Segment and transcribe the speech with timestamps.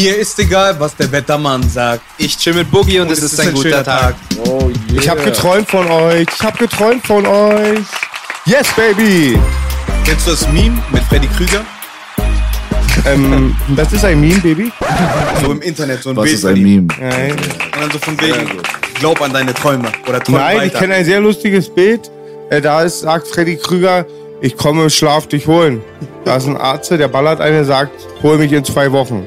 [0.00, 2.02] Mir ist egal, was der Wettermann sagt.
[2.18, 4.14] Ich chill mit Boogie und, es ist ein guter schöner Tag.
[4.46, 5.00] Oh yeah.
[5.00, 6.24] Ich habe geträumt von euch.
[6.32, 7.80] Ich habe geträumt von euch.
[8.46, 9.36] Yes, baby.
[10.04, 11.64] Kennst du das Meme mit Freddy Krüger?
[13.06, 14.70] Ähm, das ist ein Meme, Baby.
[15.42, 16.62] So im Internet, so ein Was Bild ist von ein.
[16.62, 16.86] Meme?
[17.00, 18.62] Nein, Und dann so von wegen,
[19.00, 19.90] glaub an deine Träume.
[20.08, 20.78] Oder träum Nein ich weiter.
[20.78, 22.08] kenne ein sehr lustiges Bild.
[22.50, 24.06] Äh, da ist, sagt Freddy Krüger,
[24.40, 25.82] ich komme, schlaf dich holen.
[26.24, 29.24] Da ist ein Arzt, der ballert eine, sagt, hol mich in zwei Wochen.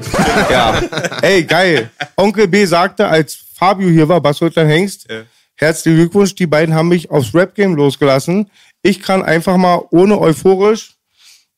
[0.50, 0.80] Ja.
[1.22, 1.90] Ey, geil.
[2.16, 5.20] Onkel B sagte, als Fabio hier war, Bassholter Hengst, Ja.
[5.56, 8.50] herzlichen Glückwunsch, die beiden haben mich aufs Rap-Game losgelassen.
[8.82, 10.94] Ich kann einfach mal, ohne euphorisch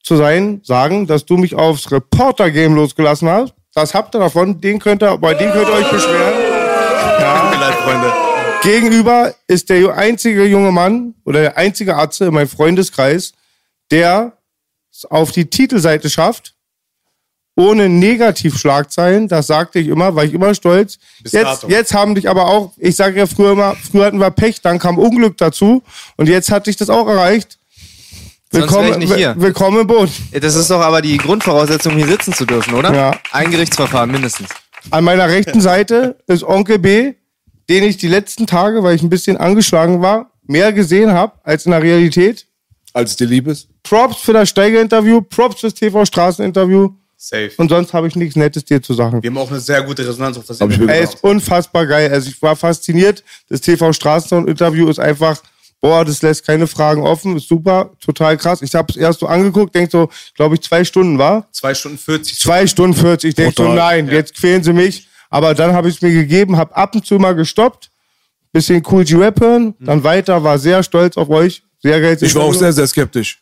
[0.03, 3.55] zu sein, sagen, dass du mich aufs Reporter-Game losgelassen hast.
[3.75, 6.35] Das habt ihr davon, den könnt ihr, bei dem könnt ihr euch beschweren.
[7.51, 8.13] Mir leid, Freunde.
[8.63, 13.34] Gegenüber ist der einzige junge Mann oder der einzige Arzt in meinem Freundeskreis,
[13.91, 14.39] der
[14.93, 16.55] es auf die Titelseite schafft,
[17.57, 19.29] ohne Negativschlagzeilen.
[19.29, 20.99] Das sagte ich immer, war ich immer stolz.
[21.23, 24.31] Bis Jetzt, jetzt haben dich aber auch, ich sage ja früher immer, früher hatten wir
[24.31, 25.83] Pech, dann kam Unglück dazu
[26.17, 27.59] und jetzt hat dich das auch erreicht.
[28.53, 29.35] Hier.
[29.37, 30.11] willkommen im Boot.
[30.33, 32.95] Das ist doch aber die Grundvoraussetzung, hier sitzen zu dürfen, oder?
[32.95, 33.19] Ja.
[33.33, 34.49] Ein Gerichtsverfahren mindestens.
[34.91, 37.15] An meiner rechten Seite ist Onkel B,
[37.69, 41.67] den ich die letzten Tage, weil ich ein bisschen angeschlagen war, mehr gesehen habe als
[41.67, 42.47] in der Realität.
[42.95, 43.69] Als dir lieb ist?
[43.83, 47.51] Props für das Steiger-Interview, Props fürs TV-Straßen-Interview Safe.
[47.57, 49.21] und sonst habe ich nichts Nettes dir zu sagen.
[49.21, 50.89] Wir haben auch eine sehr gute Resonanz auf das Hab Interview.
[50.89, 52.11] Er ist unfassbar geil.
[52.13, 53.25] Also ich war fasziniert.
[53.49, 55.43] Das TV-Straßen-Interview ist einfach,
[55.81, 57.37] boah, das lässt keine Fragen offen.
[57.37, 58.63] Ist super, total krass.
[58.63, 61.49] Ich habe es erst so angeguckt, denk so, glaube ich, zwei Stunden war.
[61.51, 62.39] Zwei Stunden 40.
[62.39, 63.31] Zwei Stunden 40.
[63.31, 65.09] Ich denk so, nein, jetzt quälen sie mich.
[65.31, 67.91] Aber dann habe ich es mir gegeben, habe ab und zu mal gestoppt,
[68.53, 71.65] bisschen Cool G-Rap hören, dann weiter, war sehr stolz auf euch.
[71.85, 72.17] Sehr geil.
[72.19, 73.39] Ich war auch sehr, sehr skeptisch.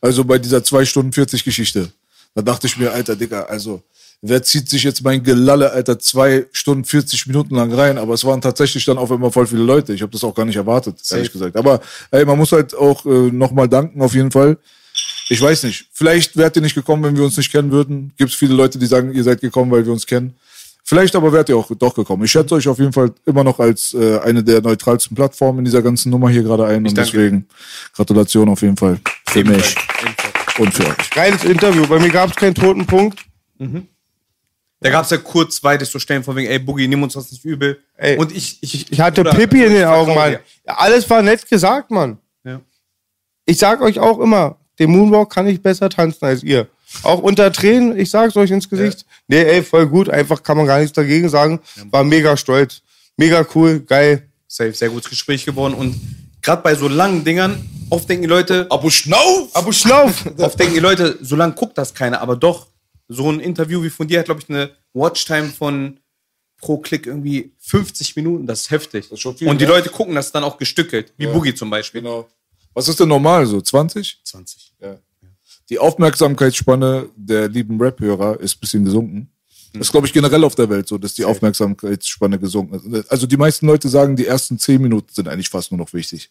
[0.00, 1.90] Also bei dieser 2 Stunden 40 Geschichte.
[2.32, 3.82] Da dachte ich mir, Alter, Digga, also
[4.20, 7.98] wer zieht sich jetzt mein Gelalle, Alter, 2 Stunden 40 Minuten lang rein?
[7.98, 9.92] Aber es waren tatsächlich dann auf einmal voll viele Leute.
[9.94, 11.56] Ich habe das auch gar nicht erwartet, ehrlich gesagt.
[11.56, 11.80] Aber
[12.12, 14.58] ey, man muss halt auch äh, nochmal danken, auf jeden Fall.
[15.28, 15.86] Ich weiß nicht.
[15.92, 18.12] Vielleicht wärt ihr nicht gekommen, wenn wir uns nicht kennen würden.
[18.16, 20.36] Gibt es viele Leute, die sagen, ihr seid gekommen, weil wir uns kennen.
[20.84, 22.24] Vielleicht aber wärt ihr auch doch gekommen.
[22.24, 25.64] Ich schätze euch auf jeden Fall immer noch als äh, eine der neutralsten Plattformen in
[25.64, 26.78] dieser ganzen Nummer hier gerade ein.
[26.86, 27.46] Und danke deswegen
[27.94, 28.98] Gratulation auf jeden Fall
[29.28, 30.58] für mich Ebenfalls.
[30.58, 31.10] und für euch.
[31.10, 31.86] Geiles Interview.
[31.86, 33.20] Bei mir gab es keinen toten Punkt.
[34.80, 37.30] Da gab es ja kurz zweites so Stellen von wegen, ey, Boogie, nimm uns das
[37.30, 37.78] nicht übel.
[37.96, 40.32] Ey, und ich, ich, Ich hatte Bruder, Pipi in ich den Augen, Mann.
[40.66, 42.18] Ja, alles war nett gesagt, Mann.
[42.44, 42.60] Ja.
[43.46, 46.66] Ich sag euch auch immer, den Moonwalk kann ich besser tanzen als ihr.
[47.02, 49.06] Auch unter Tränen, ich sag's euch ins Gesicht.
[49.26, 50.08] Nee, ey, voll gut.
[50.08, 51.60] Einfach kann man gar nichts dagegen sagen.
[51.90, 52.82] War mega stolz.
[53.16, 54.28] Mega cool, geil.
[54.46, 55.74] Safe, sehr gutes Gespräch geworden.
[55.74, 55.98] Und
[56.42, 59.54] gerade bei so langen Dingern, oft denken die Leute, Abu Schnauf!
[59.54, 60.26] Abu Schnauf!
[60.38, 62.68] oft denken die Leute, so lang guckt das keiner, aber doch,
[63.08, 65.98] so ein Interview wie von dir hat, glaube ich, eine Watchtime von
[66.58, 68.46] pro Klick irgendwie 50 Minuten.
[68.46, 69.10] Das ist heftig.
[69.10, 69.72] ist schon viel, Und die ne?
[69.72, 72.00] Leute gucken das dann auch gestückelt, wie Boogie zum Beispiel.
[72.00, 72.28] Genau.
[72.72, 73.60] Was ist denn normal so?
[73.60, 74.20] 20?
[74.24, 74.71] 20.
[75.70, 79.30] Die Aufmerksamkeitsspanne der lieben Rap-Hörer ist ein bisschen gesunken.
[79.72, 83.10] Das ist, glaube ich, generell auf der Welt so, dass die Aufmerksamkeitsspanne gesunken ist.
[83.10, 86.30] Also die meisten Leute sagen, die ersten zehn Minuten sind eigentlich fast nur noch wichtig.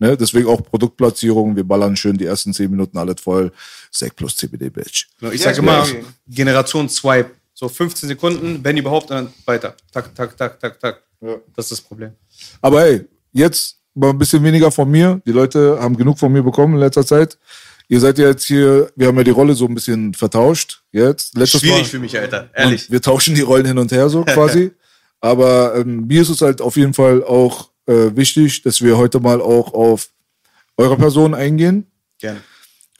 [0.00, 0.16] Ne?
[0.16, 1.54] Deswegen auch Produktplatzierung.
[1.54, 3.52] Wir ballern schön die ersten zehn Minuten alles voll.
[3.92, 5.06] Sek plus CBD, Bitch.
[5.20, 6.04] Genau, Ich Ja, sage immer, okay.
[6.26, 7.30] Generation Swipe.
[7.56, 9.76] So 15 Sekunden, wenn überhaupt, dann weiter.
[9.92, 11.02] Tak, tak, tak, tak, tak.
[11.54, 12.10] Das ist das Problem.
[12.60, 15.22] Aber hey, jetzt mal ein bisschen weniger von mir.
[15.24, 17.38] Die Leute haben genug von mir bekommen in letzter Zeit.
[17.88, 21.36] Ihr seid ja jetzt hier, wir haben ja die Rolle so ein bisschen vertauscht jetzt.
[21.36, 22.90] Letztes Schwierig Mal, für mich, Alter, ehrlich.
[22.90, 24.72] Wir tauschen die Rollen hin und her so quasi.
[25.20, 29.20] Aber ähm, mir ist es halt auf jeden Fall auch äh, wichtig, dass wir heute
[29.20, 30.08] mal auch auf
[30.76, 31.86] eure Person eingehen.
[32.18, 32.40] Gerne.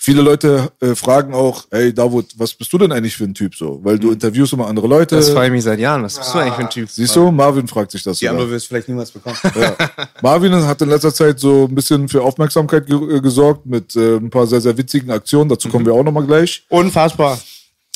[0.04, 3.54] Viele Leute äh, fragen auch, hey Davut, was bist du denn eigentlich für ein Typ
[3.54, 3.80] so?
[3.82, 4.12] Weil du mhm.
[4.12, 5.16] interviewst immer andere Leute.
[5.16, 6.02] Das frage ich mich seit Jahren.
[6.02, 6.90] Was bist du eigentlich für ein Typ?
[6.90, 8.18] Siehst du, Marvin fragt sich das.
[8.18, 9.38] Die andere wirst vielleicht niemals bekommen.
[9.58, 9.74] Ja.
[10.20, 14.16] Marvin hat in letzter Zeit so ein bisschen für Aufmerksamkeit ge äh, gesorgt mit äh,
[14.16, 15.48] ein paar sehr, sehr witzigen Aktionen.
[15.48, 15.88] Dazu kommen mhm.
[15.88, 16.66] wir auch nochmal gleich.
[16.68, 17.40] Unfassbar.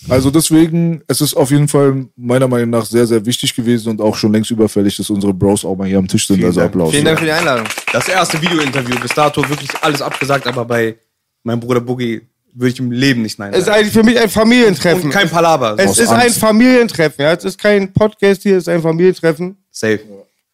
[0.09, 4.01] Also deswegen, es ist auf jeden Fall meiner Meinung nach sehr, sehr wichtig gewesen und
[4.01, 6.37] auch schon längst überfällig, dass unsere Bros auch mal hier am Tisch sind.
[6.37, 6.73] Vielen also Dank.
[6.73, 6.93] Applaus.
[6.93, 7.67] Vielen Dank für die Einladung.
[7.93, 10.97] Das erste Video-Interview bis dato wirklich alles abgesagt, aber bei
[11.43, 12.23] meinem Bruder Boogie
[12.55, 13.62] würde ich im Leben nicht nein sagen.
[13.62, 15.05] Es ist eigentlich für mich ein Familientreffen.
[15.05, 15.76] Und kein Palaver.
[15.79, 16.25] Es ist Angst.
[16.25, 17.32] ein Familientreffen, ja.
[17.32, 19.56] Es ist kein Podcast hier, es ist ein Familientreffen.
[19.70, 20.00] Safe.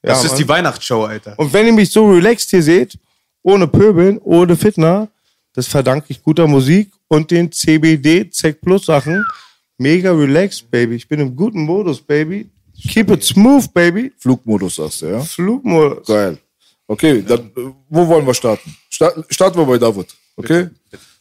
[0.03, 0.39] Ja, das ist Mann.
[0.39, 1.35] die Weihnachtsshow, Alter.
[1.39, 2.99] Und wenn ihr mich so relaxed hier seht,
[3.43, 5.09] ohne Pöbeln, ohne Fitner,
[5.55, 9.25] das verdanke ich guter Musik und den CBD Zec Plus Sachen.
[9.79, 10.97] Mega relaxed, Baby.
[10.97, 12.51] Ich bin im guten Modus, Baby.
[12.89, 14.13] Keep it smooth, Baby.
[14.19, 15.21] Flugmodus sagst du, ja?
[15.21, 16.07] Flugmodus.
[16.07, 16.39] Geil.
[16.87, 17.51] Okay, dann,
[17.89, 18.77] wo wollen wir starten?
[18.91, 20.71] starten wir bei David, okay?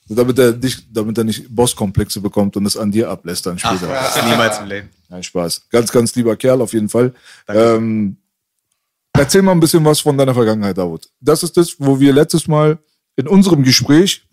[0.10, 3.88] Damit er, nicht, damit er nicht Bosskomplexe bekommt und es an dir ablässt dann später.
[3.90, 4.30] Ach, ja.
[4.30, 4.90] niemals im Leben.
[5.10, 5.70] Nein, Spaß.
[5.70, 7.14] Ganz, ganz lieber Kerl auf jeden Fall.
[7.48, 8.18] Ähm,
[9.14, 11.10] erzähl mal ein bisschen was von deiner Vergangenheit, David.
[11.22, 12.78] Das ist das, wo wir letztes Mal
[13.16, 14.26] in unserem Gespräch,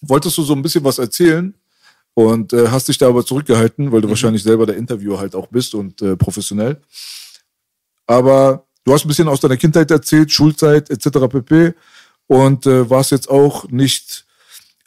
[0.00, 1.54] wolltest du so ein bisschen was erzählen
[2.14, 4.12] und äh, hast dich da aber zurückgehalten, weil du mhm.
[4.12, 6.80] wahrscheinlich selber der Interviewer halt auch bist und äh, professionell.
[8.06, 11.28] Aber du hast ein bisschen aus deiner Kindheit erzählt, Schulzeit etc.
[11.28, 11.74] pp.
[12.26, 14.24] Und äh, warst jetzt auch nicht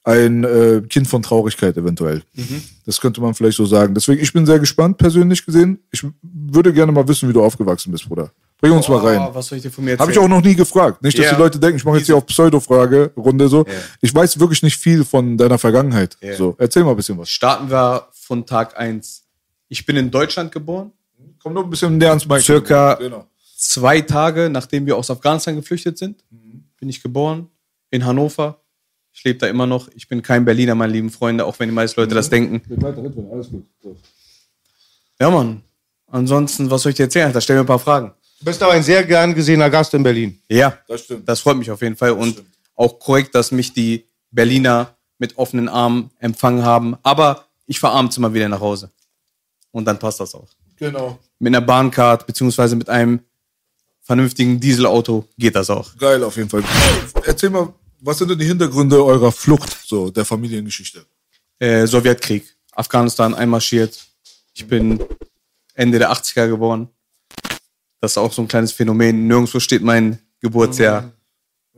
[0.05, 2.21] ein äh, Kind von Traurigkeit eventuell.
[2.33, 2.63] Mhm.
[2.85, 3.95] Das könnte man vielleicht so sagen.
[3.95, 5.79] Deswegen, ich bin sehr gespannt, persönlich gesehen.
[5.91, 8.31] Ich würde gerne mal wissen, wie du aufgewachsen bist, Bruder.
[8.61, 9.29] Bring uns oh, mal rein.
[9.33, 10.01] Was soll ich dir von mir erzählen?
[10.01, 11.01] Habe ich auch noch nie gefragt.
[11.01, 11.35] Nicht, dass yeah.
[11.35, 13.65] die Leute denken, ich mache jetzt hier auf Pseudo-Frage-Runde so.
[13.65, 13.75] Yeah.
[14.01, 16.17] Ich weiß wirklich nicht viel von deiner Vergangenheit.
[16.21, 16.37] Yeah.
[16.37, 17.29] So, erzähl mal ein bisschen was.
[17.29, 19.23] Starten wir von Tag eins.
[19.67, 20.91] Ich bin in Deutschland geboren.
[21.41, 22.41] Komm noch ein bisschen näher ans Mic.
[22.41, 23.25] Circa genau.
[23.57, 26.44] zwei Tage, nachdem wir aus Afghanistan geflüchtet sind, mhm.
[26.85, 27.49] Bin ich geboren
[27.89, 28.61] in Hannover
[29.15, 29.87] ich lebe da immer noch.
[29.95, 32.61] Ich bin kein Berliner, meine lieben Freunde, auch wenn die meisten Leute das denken.
[33.31, 33.65] Alles gut.
[35.19, 35.61] Ja, Mann.
[36.07, 37.31] Ansonsten, was soll ich dir erzählen?
[37.31, 38.13] Da stell mir ein paar Fragen.
[38.39, 40.37] Du bist aber ein sehr gern gesehener Gast in Berlin.
[40.49, 41.27] Ja, das stimmt.
[41.29, 42.11] Das freut mich auf jeden Fall.
[42.11, 42.43] Und
[42.75, 46.97] auch korrekt, dass mich die Berliner mit offenen Armen empfangen haben.
[47.01, 48.91] Aber ich fahre abends immer wieder nach Hause.
[49.71, 50.49] Und dann passt das auch.
[50.75, 51.17] Genau.
[51.39, 53.21] Mit einer Bahncard, beziehungsweise mit einem
[54.05, 55.97] vernünftigen Dieselauto geht das auch.
[55.97, 56.63] Geil, auf jeden Fall.
[57.25, 61.05] Erzähl mal, was sind denn die Hintergründe eurer Flucht, so der Familiengeschichte?
[61.59, 64.05] Äh, Sowjetkrieg, Afghanistan einmarschiert.
[64.53, 65.03] Ich bin
[65.73, 66.87] Ende der 80er geboren.
[67.99, 69.27] Das ist auch so ein kleines Phänomen.
[69.27, 71.01] Nirgendwo steht mein Geburtsjahr.
[71.01, 71.11] Mhm.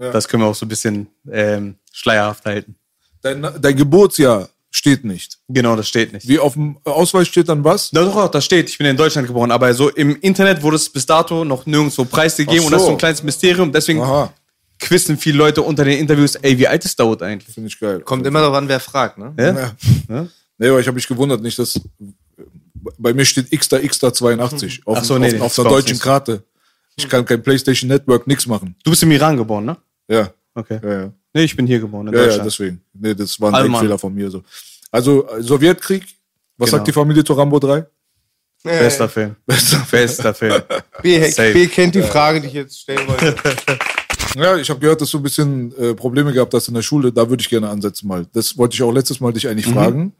[0.03, 0.11] Ja.
[0.11, 2.75] Das können wir auch so ein bisschen ähm, schleierhaft halten.
[3.21, 5.37] Dein, dein Geburtsjahr steht nicht.
[5.47, 6.27] Genau, das steht nicht.
[6.27, 7.91] Wie auf dem Ausweis steht dann was?
[7.93, 8.69] Na doch, doch, das steht.
[8.69, 12.05] Ich bin in Deutschland geboren, aber so im Internet wurde es bis dato noch nirgendwo
[12.05, 12.65] preisgegeben so.
[12.65, 13.71] und das ist so ein kleines Mysterium.
[13.71, 14.31] Deswegen Aha
[14.79, 17.53] quizzen viele Leute unter den Interviews, ey, wie alt ist Daud eigentlich?
[17.53, 18.01] Finde ich geil.
[18.01, 19.33] Kommt immer darauf an, wer fragt, ne?
[19.37, 19.45] Ja.
[19.45, 19.71] ja.
[20.09, 20.27] ja?
[20.57, 21.79] Nee, aber ich habe mich gewundert, nicht, dass
[22.97, 25.99] bei mir steht X da X da 82 auf, so, nee, auf, auf der deutschen
[25.99, 26.43] Karte.
[26.95, 28.75] Ich kann kein PlayStation Network, nix machen.
[28.83, 29.77] Du bist im Iran geboren, ne?
[30.07, 30.31] Ja.
[30.57, 30.79] Okay.
[30.81, 31.13] Ja, ja.
[31.33, 32.39] Nee, ich bin hier geboren, in ja, Deutschland.
[32.39, 32.81] Ja, deswegen.
[32.93, 33.73] Nee, das war ein Allmann.
[33.73, 34.43] Denkfehler von mir so.
[34.91, 36.03] Also, Sowjetkrieg,
[36.57, 36.77] was genau.
[36.77, 37.85] sagt die Familie zu Rambo 3?
[38.63, 39.35] Bester Film.
[39.45, 40.61] Bester, Bester Film.
[41.03, 41.19] B,
[41.53, 43.35] B kennt die Frage, die ich jetzt stellen wollte.
[44.35, 47.11] Ja, ich habe gehört, dass du ein bisschen äh, Probleme gehabt hast in der Schule.
[47.11, 48.27] Da würde ich gerne ansetzen mal.
[48.33, 49.73] Das wollte ich auch letztes Mal dich eigentlich mhm.
[49.73, 50.13] fragen.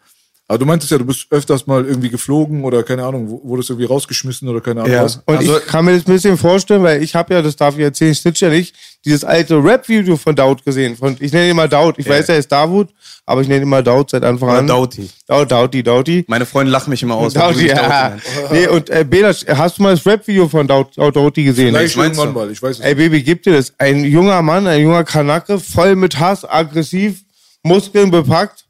[0.49, 3.87] Aber du meintest ja, du bist öfters mal irgendwie geflogen oder keine Ahnung, wurdest irgendwie
[3.87, 5.03] rausgeschmissen oder keine Ahnung ja.
[5.03, 5.17] was.
[5.25, 7.75] Und also, ich kann mir das ein bisschen vorstellen, weil ich habe ja, das darf
[7.77, 8.73] ich erzählen, ich snitch ja nicht,
[9.03, 10.95] dieses alte Rap-Video von Daud gesehen.
[10.95, 11.95] Von, ich nenne ihn mal Daud.
[11.97, 12.13] Ich ja.
[12.13, 12.87] weiß, er ist Davut,
[13.25, 14.67] aber ich nenne ihn mal Daud seit Anfang oder an.
[14.67, 15.09] Dauti.
[15.27, 16.23] Daud, Dauti, Dauti.
[16.29, 17.33] Meine Freunde lachen mich immer aus.
[17.33, 18.15] Dauti, ja.
[18.51, 21.75] nee, und äh, Bela, hast du mal das Rap-Video von Daud, Dauti gesehen?
[21.75, 23.73] Vielleicht ich irgendwann mal, ich weiß es Ey, Baby, gib dir das.
[23.77, 27.23] Ein junger Mann, ein junger Kanake, voll mit Hass, aggressiv,
[27.63, 28.66] Muskeln bepackt,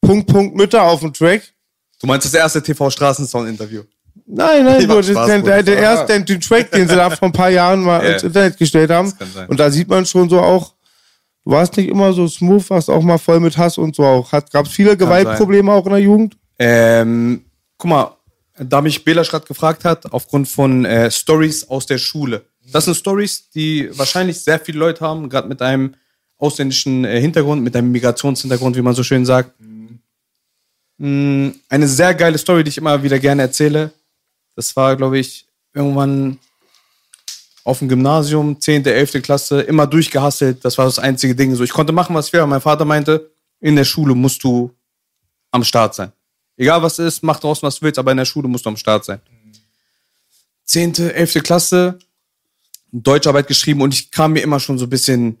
[0.00, 1.42] Punkt, Punkt, Mütter auf dem Track
[2.00, 3.82] Du meinst das erste TV-Straßensound-Interview?
[4.26, 7.32] Nein, nein, nur Spaß, den, der, der erste den Track, den sie da vor ein
[7.32, 8.12] paar Jahren mal yeah.
[8.14, 9.12] ins Internet gestellt haben.
[9.48, 10.72] Und da sieht man schon so auch,
[11.44, 14.30] du warst nicht immer so smooth, warst auch mal voll mit Hass und so auch.
[14.30, 16.36] Gab es viele Gewaltprobleme auch in der Jugend?
[16.58, 17.44] Ähm,
[17.76, 18.16] guck mal,
[18.58, 22.44] da mich Bela gerade gefragt hat, aufgrund von äh, Stories aus der Schule.
[22.72, 25.94] Das sind Stories, die wahrscheinlich sehr viele Leute haben, gerade mit einem
[26.38, 29.52] ausländischen äh, Hintergrund, mit einem Migrationshintergrund, wie man so schön sagt.
[31.00, 33.90] Mm, eine sehr geile Story, die ich immer wieder gerne erzähle.
[34.54, 36.38] Das war, glaube ich, irgendwann
[37.64, 39.22] auf dem Gymnasium, 10., 11.
[39.22, 40.62] Klasse, immer durchgehasselt.
[40.62, 41.54] Das war das einzige Ding.
[41.54, 42.40] So, ich konnte machen, was ich will.
[42.40, 43.30] aber Mein Vater meinte,
[43.60, 44.74] in der Schule musst du
[45.50, 46.12] am Start sein.
[46.58, 48.76] Egal was ist, mach draußen, was du willst, aber in der Schule musst du am
[48.76, 49.22] Start sein.
[50.64, 51.42] 10., 11.
[51.42, 51.98] Klasse,
[52.92, 55.40] Deutscharbeit geschrieben und ich kam mir immer schon so ein bisschen,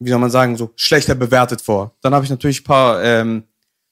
[0.00, 1.94] wie soll man sagen, so schlechter bewertet vor.
[2.00, 3.44] Dann habe ich natürlich ein paar ähm,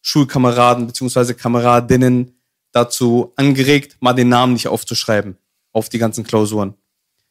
[0.02, 2.34] Schulkameraden beziehungsweise Kameradinnen
[2.72, 5.36] dazu angeregt, mal den Namen nicht aufzuschreiben
[5.72, 6.74] auf die ganzen Klausuren.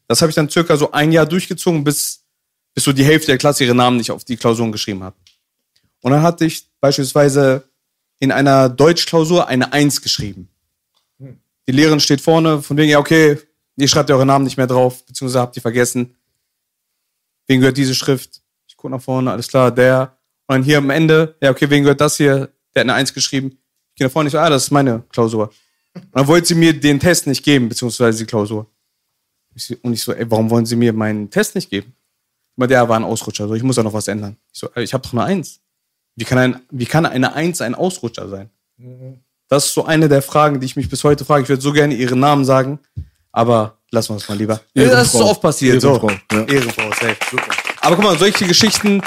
[0.07, 2.25] Das habe ich dann circa so ein Jahr durchgezogen, bis,
[2.73, 5.13] bis so die Hälfte der Klasse ihre Namen nicht auf die Klausuren geschrieben hat.
[6.01, 7.69] Und dann hatte ich beispielsweise
[8.19, 10.49] in einer Deutschklausur eine Eins geschrieben.
[11.67, 13.37] Die Lehrerin steht vorne, von wegen, ja, okay,
[13.77, 16.15] ihr schreibt ja eure Namen nicht mehr drauf, beziehungsweise habt ihr vergessen.
[17.47, 18.41] Wem gehört diese Schrift?
[18.67, 20.17] Ich gucke nach vorne, alles klar, der.
[20.47, 22.49] Und dann hier am Ende, ja, okay, wem gehört das hier?
[22.75, 23.57] Der hat eine Eins geschrieben.
[23.89, 25.51] Ich gehe nach vorne, ich so, ah, das ist meine Klausur.
[25.93, 28.67] Und dann wollte sie mir den Test nicht geben, beziehungsweise die Klausur.
[29.55, 31.93] Ich Und ich so, ey, warum wollen sie mir meinen Test nicht geben?
[32.55, 34.37] Immer der war ein Ausrutscher, so, ich muss da noch was ändern.
[34.51, 35.61] Ich so, ich habe doch eine Eins.
[36.15, 38.49] Wie kann, ein, wie kann eine Eins ein Ausrutscher sein?
[39.47, 41.43] Das ist so eine der Fragen, die ich mich bis heute frage.
[41.43, 42.79] Ich würde so gerne ihren Namen sagen,
[43.31, 44.61] aber lassen wir es mal lieber.
[44.73, 44.97] Ehrenfrau.
[44.97, 45.83] Das ist so oft passiert.
[45.83, 46.37] Ehrenfrau, so.
[46.37, 46.43] ja.
[46.45, 47.17] Ehrenfrau, safe.
[47.29, 47.51] Super.
[47.81, 49.01] Aber guck mal, solche Geschichten,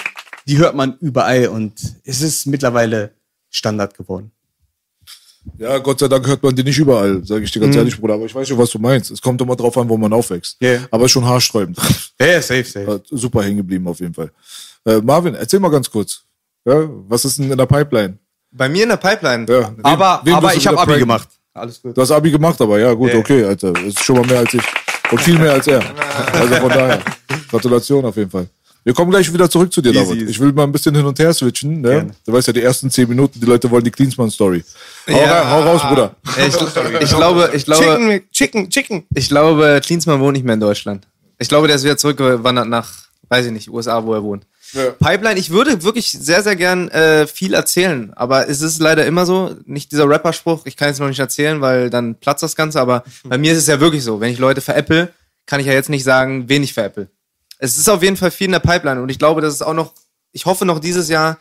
[0.46, 3.12] die hört man überall und es ist mittlerweile
[3.52, 4.32] Standard geworden.
[5.58, 7.64] Ja, Gott sei Dank hört man die nicht überall, sage ich dir Mhm.
[7.64, 8.14] ganz ehrlich, Bruder.
[8.14, 9.10] Aber ich weiß schon, was du meinst.
[9.10, 10.56] Es kommt immer drauf an, wo man aufwächst.
[10.60, 10.78] Ja.
[10.90, 11.78] Aber ist schon haarsträubend.
[12.20, 12.86] Ja, safe, safe.
[12.86, 14.30] Hat Super hängen geblieben auf jeden Fall.
[14.84, 16.22] Äh, Marvin, erzähl mal ganz kurz.
[16.64, 18.16] Ja, was ist denn in der Pipeline?
[18.52, 19.44] Bei mir in der Pipeline.
[19.48, 21.28] Ja, wen- Aber, wen aber ich habe Abi gemacht.
[21.52, 21.96] Alles gut.
[21.96, 23.18] Du hast Abi gemacht, aber ja, gut, Ja.
[23.18, 23.72] okay, Alter.
[23.72, 24.62] Das ist schon mal mehr als ich.
[25.10, 25.82] Und viel mehr als er.
[26.32, 27.02] Also von daher.
[27.50, 28.46] Gratulation auf jeden Fall.
[28.84, 30.22] Wir kommen gleich wieder zurück zu dir, Easy, David.
[30.22, 30.30] easy.
[30.32, 31.80] Ich will mal ein bisschen hin und her switchen.
[31.82, 31.88] Ne?
[31.90, 32.10] Gerne.
[32.26, 34.64] Du weißt ja, die ersten zehn Minuten, die Leute wollen die Cleansman-Story.
[35.08, 35.50] Hau, Ja.
[35.50, 36.16] hau raus, Bruder.
[36.36, 36.54] Ja, Ich,
[37.02, 39.06] ich glaube, ich glaube, Chicken, Chicken, Chicken.
[39.14, 41.06] ich glaube, Klinsmann wohnt nicht mehr in Deutschland.
[41.38, 42.90] Ich glaube, der ist wieder zurückgewandert nach,
[43.28, 44.46] weiß ich nicht, USA, wo er wohnt.
[45.00, 49.26] Pipeline, ich würde wirklich sehr, sehr gern äh, viel erzählen, aber es ist leider immer
[49.26, 52.80] so, nicht dieser Rapperspruch, ich kann es noch nicht erzählen, weil dann platzt das Ganze,
[52.80, 55.12] aber bei mir ist es ja wirklich so, wenn ich Leute veräpple,
[55.44, 57.08] kann ich ja jetzt nicht sagen, wen ich veräpple.
[57.62, 59.72] Es ist auf jeden Fall viel in der Pipeline und ich glaube, dass es auch
[59.72, 59.92] noch,
[60.32, 61.38] ich hoffe noch dieses Jahr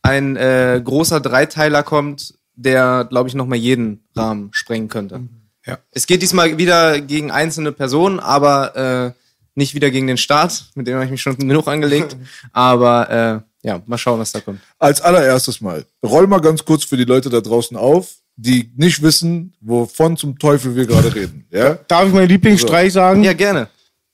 [0.00, 5.20] ein äh, großer Dreiteiler kommt, der, glaube ich, noch mal jeden Rahmen sprengen könnte.
[5.66, 5.78] Ja.
[5.90, 9.12] Es geht diesmal wieder gegen einzelne Personen, aber äh,
[9.54, 12.16] nicht wieder gegen den Staat, mit dem habe ich mich schon genug angelegt.
[12.52, 14.60] Aber äh, ja, mal schauen, was da kommt.
[14.78, 19.02] Als allererstes mal, roll mal ganz kurz für die Leute da draußen auf, die nicht
[19.02, 21.44] wissen, wovon zum Teufel wir gerade reden.
[21.50, 21.74] Ja?
[21.88, 23.24] Darf ich meinen Lieblingsstreich sagen?
[23.24, 23.68] Ja, gerne.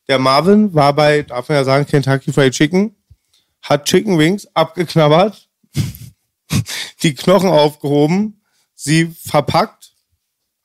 [0.09, 2.95] Der Marvin war bei, darf man ja sagen, Kentucky Fried Chicken,
[3.63, 5.49] hat Chicken Wings abgeknabbert,
[7.03, 8.43] die Knochen aufgehoben,
[8.75, 9.93] sie verpackt,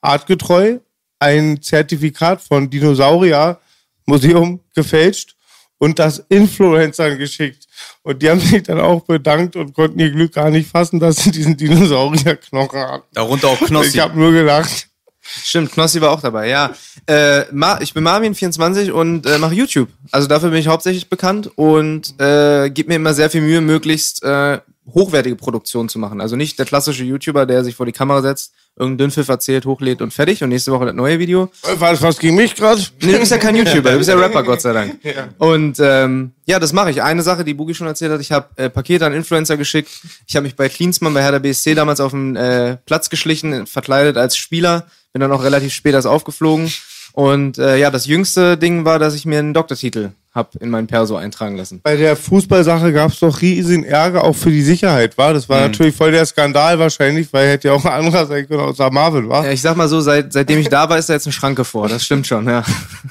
[0.00, 0.78] artgetreu,
[1.18, 3.60] ein Zertifikat von Dinosaurier
[4.06, 5.36] Museum gefälscht
[5.78, 7.66] und das Influencern geschickt.
[8.02, 11.16] Und die haben sich dann auch bedankt und konnten ihr Glück gar nicht fassen, dass
[11.16, 13.06] sie diesen Dinosaurierknochen hatten.
[13.12, 13.96] Darunter auch Knossi.
[13.96, 14.89] Ich habe nur gedacht,
[15.22, 16.74] Stimmt, Knossi war auch dabei, ja.
[17.08, 17.42] Äh,
[17.82, 19.88] ich bin Marvin24 und äh, mache YouTube.
[20.10, 24.22] Also dafür bin ich hauptsächlich bekannt und äh, gebe mir immer sehr viel Mühe, möglichst
[24.22, 24.60] äh,
[24.94, 26.20] hochwertige Produktionen zu machen.
[26.20, 30.00] Also nicht der klassische YouTuber, der sich vor die Kamera setzt, irgendeinen Dünnpfiff erzählt, hochlädt
[30.00, 31.50] und fertig und nächste Woche das neue Video.
[31.78, 32.80] war das was gegen mich gerade?
[33.02, 34.98] Nee, du bist ja kein YouTuber, du bist ja Rapper, Gott sei Dank.
[35.38, 37.02] Und ähm, ja, das mache ich.
[37.02, 39.90] Eine Sache, die Boogie schon erzählt hat, ich habe äh, Pakete an Influencer geschickt.
[40.26, 44.16] Ich habe mich bei Cleansman bei Hertha BSC damals auf den äh, Platz geschlichen, verkleidet
[44.16, 44.86] als Spieler.
[45.12, 46.70] Bin dann auch relativ spät erst aufgeflogen.
[47.12, 50.86] Und äh, ja, das jüngste Ding war, dass ich mir einen Doktortitel hab in mein
[50.86, 51.80] Perso eintragen lassen.
[51.82, 55.34] Bei der Fußballsache gab es doch riesen Ärger auch für die Sicherheit, war?
[55.34, 58.60] Das war natürlich voll der Skandal wahrscheinlich, weil hätte ja auch ein anderer sein können,
[58.60, 59.44] außer Marvin, war?
[59.44, 61.64] Ja, ich sag mal so, seit, seitdem ich da war, ist da jetzt eine Schranke
[61.64, 61.88] vor.
[61.88, 62.62] Das stimmt schon, ja.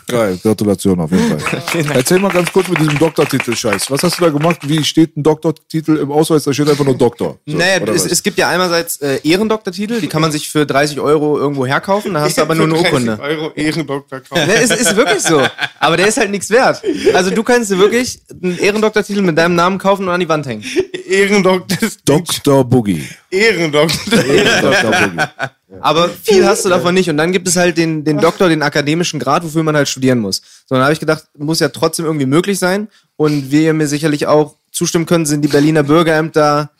[0.08, 1.62] Geil, Gratulation auf jeden Fall.
[1.94, 3.92] Erzähl mal ganz kurz mit diesem Doktortitel-Scheiß.
[3.92, 4.60] Was hast du da gemacht?
[4.66, 6.46] Wie steht ein Doktortitel im Ausweis?
[6.46, 7.38] Da steht einfach nur Doktor.
[7.46, 11.02] So, naja, es, es gibt ja einerseits äh, Ehrendoktortitel, die kann man sich für 30
[11.02, 13.20] Euro irgendwo herkaufen, da hast du aber nur eine Für 30 Urkunde.
[13.22, 14.48] Euro Ehrendoktor kaufen.
[14.48, 15.42] Ne, es ist wirklich so.
[15.82, 16.82] Aber der ist halt nichts wert.
[17.14, 20.46] Also du kannst dir wirklich einen Ehrendoktortitel mit deinem Namen kaufen und an die Wand
[20.46, 20.64] hängen.
[21.08, 21.90] Ehrendoktor.
[22.06, 22.64] Dr.
[22.64, 23.08] Boogie.
[23.32, 24.24] Ehrendoktor.
[24.62, 24.92] Dr.
[24.92, 25.24] Boogie.
[25.82, 27.10] Aber viel hast du davon nicht.
[27.10, 30.20] Und dann gibt es halt den, den Doktor, den akademischen Grad, wofür man halt studieren
[30.20, 30.42] muss.
[30.66, 32.88] So, dann habe ich gedacht, muss ja trotzdem irgendwie möglich sein.
[33.16, 36.72] Und wie ihr mir sicherlich auch zustimmen könnt, sind die Berliner Bürgerämter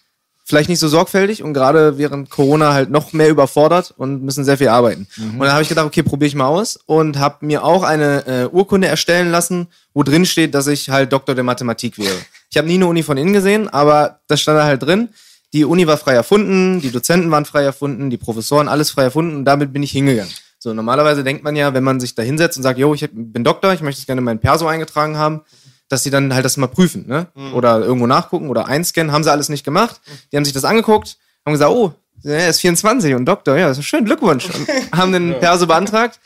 [0.50, 4.58] vielleicht nicht so sorgfältig und gerade während Corona halt noch mehr überfordert und müssen sehr
[4.58, 5.08] viel arbeiten.
[5.34, 8.26] Und dann habe ich gedacht, okay, probiere ich mal aus und habe mir auch eine
[8.26, 12.16] äh, Urkunde erstellen lassen, wo drin steht, dass ich halt Doktor der Mathematik wäre.
[12.50, 15.10] Ich habe nie eine Uni von innen gesehen, aber das stand da halt drin.
[15.54, 19.36] Die Uni war frei erfunden, die Dozenten waren frei erfunden, die Professoren, alles frei erfunden
[19.36, 20.34] und damit bin ich hingegangen.
[20.58, 23.46] So, normalerweise denkt man ja, wenn man sich da hinsetzt und sagt, yo, ich bin
[23.46, 25.42] Doktor, ich möchte es gerne in mein Perso eingetragen haben,
[25.90, 27.28] dass sie dann halt das mal prüfen, ne?
[27.54, 30.00] Oder irgendwo nachgucken oder einscannen, haben sie alles nicht gemacht.
[30.32, 31.94] Die haben sich das angeguckt, haben gesagt, oh,
[32.24, 34.50] er ist 24 und Doktor, ja, das ist schön, Glückwunsch.
[34.50, 36.20] Und haben den Perso beantragt.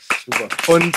[0.66, 0.96] Und,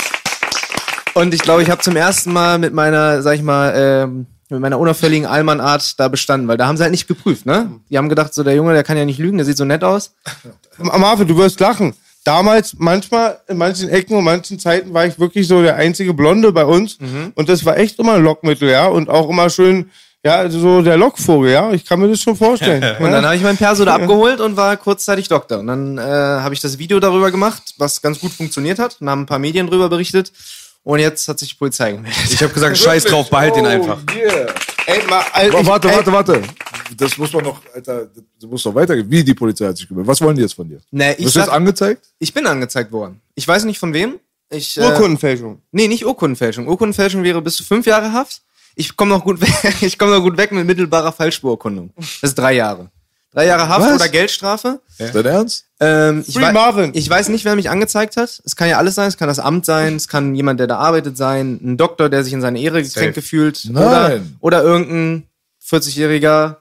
[1.14, 4.60] und ich glaube, ich habe zum ersten Mal mit meiner, sag ich mal, ähm, mit
[4.60, 7.70] meiner unauffälligen Allmann-Art da bestanden, weil da haben sie halt nicht geprüft, ne?
[7.90, 9.84] Die haben gedacht, so der Junge, der kann ja nicht lügen, der sieht so nett
[9.84, 10.16] aus.
[10.78, 11.94] Marvin, du wirst lachen.
[12.28, 16.52] Damals, manchmal, in manchen Ecken und manchen Zeiten war ich wirklich so der einzige Blonde
[16.52, 17.00] bei uns.
[17.00, 17.32] Mhm.
[17.36, 18.88] Und das war echt immer ein Lockmittel, ja.
[18.88, 19.92] Und auch immer schön,
[20.26, 21.72] ja, so der Lockvogel, ja.
[21.72, 22.84] Ich kann mir das schon vorstellen.
[23.00, 23.12] Und ja?
[23.12, 25.60] dann habe ich mein Perso da abgeholt und war kurzzeitig Doktor.
[25.60, 28.98] Und dann äh, habe ich das Video darüber gemacht, was ganz gut funktioniert hat.
[29.00, 30.34] Und haben ein paar Medien drüber berichtet.
[30.88, 32.18] Und jetzt hat sich die Polizei gemeldet.
[32.32, 34.00] Ich habe gesagt, scheiß drauf, behalt den einfach.
[34.10, 34.48] Oh, yeah.
[34.86, 36.42] Ey, mal, Alter, ich- warte, ey, warte, warte.
[36.96, 38.08] Das muss man noch, Alter,
[38.40, 39.06] das muss noch weitergehen.
[39.12, 40.08] Wie die Polizei hat sich gemeldet.
[40.08, 40.80] Was wollen die jetzt von dir?
[40.92, 42.06] Nee, ich, Wirst du jetzt angezeigt?
[42.20, 43.20] ich bin angezeigt worden.
[43.36, 44.18] Ich weiß nicht von wem.
[44.50, 45.62] Ich, äh, Urkundenfälschung.
[45.74, 46.70] Nee, nicht Urkundenfälschung.
[46.70, 48.42] Urkundenfälschung wäre bis zu fünf Jahre Haft.
[48.76, 49.82] Ich komme noch gut weg.
[49.82, 51.92] Ich komme noch gut weg mit mittelbarer Falschbeurkundung.
[51.98, 52.90] Das ist drei Jahre.
[53.34, 53.96] Drei Jahre Haft Was?
[53.96, 54.80] oder Geldstrafe.
[54.98, 55.66] Dein Ernst?
[55.80, 56.92] Ähm, ich, Free wei- Marvin.
[56.96, 58.42] ich weiß nicht, wer mich angezeigt hat.
[58.46, 59.08] Es kann ja alles sein.
[59.10, 59.96] Es kann das Amt sein.
[59.96, 61.60] Es kann jemand, der da arbeitet, sein.
[61.64, 63.68] Ein Doktor, der sich in seine Ehre gekränkt gefühlt.
[63.70, 64.38] Nein.
[64.40, 65.24] Oder, oder irgendein
[65.70, 66.56] 40-jähriger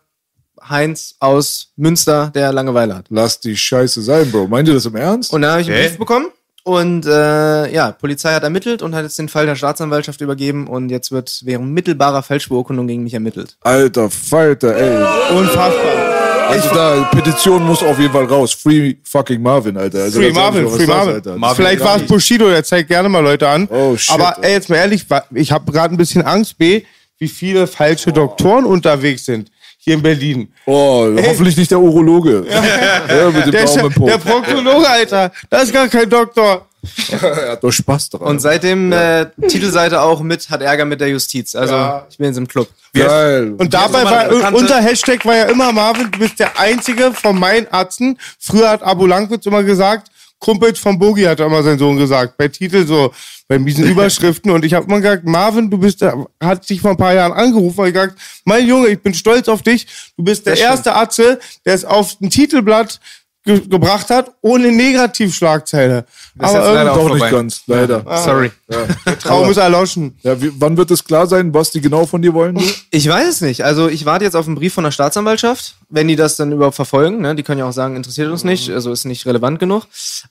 [0.69, 3.07] Heinz aus Münster, der Langeweile hat.
[3.11, 4.49] Lass die Scheiße sein, Bro.
[4.49, 5.33] Meint ihr das im Ernst?
[5.33, 5.89] Und dann habe ich einen Okay.
[5.89, 6.27] Brief bekommen.
[6.65, 10.89] Und äh, ja, Polizei hat ermittelt und hat jetzt den Fall der Staatsanwaltschaft übergeben und
[10.89, 13.57] jetzt wird wegen mittelbarer Falschbeurkundung gegen mich ermittelt.
[13.61, 15.37] Alter Falter, ey.
[15.39, 16.06] Unfassbar.
[16.49, 18.53] Also da, Petition muss auf jeden Fall raus.
[18.53, 20.05] Free fucking Marvin, Alter.
[20.05, 21.39] Also, Free Marvin, Free ist das, Marvin.
[21.41, 23.69] Marvin Vielleicht war es Bushido, der zeigt gerne mal Leute an.
[23.71, 24.53] Oh, shit, Aber ey.
[24.53, 26.83] jetzt mal ehrlich, ich habe gerade ein bisschen Angst, B,
[27.19, 30.49] wie viele falsche Doktoren unterwegs sind hier in Berlin.
[30.67, 32.45] Oh, hoffentlich nicht der Urologe.
[32.51, 34.07] ja, mit dem Der, ist ja- Daumen im Po.
[34.07, 36.67] der Proktologe, Alter, das ist gar kein Doktor.
[37.11, 38.23] Er hat doch Spaß dran.
[38.23, 41.55] Und seitdem äh, Titelseite auch mit, hat Ärger mit der Justiz.
[41.55, 42.07] Also Ja.
[42.11, 42.69] ich bin jetzt im Club.
[42.95, 43.55] Geil.
[43.59, 47.39] Und dabei mal war, unser Hashtag war ja immer, Marvin, du bist der Einzige von
[47.39, 48.19] meinen Atzen.
[48.39, 50.09] Früher hat Abu Langwitz immer gesagt,
[50.39, 53.13] Kumpels von Bogi hat immer sein Sohn gesagt, bei Titel so,
[53.49, 54.51] bei diesen Überschriften.
[54.51, 57.33] Und ich habe immer gesagt, Marvin, du bist, der, hat dich vor ein paar Jahren
[57.33, 59.87] angerufen und gesagt, mein Junge, ich bin stolz auf dich.
[60.17, 60.71] Du bist der Das stimmt.
[60.73, 63.01] erste Atze, der es auf ein Titelblatt
[63.47, 66.05] ge gebracht hat, ohne Negativschlagzeile.
[66.35, 67.25] Das ist Aber jetzt leider irgendwie doch vorbei.
[67.25, 68.05] nicht ganz, leider.
[68.23, 68.53] Sorry.
[68.69, 70.19] Der Traum ist erloschen.
[70.23, 72.59] Ja, wie, wann wird es klar sein, was die genau von dir wollen?
[72.91, 73.65] Ich weiß es nicht.
[73.65, 76.75] Also ich warte jetzt auf einen Brief von der Staatsanwaltschaft, wenn die das dann überhaupt
[76.75, 77.21] verfolgen.
[77.21, 77.35] Ne?
[77.37, 79.87] Die können ja auch sagen, interessiert uns nicht, also ist nicht relevant genug.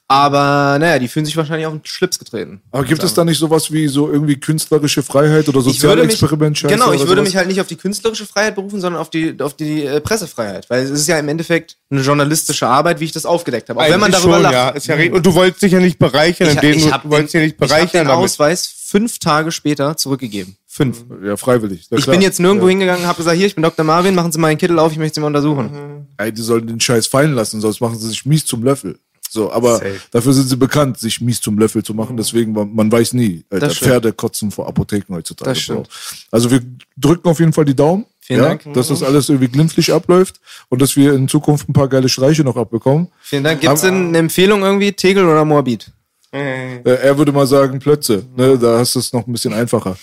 [0.07, 2.61] Aber naja, die fühlen sich wahrscheinlich auf den Schlips getreten.
[2.71, 6.61] Aber gibt es da nicht sowas wie so irgendwie künstlerische Freiheit oder würde mich, Sozialexperiment?
[6.67, 7.23] genau, ich würde sowas?
[7.23, 10.69] mich halt nicht auf die künstlerische Freiheit berufen, sondern auf die, auf die äh, Pressefreiheit.
[10.69, 13.79] Weil es ist ja im Endeffekt eine journalistische Arbeit, wie ich das aufgedeckt habe.
[13.79, 14.53] Auch wenn man darüber schon, lacht.
[14.53, 17.33] Ja, ist ja, und du wolltest dich ja nicht bereichern, Ich, indem ich du, wolltest
[17.33, 18.07] dich den, nicht ich hab bereichern.
[18.25, 20.57] Ausweis fünf Tage später zurückgegeben.
[20.67, 21.05] Fünf.
[21.23, 21.87] Ja, freiwillig.
[21.89, 23.85] Ja, Ich bin jetzt nirgendwo hingegangen, habe gesagt, hier, ich bin Dr.
[23.85, 26.07] Marvin, machen Sie mal einen Kittel auf, ich möchte Sie mal untersuchen.
[26.17, 28.99] Ey, die sollen den Scheiß fallen lassen, sonst machen sie sich mies zum Löffel.
[29.29, 29.99] So, aber Safe.
[30.11, 32.15] dafür sind sie bekannt, sich mies zum Löffel zu machen.
[32.15, 33.43] Deswegen, man, weiß nie.
[33.49, 33.69] Alter.
[33.69, 35.51] Pferde kotzen vor Apotheken heutzutage.
[35.51, 35.89] Das stimmt.
[36.31, 36.61] Also wir
[36.95, 38.05] drücken auf jeden Fall die Daumen.
[38.21, 38.73] Vielen ja, Dank.
[38.73, 42.43] Dass das alles irgendwie glimpflich abläuft und dass wir in Zukunft ein paar geile Streiche
[42.43, 43.09] noch abbekommen.
[43.21, 43.61] Vielen Dank.
[43.61, 45.91] Gibt es denn eine Empfehlung irgendwie, Tegel oder Moabit?
[46.31, 48.23] Äh, er würde mal sagen Plötze.
[48.35, 48.57] Ne?
[48.57, 49.95] Da hast du es noch ein bisschen einfacher.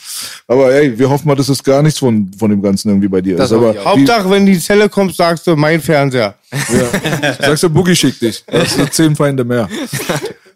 [0.47, 3.21] Aber ey, wir hoffen mal, dass es gar nichts von, von dem Ganzen irgendwie bei
[3.21, 3.57] dir Das ist.
[3.57, 3.97] Aber ich auch.
[3.97, 6.35] wie, Hauptsache, wenn die Zelle kommt, sagst du, mein Fernseher.
[6.53, 8.45] ja, sagst du, Boogie schickt dich.
[8.47, 9.69] Das sind zehn Feinde mehr.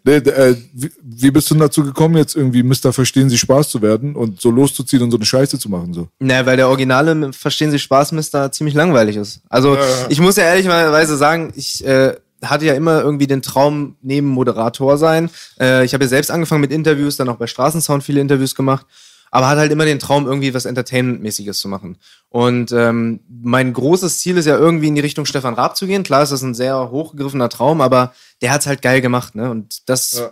[0.07, 0.55] Äh,
[1.03, 4.39] wie, bist du denn dazu gekommen, jetzt irgendwie Mister Verstehen Sie Spaß zu werden und
[4.39, 5.93] so loszuziehen und so eine Scheiße zu machen?
[5.93, 6.07] So?
[6.19, 9.41] Na, weil der originale Verstehen Sie Spaß Mister ziemlich langweilig ist.
[9.49, 9.77] Also
[10.07, 14.97] ich muss ja ehrlicherweise sagen, ich äh, hatte ja immer irgendwie den Traum, neben Moderator
[14.97, 15.29] sein.
[15.59, 18.85] Äh, ich habe ja selbst angefangen mit Interviews, dann auch bei Straßensound viele Interviews gemacht.
[19.29, 21.97] Aber hatte halt immer den Traum, irgendwie was Entertainment-mäßiges zu machen.
[22.29, 26.03] Und ähm, mein großes Ziel ist ja irgendwie in die Richtung Stefan Raab zu gehen.
[26.03, 29.51] Klar ist das ein sehr hochgegriffener Traum, aber der hat's halt geil gemacht, ne?
[29.51, 30.23] Und das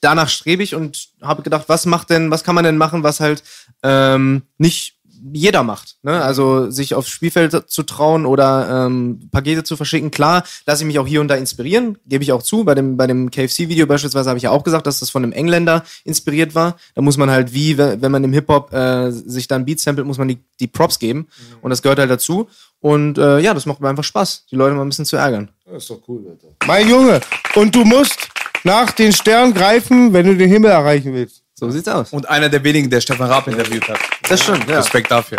[0.00, 3.20] danach strebe ich und habe gedacht, was macht denn, was kann man denn machen, was
[3.20, 3.42] halt
[3.82, 4.95] ähm, nicht
[5.32, 5.96] jeder macht.
[6.02, 6.22] Ne?
[6.22, 10.10] Also sich aufs Spielfeld zu trauen oder ähm, Pakete zu verschicken.
[10.10, 12.64] Klar, lasse ich mich auch hier und da inspirieren, gebe ich auch zu.
[12.64, 15.32] Bei dem, bei dem KFC-Video beispielsweise habe ich ja auch gesagt, dass das von einem
[15.32, 16.76] Engländer inspiriert war.
[16.94, 20.18] Da muss man halt wie, wenn man im Hip-Hop äh, sich dann Beat samplet, muss
[20.18, 21.28] man die, die Props geben.
[21.62, 22.48] Und das gehört halt dazu.
[22.80, 25.48] Und äh, ja, das macht mir einfach Spaß, die Leute mal ein bisschen zu ärgern.
[25.64, 26.48] Das ist doch cool, Alter.
[26.66, 27.20] Mein Junge.
[27.54, 28.28] Und du musst
[28.64, 31.45] nach den Sternen greifen, wenn du den Himmel erreichen willst.
[31.58, 32.12] So sieht's aus.
[32.12, 33.98] Und einer der wenigen, der Stefan Raab interviewt hat.
[34.28, 34.78] Das stimmt, ja.
[34.78, 35.38] Respekt dafür.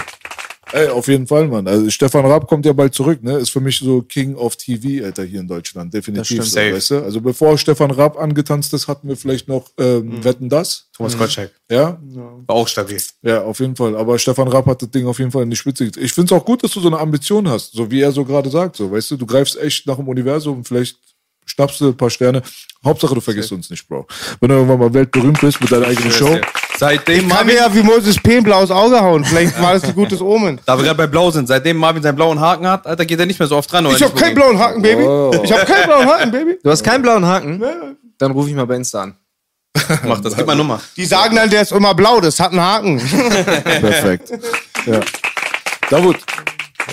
[0.74, 1.68] Ey, auf jeden Fall, Mann.
[1.68, 3.38] Also Stefan Raab kommt ja bald zurück, ne?
[3.38, 5.94] Ist für mich so King of TV, Alter, hier in Deutschland.
[5.94, 6.26] Definitiv.
[6.26, 6.44] stimmt.
[6.44, 6.74] So, Safe.
[6.74, 7.04] weißt du?
[7.04, 10.90] Also bevor Stefan Raab angetanzt ist, hatten wir vielleicht noch ähm, Wetten das.
[10.96, 11.52] Thomas Gottschalk.
[11.70, 11.98] Ja?
[12.48, 12.98] War auch stabil.
[13.22, 13.96] Ja, auf jeden Fall.
[13.96, 16.06] Aber Stefan Raab hat das Ding auf jeden Fall in die Spitze getrieben.
[16.06, 18.26] Ich finde es auch gut, dass du so eine Ambition hast, so wie er so
[18.26, 18.76] gerade sagt.
[18.76, 20.98] So, weißt du, du greifst echt nach dem Universum, vielleicht
[21.48, 22.44] schnappst du ein paar Sterne.
[22.86, 24.06] Hauptsache, du vergisst uns nicht, Bro.
[24.40, 26.38] Wenn du irgendwann mal weltberühmt bist mit deiner eigenen Show.
[26.78, 28.38] Seitdem Kann mir Marvin, ja wie Moses P.
[28.38, 29.26] ein blaues Auge hauen.
[29.26, 30.60] Vielleicht war das ein gutes Omen.
[30.66, 33.26] da wir gerade bei Blau sind, seitdem Marvin seinen blauen Haken hat, Alter, geht er
[33.26, 33.86] nicht mehr so oft dran.
[33.86, 35.02] oder Ich hab keinen blauen Haken, Baby.
[35.04, 35.32] Oh.
[35.44, 36.60] Ich hab keinen blauen Haken, Baby.
[36.64, 37.64] Du hast keinen blauen Haken?
[38.20, 39.16] Dann rufe ich mal bei Insta an.
[40.04, 40.82] Mach das, gib mal Nummer.
[40.96, 43.00] Die sagen dann, der ist immer blau, das hat einen Haken.
[43.64, 44.32] Perfekt.
[44.86, 45.00] Ja.
[45.90, 46.18] Davut,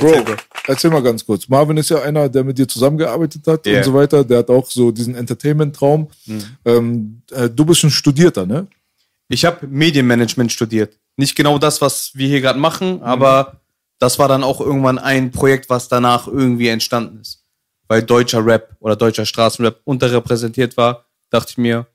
[0.01, 0.25] Bro,
[0.67, 1.49] erzähl mal ganz kurz.
[1.49, 3.79] Marvin ist ja einer, der mit dir zusammengearbeitet hat Yeah.
[3.79, 4.25] und so weiter.
[4.25, 6.09] Der hat auch so diesen Entertainment-Traum.
[6.65, 8.67] Ähm, äh, du bist ein Studierter, ne?
[9.29, 10.99] Ich habe Medienmanagement studiert.
[11.17, 13.61] Nicht genau das, was wir hier gerade machen, aber
[13.99, 17.45] das war dann auch irgendwann ein Projekt, was danach irgendwie entstanden ist.
[17.89, 21.87] Weil deutscher Rap oder deutscher Straßenrap unterrepräsentiert war, dachte ich mir,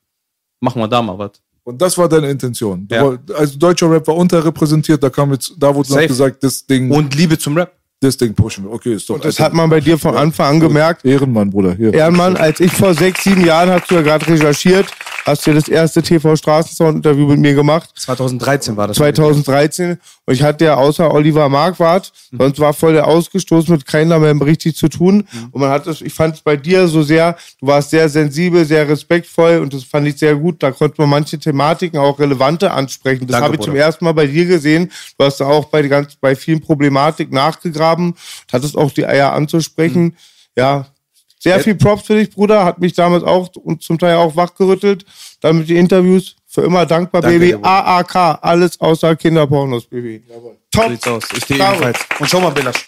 [0.62, 1.32] machen wir da mal was.
[1.64, 2.88] Und das war deine Intention.
[2.90, 3.04] Ja.
[3.04, 7.14] woll- also deutscher Rap war unterrepräsentiert, da kam jetzt, da wurde gesagt, das Ding, Und
[7.16, 7.76] Liebe zum Rap.
[8.02, 8.72] Das Ding pushen wir.
[8.72, 9.16] Okay, ist doch.
[9.16, 11.04] Und das hat man bei dir von Anfang an gemerkt.
[11.04, 11.74] Ehrenmann, Bruder.
[11.74, 11.94] Hier.
[11.94, 14.88] Ehrenmann, als ich vor sechs, sieben Jahren, hast du ja gerade recherchiert,
[15.26, 17.90] hast du das erste TV-Straßensound-Interview mit mir gemacht.
[17.96, 18.98] 2013 war das.
[18.98, 24.20] 2013 und ich hatte ja außer Oliver Marquardt, sonst war voll der ausgestoßen mit keiner
[24.20, 25.28] mehr richtig zu tun.
[25.52, 28.66] Und man hat es, ich fand es bei dir so sehr, du warst sehr sensibel,
[28.66, 32.72] sehr respektvoll und das fand ich sehr gut, da konnte man manche Thematiken auch relevante
[32.72, 33.28] ansprechen.
[33.28, 36.16] Das habe ich zum ersten Mal bei dir gesehen, du hast da auch bei, ganz,
[36.16, 38.16] bei vielen Problematik nachgegraben,
[38.52, 40.16] hattest auch die Eier anzusprechen,
[40.56, 40.88] ja,
[41.40, 42.66] sehr viel Props für dich, Bruder.
[42.66, 45.06] Hat mich damals auch und zum Teil auch wachgerüttelt.
[45.42, 46.36] Dann mit den Interviews.
[46.52, 47.58] Für immer dankbar, Danke Baby.
[47.62, 48.40] AAK.
[48.42, 50.24] Alles außer Kinderpornos, Baby.
[50.28, 50.90] So Top.
[50.90, 51.24] sieht's aus.
[51.36, 52.00] Ich stehe ebenfalls.
[52.20, 52.84] Und schau mal, Belasch.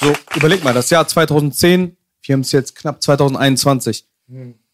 [0.00, 4.06] So, überleg mal, das Jahr 2010, wir haben es jetzt knapp 2021.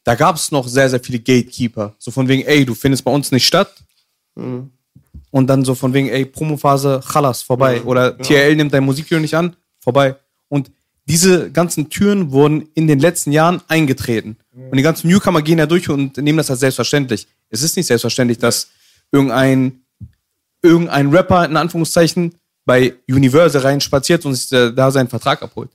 [0.04, 1.94] Da gab es noch sehr, sehr viele Gatekeeper.
[1.98, 3.74] So von wegen, ey, du findest bei uns nicht statt.
[4.36, 7.82] Und dann so von wegen, ey, Promophase, Chalas, vorbei.
[7.82, 10.14] Oder TRL nimmt dein Musikvideo nicht an, vorbei.
[10.48, 10.70] Und
[11.10, 14.36] diese ganzen Türen wurden in den letzten Jahren eingetreten.
[14.52, 17.26] Und die ganzen Newcomer gehen da durch und nehmen das als selbstverständlich.
[17.48, 18.68] Es ist nicht selbstverständlich, dass
[19.10, 19.80] irgendein
[20.62, 25.70] irgendein Rapper in Anführungszeichen bei Universal rein spaziert und sich da seinen Vertrag abholt.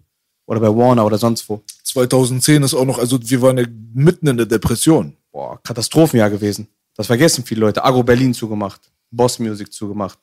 [0.45, 1.63] Oder bei Warner oder sonst wo.
[1.83, 5.17] 2010 ist auch noch, also wir waren ja mitten in der Depression.
[5.31, 6.67] Boah, Katastrophenjahr gewesen.
[6.95, 7.83] Das vergessen viele Leute.
[7.83, 8.79] Agro Berlin zugemacht,
[9.11, 10.19] Boss Music zugemacht,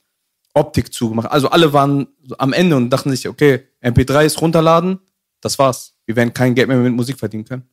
[0.55, 1.31] Optik zugemacht.
[1.31, 2.07] Also alle waren
[2.39, 4.99] am Ende und dachten sich, okay, MP3s runterladen,
[5.41, 5.95] das war's.
[6.07, 7.65] Wir werden kein Geld mehr mit Musik verdienen können.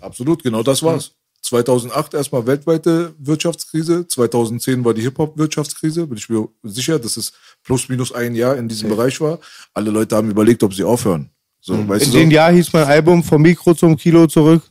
[0.00, 1.12] Absolut, genau das war's.
[1.42, 7.88] 2008 erstmal weltweite Wirtschaftskrise, 2010 war die Hip-Hop-Wirtschaftskrise, bin ich mir sicher, dass es plus
[7.90, 9.38] minus ein Jahr in diesem Bereich war.
[9.74, 11.30] Alle Leute haben überlegt, ob sie aufhören.
[11.60, 12.34] So, weißt In du dem so?
[12.34, 14.62] Jahr hieß mein Album vom Mikro zum Kilo zurück.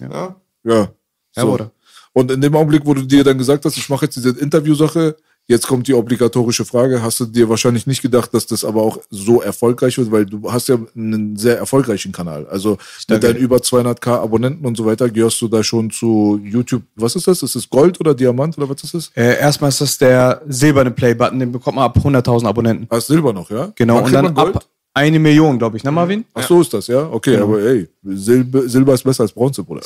[0.00, 0.36] Ja.
[0.64, 0.92] Ja.
[1.34, 1.50] Ja, So.
[1.50, 1.72] Bruder.
[2.12, 5.16] Und in dem Augenblick, wo du dir dann gesagt hast, ich mache jetzt diese Interviewsache,
[5.46, 8.98] jetzt kommt die obligatorische Frage, hast du dir wahrscheinlich nicht gedacht, dass das aber auch
[9.10, 12.46] so erfolgreich wird, weil du hast ja einen sehr erfolgreichen Kanal.
[12.46, 12.78] Also
[13.08, 16.82] mit deinen über 200k Abonnenten und so weiter gehörst du da schon zu YouTube.
[16.96, 17.42] Was ist das?
[17.42, 19.10] Ist das Gold oder Diamant oder was ist das?
[19.14, 22.86] Äh, erstmal ist das der silberne Play-Button, den bekommt man ab 100.000 Abonnenten.
[22.90, 23.72] Ah, Silber noch, ja?
[23.74, 26.24] Genau, und dann ab eine Million, glaube ich, ne, Marvin?
[26.34, 27.08] Ach so ist das, ja?
[27.10, 27.44] Okay, Genau.
[27.44, 29.80] aber ey, Silber, Silber ist besser als Bronze, Bruder.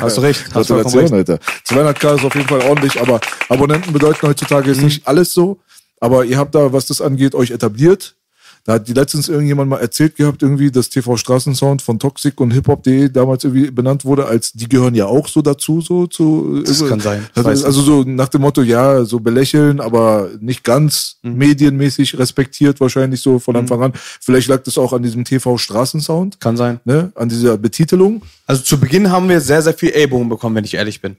[0.00, 0.44] Hast du recht.
[0.52, 1.30] Hast vollkommen Gratulation, recht.
[1.30, 1.38] Alter.
[1.66, 4.74] 200k ist auf jeden Fall ordentlich, aber Abonnenten bedeuten heutzutage Mhm.
[4.74, 5.58] jetzt nicht alles so.
[6.00, 8.16] Aber ihr habt da, was das angeht, euch etabliert.
[8.64, 12.50] Da hat die letztens irgendjemand mal erzählt gehabt, irgendwie, dass TV Straßensound von Toxic und
[12.50, 16.62] hiphop.de damals irgendwie benannt wurde, als die gehören ja auch so dazu, so zu.
[16.64, 17.26] Das kann sein.
[17.34, 21.36] Also, also so nach dem Motto, ja, so belächeln, aber nicht ganz Mhm.
[21.36, 23.92] medienmäßig respektiert, wahrscheinlich so von Anfang an.
[23.94, 26.80] Vielleicht lag das auch an diesem TV Straßensound, Kann sein.
[26.84, 28.22] ne, an dieser Betitelung.
[28.46, 31.16] Also zu Beginn haben wir sehr, sehr viel Ellbogen bekommen, wenn ich ehrlich bin.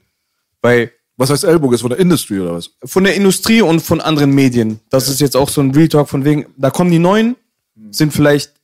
[0.60, 1.74] Weil Was heißt Ellbogen?
[1.74, 2.70] Ist von der Industry oder was?
[2.84, 4.80] von der Industrie und von anderen Medien.
[4.90, 7.36] Das ist jetzt auch so ein Real Talk von wegen, da kommen die Neuen,
[7.90, 8.54] sind vielleicht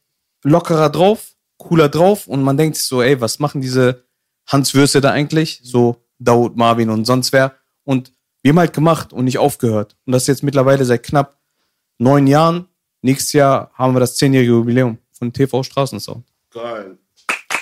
[0.45, 4.05] lockerer drauf, cooler drauf und man denkt sich so, ey, was machen diese
[4.47, 5.61] Hans Würste da eigentlich?
[5.63, 7.55] So Daud, Marvin und sonst wer.
[7.85, 9.97] Und wir haben halt gemacht und nicht aufgehört.
[10.07, 11.39] Und das jetzt mittlerweile seit knapp
[11.99, 12.67] neun Jahren.
[13.03, 16.25] Nächstes Jahr haben wir das zehnjährige Jubiläum von TV Straßensound.
[16.51, 16.99] Geil.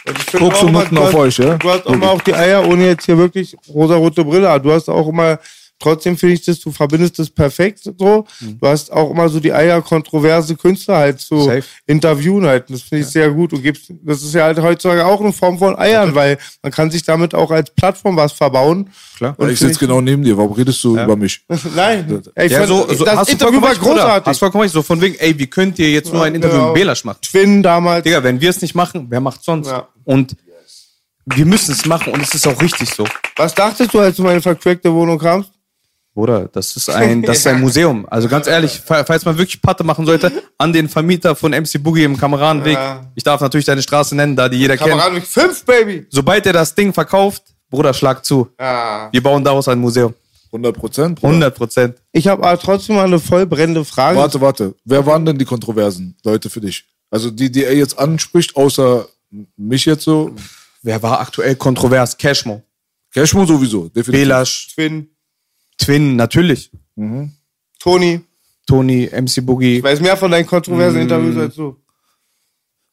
[0.09, 1.55] Und ich Druckst du mal, Nutten auf hast- euch, ja?
[1.57, 4.61] Du hast auch mal auch die Eier, ohne jetzt hier wirklich rosarote Brille.
[4.61, 5.39] Du hast auch immer
[5.79, 8.27] Trotzdem finde ich das, du verbindest das perfekt so.
[8.41, 11.65] Du hast auch immer so die Eier, kontroverse Künstler halt zu Safe.
[11.87, 12.71] interviewen halt.
[12.71, 13.53] Das finde ich sehr gut.
[13.53, 16.91] Du gibst, das ist ja halt heutzutage auch eine Form von Eiern, weil man kann
[16.91, 18.89] sich damit auch als Plattform was verbauen.
[19.19, 19.35] Klar.
[19.37, 20.37] Und ich sitze genau neben dir.
[20.39, 21.43] Warum redest du über mich?
[21.77, 24.27] Nein, ich Ja, fand, so, so, das hast Interview war großartig.
[24.27, 24.73] Hast vollkommen recht.
[24.73, 26.73] So von wegen, ey, wie könnt ihr jetzt nur ein Interview genau.
[26.73, 27.19] mit Belasch machen?
[27.21, 28.05] Twin damals.
[28.05, 29.69] Digga, wenn wir es nicht machen, wer macht sonst?
[29.69, 29.89] Ja.
[30.05, 30.37] Und
[31.27, 33.05] wir müssen es machen und es ist auch richtig so.
[33.37, 35.51] Was dachtest du, als du in meine vercrackte Wohnung kamst?
[36.17, 38.07] Bruder, das ist ein, das ist ein Museum.
[38.11, 41.75] Also ganz ehrlich, fa- falls man wirklich Patte machen sollte, an den Vermieter von MC
[41.83, 42.73] Boogie im Kameradenweg.
[42.73, 43.05] Ja.
[43.15, 44.89] Ich darf natürlich deine Straße nennen, da die jeder kennt.
[44.91, 46.07] Kamerad mit fünf, Baby.
[46.09, 48.49] Sobald er das Ding verkauft, Bruder, schlag zu.
[48.59, 49.11] Ja.
[49.13, 50.15] Wir bauen daraus ein Museum.
[50.53, 51.23] 100 Prozent?
[51.23, 51.97] 100 Prozent.
[52.13, 54.17] Ich habe aber trotzdem mal eine voll brennende Frage.
[54.19, 54.75] Warte, warte.
[54.87, 56.83] Wer waren denn die kontroversen Leute für dich?
[57.11, 59.07] Also die, die er jetzt anspricht, außer
[59.59, 60.35] mich jetzt so.
[60.83, 62.17] Wer war aktuell kontrovers?
[62.17, 62.63] Cashmo.
[63.13, 64.13] Cashmo sowieso, definitiv.
[64.25, 65.09] Belasch, Twin,
[65.79, 66.71] Twin, natürlich.
[67.79, 68.21] Toni.
[68.67, 69.77] Tony, MC Boogie.
[69.79, 71.77] Ich weiß mehr von deinen kontroversen Interviews als du.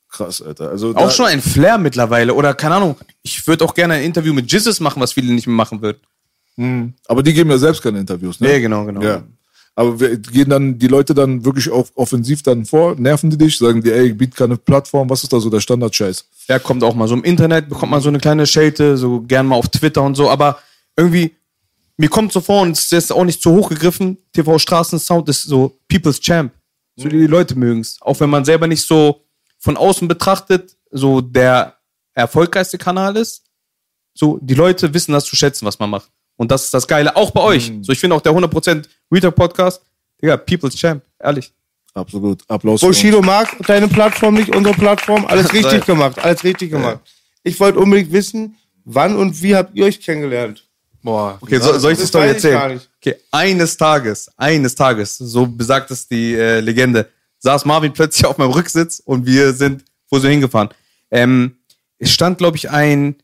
[0.09, 0.69] Krass, Alter.
[0.69, 2.33] Also Auch schon ein Flair mittlerweile.
[2.35, 2.95] Oder keine Ahnung.
[3.23, 6.93] Ich würde auch gerne ein Interview mit Jizzes machen, was viele nicht mehr machen würden.
[7.07, 8.47] Aber die geben ja selbst keine Interviews, ne?
[8.47, 9.01] Nee, genau, genau.
[9.01, 9.23] Ja.
[9.75, 12.93] Aber wir- gehen dann die Leute dann wirklich auf, offensiv dann vor?
[12.95, 13.57] Nerven die dich?
[13.57, 15.09] Sagen die, ey, biet keine Plattform?
[15.09, 16.25] Was ist da so der Standard-Scheiß?
[16.47, 19.47] Der kommt auch mal so im Internet, bekommt man so eine kleine Schelte, so gern
[19.47, 20.59] mal auf Twitter und so, aber
[20.95, 21.31] irgendwie,
[21.97, 25.43] mir kommt so vor, und es ist auch nicht zu hoch gegriffen, TV Straßensound ist
[25.43, 26.53] so People's Champ.
[26.95, 27.97] So die Leute mögen es.
[28.01, 29.21] Auch wenn man selber nicht so
[29.59, 31.77] von außen betrachtet, so der
[32.13, 33.43] erfolgreichste Kanal ist,
[34.13, 36.11] so die Leute wissen das zu schätzen, was man macht.
[36.35, 37.71] Und das ist das Geile, auch bei euch.
[37.81, 39.81] So, ich finde auch der 100% Reader Podcast,
[40.21, 41.53] Digga, People's Champ, ehrlich.
[41.93, 42.43] Absolut.
[42.47, 42.81] Applaus.
[42.81, 45.25] Bushido mag deine Plattform nicht, unsere Plattform.
[45.25, 46.99] Alles richtig gemacht, alles richtig gemacht.
[47.43, 50.67] Ich wollte unbedingt wissen, wann und wie habt ihr euch kennengelernt?
[51.03, 51.37] Boah.
[51.41, 52.81] Okay, so, soll ich Das das Story erzählen?
[52.99, 57.07] Okay, eines Tages, eines Tages, so besagt es die äh, Legende,
[57.39, 60.69] saß Marvin plötzlich auf meinem Rücksitz und wir sind wo sind wir hingefahren.
[61.09, 61.55] Ähm,
[61.97, 63.15] es stand, glaube ich, ein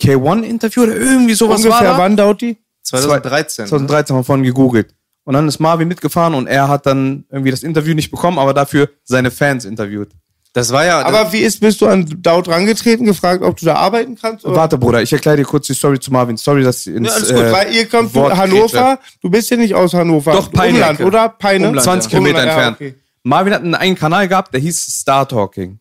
[0.00, 1.98] K1-Interview oder irgendwie sowas war Ungefähr da.
[1.98, 2.56] wann, Dauti?
[2.82, 3.66] 2013.
[3.66, 4.94] 2013 haben wir vorhin gegoogelt.
[5.24, 8.54] Und dann ist Marvin mitgefahren und er hat dann irgendwie das Interview nicht bekommen, aber
[8.54, 10.10] dafür seine Fans interviewt.
[10.52, 11.02] Das war ja.
[11.02, 14.44] Aber wie ist, bist du an Daut rangetreten, gefragt, ob du da arbeiten kannst?
[14.44, 14.56] Oder?
[14.56, 16.36] Warte, Bruder, ich erkläre dir kurz die Story zu Marvin.
[16.36, 19.30] Sorry, dass ich ins, Ja, alles gut, äh, weil ihr kommt Wort von Hannover, du
[19.30, 20.32] bist ja nicht aus Hannover.
[20.32, 20.74] Doch, Peine.
[20.74, 21.28] Umland, oder?
[21.28, 21.68] Peine?
[21.68, 22.18] Umland, 20 ja.
[22.18, 22.80] Kilometer Umland, entfernt.
[22.80, 23.00] Ja, okay.
[23.22, 25.78] Marvin hat einen eigenen Kanal gehabt, der hieß Star Talking.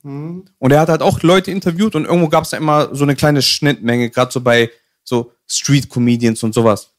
[0.59, 3.15] Und er hat halt auch Leute interviewt und irgendwo gab es da immer so eine
[3.15, 4.69] kleine Schnittmenge, gerade so bei
[5.03, 6.91] so Street Comedians und sowas.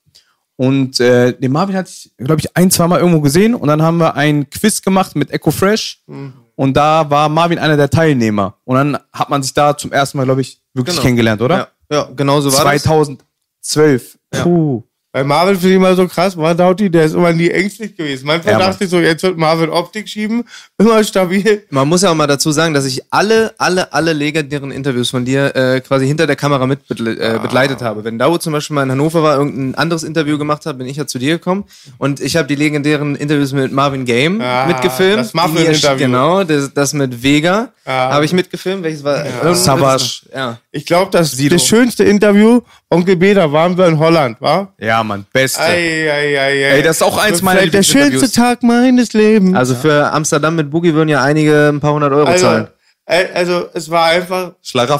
[0.56, 3.80] Und äh, den Marvin hatte ich, glaube ich, ein, zwei Mal irgendwo gesehen und dann
[3.80, 6.02] haben wir ein Quiz gemacht mit Echo Fresh
[6.60, 8.58] und da war Marvin einer der Teilnehmer.
[8.64, 11.02] Und dann hat man sich da zum ersten Mal, glaube ich, wirklich Genau.
[11.04, 11.56] kennengelernt, oder?
[11.90, 12.82] Ja, ja genau so war das.
[12.82, 14.18] 2012.
[14.30, 14.82] Puh.
[15.12, 18.26] Bei Marvin finde ich mal so krass, war Dauti, der ist immer nie ängstlich gewesen.
[18.26, 18.68] Manchmal Ja, Mann.
[18.70, 20.44] dachte ich so, jetzt wird Marvin Optik schieben,
[20.78, 21.64] immer stabil.
[21.70, 25.24] Man muss ja auch mal dazu sagen, dass ich alle, alle, alle legendären Interviews von
[25.24, 28.04] dir äh, quasi hinter der Kamera mit begle äh, begleitet habe.
[28.04, 30.96] Wenn Dao zum Beispiel mal in Hannover war, irgendein anderes Interview gemacht hat, bin ich
[30.96, 31.64] ja zu dir gekommen
[31.98, 35.18] und ich habe die legendären Interviews mit Marvin Game Ah, mitgefilmt.
[35.18, 35.96] das Muffin-Interview.
[35.96, 38.12] Die- Genau, das, das mit Vega Ah.
[38.12, 38.84] habe ich mitgefilmt.
[38.84, 39.24] Welches war?
[39.26, 39.54] Ja.
[39.54, 40.22] Savage.
[40.32, 40.58] Ja.
[40.70, 41.56] Ich glaube, das, Sido.
[41.56, 44.72] das schönste Interview, Onkel B, da waren wir in Holland, wa?
[44.78, 45.60] Ja, Mann, beste.
[45.60, 46.76] Ei, ei, ei, ei.
[46.76, 48.30] Ey, das ist auch eins meiner der schönste.
[48.30, 49.56] Tag meines Lebens.
[49.56, 52.68] Also für Amsterdam mit Boogie würden ja einige ein paar hundert Euro also, zahlen.
[53.06, 54.52] äh, also, es war einfach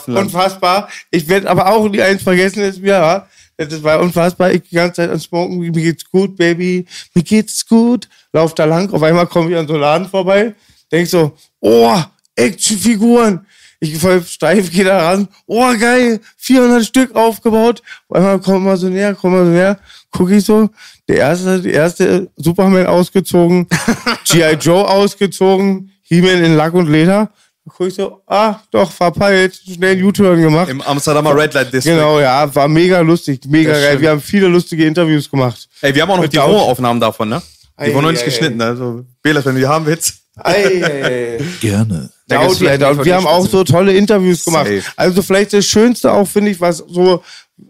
[0.07, 0.89] unfassbar.
[1.11, 3.27] Ich werde aber auch nie eins vergessen, ist mir, wa?
[3.57, 4.53] Das war unfassbar.
[4.53, 8.09] Ich die ganze Zeit am Smoken, mir geht's gut, Baby, mir geht's gut.
[8.33, 10.55] Lauf da lang, auf einmal kommen wir an so einen Laden vorbei.
[10.91, 11.97] Denk so, oh,
[12.37, 13.47] Actionfiguren.
[13.83, 15.27] Ich voll steif, gehe da ran.
[15.47, 17.83] Oh, geil, 400 Stück aufgebaut.
[18.09, 19.79] Auf einmal kommt mal so näher, kommt mal so näher.
[20.11, 20.69] Guck ich so,
[21.09, 23.67] der erste, der erste Superman ausgezogen,
[24.31, 24.55] G.I.
[24.61, 27.31] Joe ausgezogen, He-Man in Lack und Leder.
[27.65, 30.69] Da guck ich so, ah, doch, verpeilt, schnell einen U-Turn gemacht.
[30.69, 31.95] Im Amsterdamer Red Light District.
[31.95, 33.87] Genau, ja, war mega lustig, mega Das geil.
[33.89, 34.03] stimmt.
[34.03, 35.69] Wir haben viele lustige Interviews gemacht.
[35.81, 36.39] Ey, wir haben auch noch Mit die.
[36.39, 37.41] Rohaufnahmen davon, ne?
[37.79, 40.15] Die Ei, wurden noch nicht ei, geschnitten, also Belas, wenn du die haben willst.
[40.37, 41.05] Ei, ei,
[41.39, 41.45] ei.
[41.61, 42.11] Gerne.
[42.31, 44.67] Da eine Und wir haben auch so tolle Interviews gemacht.
[44.67, 44.83] Safe.
[44.97, 47.23] Also vielleicht das Schönste auch, finde ich, was so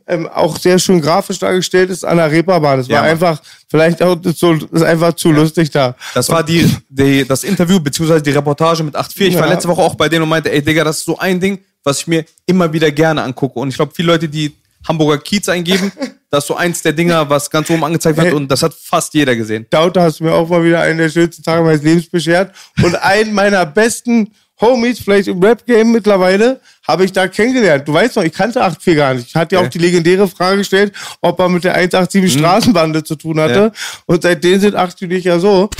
[0.07, 2.81] ähm, auch sehr schön grafisch dargestellt ist an der Reeperbahn.
[2.81, 3.11] Es Ja, war Mann.
[3.11, 5.97] einfach, vielleicht auch das so, das ist einfach zu lustig da.
[6.15, 9.23] Das war die, die, das Interview, beziehungsweise die Reportage mit 8.4.
[9.29, 9.53] Ich war Ja.
[9.55, 12.01] letzte Woche auch bei denen und meinte, ey Digga, das ist so ein Ding, was
[12.01, 13.59] ich mir immer wieder gerne angucke.
[13.59, 14.55] Und ich glaube, viele Leute, die
[14.87, 15.91] Hamburger Kiez eingeben,
[16.31, 18.35] das ist so eins der Dinger, was ganz oben angezeigt wird Hey.
[18.35, 19.67] und das hat fast jeder gesehen.
[19.71, 22.55] Dauter hast du mir auch mal wieder einen der schönsten Tage meines Lebens beschert.
[22.83, 27.89] Und einen meiner besten Homies, vielleicht im Rap-Game mittlerweile, habe ich da kennengelernt.
[27.89, 29.29] Du weißt noch, ich kannte 84 gar nicht.
[29.29, 33.17] Ich hatte ja auch die legendäre Frage gestellt, ob er mit der 187 Straßenbande zu
[33.17, 33.73] tun hatte.
[33.75, 34.03] Ja.
[34.07, 35.71] Und seitdem sind 8 nicht ja so.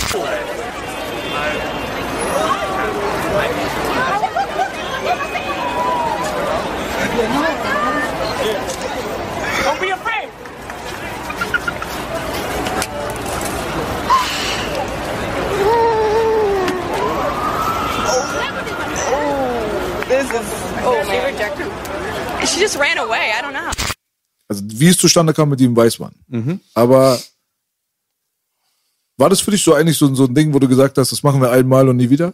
[22.45, 23.31] She just ran away.
[23.39, 23.71] I don't know.
[24.47, 26.13] Also wie es zustande kam mit ihm, weiß man.
[26.73, 27.19] Aber
[29.17, 31.23] war das für dich so eigentlich so, so ein Ding, wo du gesagt hast, das
[31.23, 32.33] machen wir einmal und nie wieder?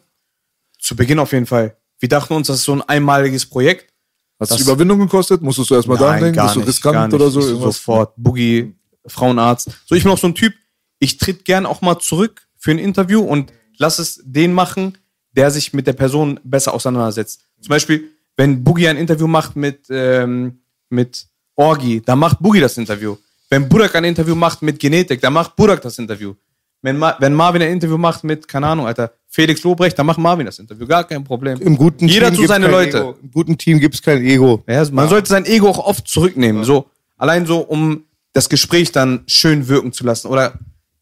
[0.80, 1.76] Zu Beginn auf jeden Fall.
[2.00, 3.92] Wir dachten uns, das ist so ein einmaliges Projekt.
[4.40, 5.42] Hat es Das- Überwindung gekostet?
[5.42, 6.42] Musstest du erstmal daran denken?
[6.42, 7.14] Bist du riskant gar nicht.
[7.16, 7.40] oder so?
[7.40, 7.76] Ich Irgendwas?
[7.78, 8.14] Sofort.
[8.18, 8.74] Boogie,
[9.06, 9.70] Frauenarzt.
[9.86, 10.54] So, ich bin auch so ein Typ,
[11.00, 14.98] ich tritt gern auch mal zurück für ein Interview und lass es den machen,
[15.36, 17.42] der sich mit der Person besser auseinandersetzt.
[17.62, 22.78] Zum Beispiel, wenn Boogie ein Interview macht mit, ähm, mit Orgi, dann macht Boogie das
[22.78, 23.18] Interview.
[23.50, 26.34] Wenn Burak ein Interview macht mit Genetik, dann macht Burak das Interview.
[26.82, 30.20] Wenn, Ma wenn Marvin ein Interview macht mit, keine Ahnung, Alter, Felix Lobrecht, dann macht
[30.20, 30.86] Marvin das Interview.
[30.86, 31.60] Gar kein Problem.
[31.60, 32.98] Im guten Jeder Team zu seine kein Leute.
[33.00, 33.16] Ego.
[33.22, 34.64] Im guten Team gibt's kein Ego.
[34.68, 36.64] Ja, man sollte sein Ego auch oft zurücknehmen.
[36.64, 36.86] So,
[37.18, 40.28] allein so, um das Gespräch dann schön wirken zu lassen.
[40.28, 40.54] Oder,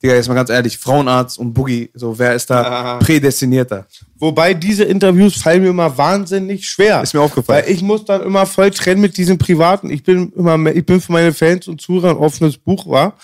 [0.02, 3.86] Digga, jetzt mal ganz ehrlich, Frauenarzt und Boogie, so, wer ist da prädestinierter?
[4.18, 7.02] Wobei diese Interviews fallen mir immer wahnsinnig schwer.
[7.02, 7.66] Ist mir aufgefallen.
[7.66, 9.90] Weil ich muss dann immer voll trennen mit diesen privaten.
[9.90, 13.18] Ich bin immer, ich bin für meine Fans und Zuhörer ein offenes Buch war.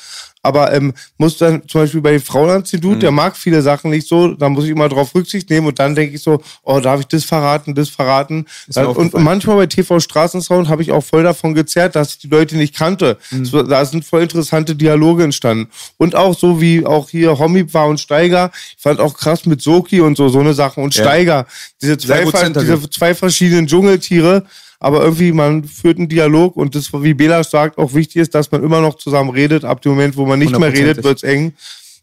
[0.43, 2.99] Aber ähm, muss dann zum Beispiel bei dem Fraueninstitut, Mhm.
[2.99, 5.93] der mag viele Sachen nicht so, da muss ich immer drauf Rücksicht nehmen und dann
[5.93, 8.45] denke ich so, oh, darf ich das verraten, das verraten?
[8.67, 12.27] Dann, und, manchmal bei TV Straßensound habe ich auch voll davon gezerrt, dass ich die
[12.27, 13.17] Leute nicht kannte.
[13.29, 13.45] Mhm.
[13.45, 15.69] So, Da sind voll interessante Dialoge entstanden.
[15.97, 19.61] Und auch so wie auch hier Homib war und Steiger, ich fand auch krass mit
[19.61, 21.03] Soki und so, so eine Sachen und Ja.
[21.03, 21.45] Steiger,
[21.81, 24.45] diese zwei, diese zwei verschiedenen Dschungeltiere,
[24.81, 28.51] aber irgendwie man führt einen Dialog und das, wie Bela sagt, auch wichtig ist, dass
[28.51, 29.63] man immer noch zusammen redet.
[29.63, 31.03] Ab dem Moment, wo man nicht mehr redet, Hundertprozentig.
[31.05, 31.53] wird's eng.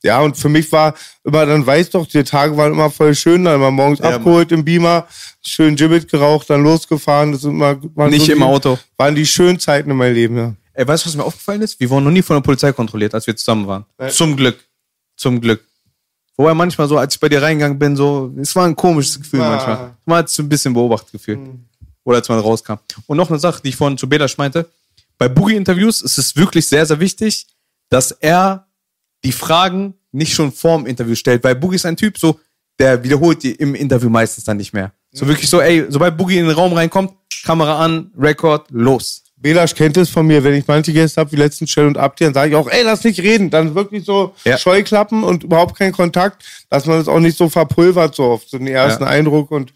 [0.04, 3.44] Ja, und für mich war immer, dann weiß doch, die Tage waren immer voll schön,
[3.44, 5.08] dann immer morgens Ja, abgeholt im Beamer,
[5.42, 7.32] schön Gibbet geraucht, dann losgefahren.
[7.32, 8.78] Das sind immer, waren Nicht so im die, Auto.
[8.96, 10.54] Waren die schönen Zeiten in meinem Leben, ja.
[10.72, 11.80] Ey, weißt du, was mir aufgefallen ist?
[11.80, 13.84] Wir wurden noch nie von der Polizei kontrolliert, als wir zusammen waren.
[14.10, 14.58] Zum Glück.
[15.16, 15.64] Zum Glück.
[16.36, 19.40] Wobei manchmal so, als ich bei dir reingegangen bin, so, es war ein komisches Gefühl
[19.42, 19.50] Ah.
[19.50, 19.90] manchmal.
[20.06, 21.40] Man hat so ein bisschen beobachtet gefühlt.
[22.08, 22.76] Oder als man rauskam.
[23.06, 24.66] Und noch eine Sache, die ich vorhin zu Belasch meinte.
[25.18, 27.46] Bei Boogie-Interviews ist es wirklich sehr, sehr wichtig,
[27.90, 28.66] dass er
[29.22, 32.40] die Fragen nicht schon vorm Interview stellt, weil Boogie ist ein Typ, so,
[32.78, 34.90] der wiederholt die im Interview meistens dann nicht mehr.
[35.12, 37.12] So wirklich so, ey, sobald Boogie in den Raum reinkommt,
[37.44, 39.24] Kamera an, Rekord, los.
[39.36, 42.24] Belasch kennt es von mir, wenn ich manche Gäste habe, wie letzten Shell und Abdi,
[42.24, 43.50] dann sage ich auch, ey, lass nicht reden.
[43.50, 44.56] Dann wirklich so Ja.
[44.56, 48.56] Scheuklappen und überhaupt keinen Kontakt, dass man das auch nicht so verpulvert, so oft, so
[48.56, 49.10] den ersten Ja.
[49.10, 49.74] Eindruck und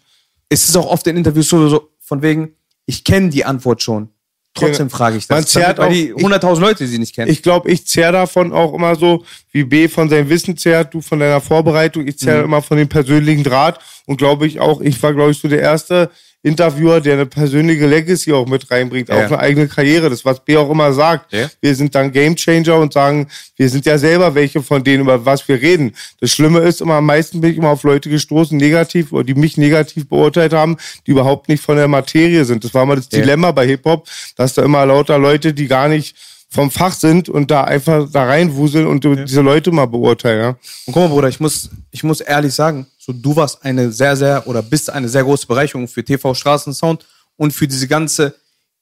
[0.49, 4.09] es ist auch oft in Interviews so, so von wegen, ich kenne die Antwort schon.
[4.55, 5.51] Trotzdem frage ich Man das.
[5.51, 7.31] zerrt weil auch- die 100.000 Leute sie nicht kennen.
[7.31, 11.01] ich glaube, ich zehr davon auch immer so, wie B von seinem Wissen zehrt, du
[11.01, 12.05] von deiner Vorbereitung.
[12.07, 12.43] Ich zehr Mhm.
[12.45, 15.61] immer von dem persönlichen Draht und glaube ich auch, ich war, glaube ich, so der
[15.61, 16.11] erste
[16.45, 19.15] Interviewer, der eine persönliche Legacy auch mit reinbringt, Ja.
[19.15, 20.09] auch eine eigene Karriere.
[20.09, 21.31] Das, was B auch immer sagt.
[21.31, 21.49] Ja.
[21.61, 25.47] Wir sind dann Gamechanger und sagen, wir sind ja selber welche von denen, über was
[25.47, 25.93] wir reden.
[26.19, 29.35] Das Schlimme ist immer, am meisten bin ich immer auf Leute gestoßen, negativ, oder die
[29.35, 30.75] mich negativ beurteilt haben,
[31.07, 32.63] die überhaupt nicht von der Materie sind.
[32.65, 33.19] Das war mal das Ja.
[33.21, 36.15] Dilemma bei Hip-Hop, dass da immer lauter Leute, die gar nicht
[36.49, 40.49] vom Fach sind und da einfach da reinwuseln und diese Leute mal beurteilen.
[40.85, 44.15] Und guck mal, Bruder, ich muss, ich muss ehrlich sagen, so du warst eine sehr,
[44.15, 48.35] sehr oder bist eine sehr große Bereicherung für TV Straßensound und für diese ganze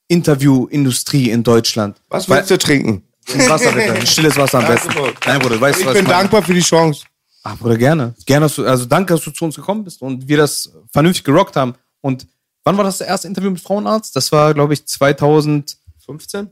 [0.08, 1.98] Interviewindustrie in Deutschland.
[2.10, 3.04] Was willst du trinken?
[3.34, 4.90] Ein Wasser bitte, ein stilles Wasser am besten.
[5.26, 6.18] Nein, Bruder, weißt, Ich was bin meine.
[6.18, 7.06] dankbar für die Chance.
[7.44, 8.14] Ah, Bruder, gerne.
[8.26, 11.24] Gerne, dass du, also danke, dass du zu uns gekommen bist und wir das vernünftig
[11.24, 11.74] gerockt haben.
[12.02, 12.28] Und
[12.64, 14.16] wann war das erste Interview mit Frauenarzt?
[14.16, 16.50] Das war, glaube ich, 2015,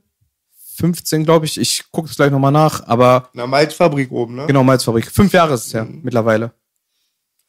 [0.78, 1.24] 15?
[1.26, 1.60] glaube ich.
[1.60, 4.48] Ich gucke das gleich nochmal nach, aber Na, Malzfabrik oben, ne?
[4.48, 5.12] genau, Malzfabrik.
[5.12, 6.52] Fünf Jahre ist es ja mittlerweile.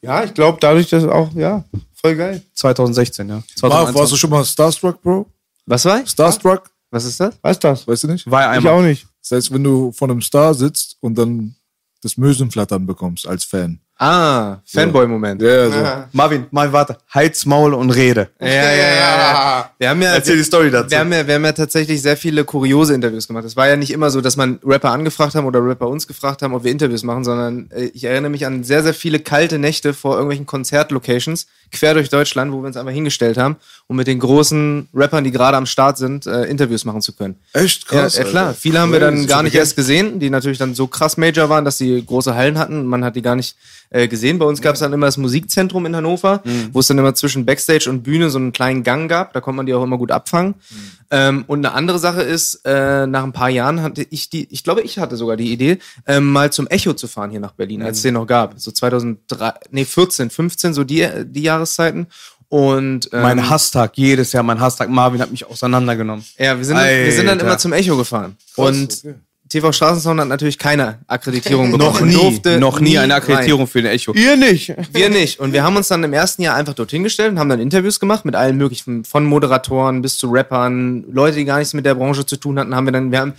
[0.02, 2.42] Ja, ich glaube, dadurch, dass auch, ja, voll geil.
[2.54, 3.34] 2016, ja.
[3.34, 4.00] Marv, 2021.
[4.00, 5.26] warst du schon mal Starstruck, Bro?
[5.66, 6.06] Was war?
[6.06, 6.70] Starstruck?
[6.90, 7.34] Was ist das?
[7.42, 7.86] Was ist das?
[7.86, 8.28] Weißt du nicht?
[8.30, 8.72] War ja Ich einmal.
[8.72, 9.06] auch nicht.
[9.22, 11.54] Das heißt, wenn du von einem Star sitzt und dann
[12.02, 13.78] das Mösenflattern bekommst als Fan.
[14.02, 15.42] Ah, Fanboy-Moment.
[15.42, 15.76] Ja, ja, so.
[16.12, 16.96] Marvin, Marvin, warte.
[17.10, 18.30] Halt's Maul und rede.
[18.40, 19.70] Ja, ja, ja, ja.
[19.76, 20.90] Wir haben ja, Erzähl die Story dazu.
[20.90, 23.44] Wir haben, ja, wir haben ja tatsächlich sehr viele kuriose Interviews gemacht.
[23.44, 26.40] Es war ja nicht immer so, dass man Rapper angefragt haben oder Rapper uns gefragt
[26.40, 29.58] haben, ob wir Interviews machen, sondern äh, ich erinnere mich an sehr, sehr viele kalte
[29.58, 31.46] Nächte vor irgendwelchen Konzertlocations.
[31.72, 33.56] Quer durch Deutschland, wo wir uns einfach hingestellt haben,
[33.86, 37.36] um mit den großen Rappern, die gerade am Start sind, äh, Interviews machen zu können.
[37.52, 38.16] Echt krass.
[38.16, 38.46] ja, ja, klar.
[38.48, 38.58] Alter.
[38.58, 41.64] Viele haben wir dann gar nicht erst gesehen, die natürlich dann so krass Major waren,
[41.64, 42.84] dass sie große Hallen hatten.
[42.86, 43.56] Man hat die gar nicht
[43.90, 44.38] äh, gesehen.
[44.38, 46.68] Bei uns gab es dann immer das Musikzentrum in Hannover, Mhm.
[46.72, 49.32] wo es dann immer zwischen Backstage und Bühne so einen kleinen Gang gab.
[49.32, 50.54] Da konnte man die auch immer gut abfangen.
[50.70, 50.76] Mhm.
[51.12, 54.62] Ähm, und eine andere Sache ist, äh, nach ein paar Jahren hatte ich die, ich
[54.62, 57.82] glaube, ich hatte sogar die Idee, ähm, mal zum Echo zu fahren hier nach Berlin,
[57.82, 58.54] als es den noch gab.
[58.60, 62.06] So 2003, nee, 14, 15, so die, die Jahreszeiten.
[62.48, 64.88] Und ähm, Mein Hasstag, jedes Jahr mein Hasstag.
[64.88, 66.24] Marvin hat mich auseinandergenommen.
[66.36, 68.36] ja, wir sind, wir sind dann immer zum Echo gefahren.
[68.56, 69.14] und okay.
[69.50, 71.92] TV Straßensound hat natürlich keine Akkreditierung bekommen.
[71.92, 73.20] Noch nie, durfte noch nie eine rein.
[73.20, 74.14] Akkreditierung für den Echo.
[74.14, 74.72] Ihr nicht.
[74.92, 75.40] Wir nicht.
[75.40, 77.98] Und wir haben uns dann im ersten Jahr einfach dorthin gestellt und haben dann Interviews
[77.98, 81.96] gemacht mit allen möglichen, von Moderatoren bis zu Rappern, Leute, die gar nichts mit der
[81.96, 83.32] Branche zu tun hatten, haben wir dann, wir haben,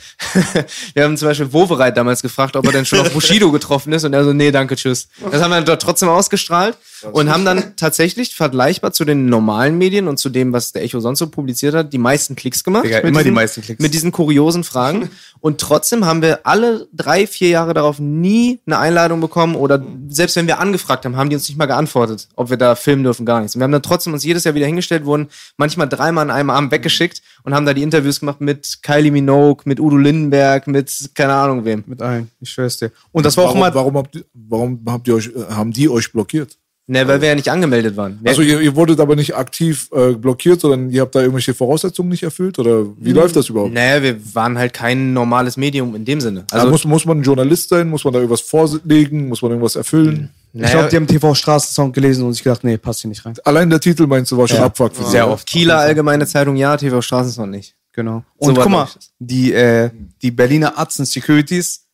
[0.93, 4.03] wir haben zum Beispiel Wovereit damals gefragt, ob er denn schon auf Bushido getroffen ist
[4.03, 5.07] und er so, nee, danke, tschüss.
[5.32, 6.78] Das haben wir dort trotzdem ausgestrahlt
[7.12, 10.99] und haben dann tatsächlich vergleichbar zu den normalen Medien und zu dem, was der Echo
[10.99, 12.84] sonst so publiziert hat, die meisten Klicks gemacht.
[12.84, 13.82] Mit immer die diesen, meisten Klicks.
[13.82, 15.09] Mit diesen kuriosen Fragen.
[15.39, 20.36] Und trotzdem haben wir alle drei, vier Jahre darauf nie eine Einladung bekommen oder selbst
[20.36, 23.26] wenn wir angefragt haben, haben die uns nicht mal geantwortet, ob wir da filmen dürfen,
[23.26, 23.56] gar nichts.
[23.56, 26.49] Und wir haben dann trotzdem uns jedes Jahr wieder hingestellt, wurden manchmal dreimal an einem
[26.49, 31.12] Abend weggeschickt und haben da die Interviews gemacht mit Kylie Minogue, mit Udo Lindenberg, mit
[31.16, 31.84] keine Ahnung wem.
[31.88, 32.91] Mit allen, ich schwör's dir.
[33.12, 33.74] Und das war auch Warum, mal.
[33.76, 36.58] warum, habt, ihr- warum habt ihr euch, äh, haben die euch blockiert?
[36.88, 38.20] Ne, weil wir ja nicht angemeldet waren.
[38.22, 41.54] Wir- Also ihr, ihr wurdet aber nicht aktiv äh, blockiert, sondern ihr habt da irgendwelche
[41.54, 42.60] Voraussetzungen nicht erfüllt?
[42.60, 43.74] Oder wie läuft das überhaupt?
[43.74, 46.42] Naja, wir waren halt kein normales Medium in dem Sinne.
[46.52, 47.88] Also Also, muss, muss man ein Journalist sein?
[47.90, 49.30] Muss man da irgendwas vorlegen?
[49.30, 50.32] Muss man irgendwas erfüllen?
[50.54, 53.36] Ich glaube, die haben TV Straßensound gelesen und sich gedacht, nee, passt hier nicht rein.
[53.46, 54.66] Allein der Titel meinst du war schon Ja.
[54.66, 55.36] Abfuck für Sehr oder?
[55.36, 55.48] oft.
[55.48, 57.76] Kieler Allgemeine Zeitung, ja, TV Straßensound nicht.
[57.94, 58.24] Genau.
[58.40, 61.86] So Und war, guck mal, ich, die, äh, die Berliner Atzen Securities,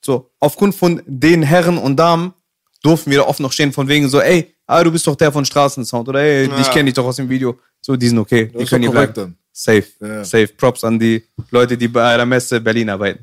[0.00, 2.32] so, aufgrund von den Herren und Damen
[2.82, 5.32] durften wir da oft noch stehen, von wegen so, ey, ah, du bist doch der
[5.32, 7.58] von Straßensound oder ey, ich kenne dich doch aus dem Video.
[7.80, 9.12] So, die sind okay, die ist können hier bleiben.
[9.14, 9.36] dann.
[9.52, 10.24] Safe, Ja.
[10.24, 10.48] safe.
[10.56, 13.20] Props an die Leute, die bei der Messe Berlin arbeiten.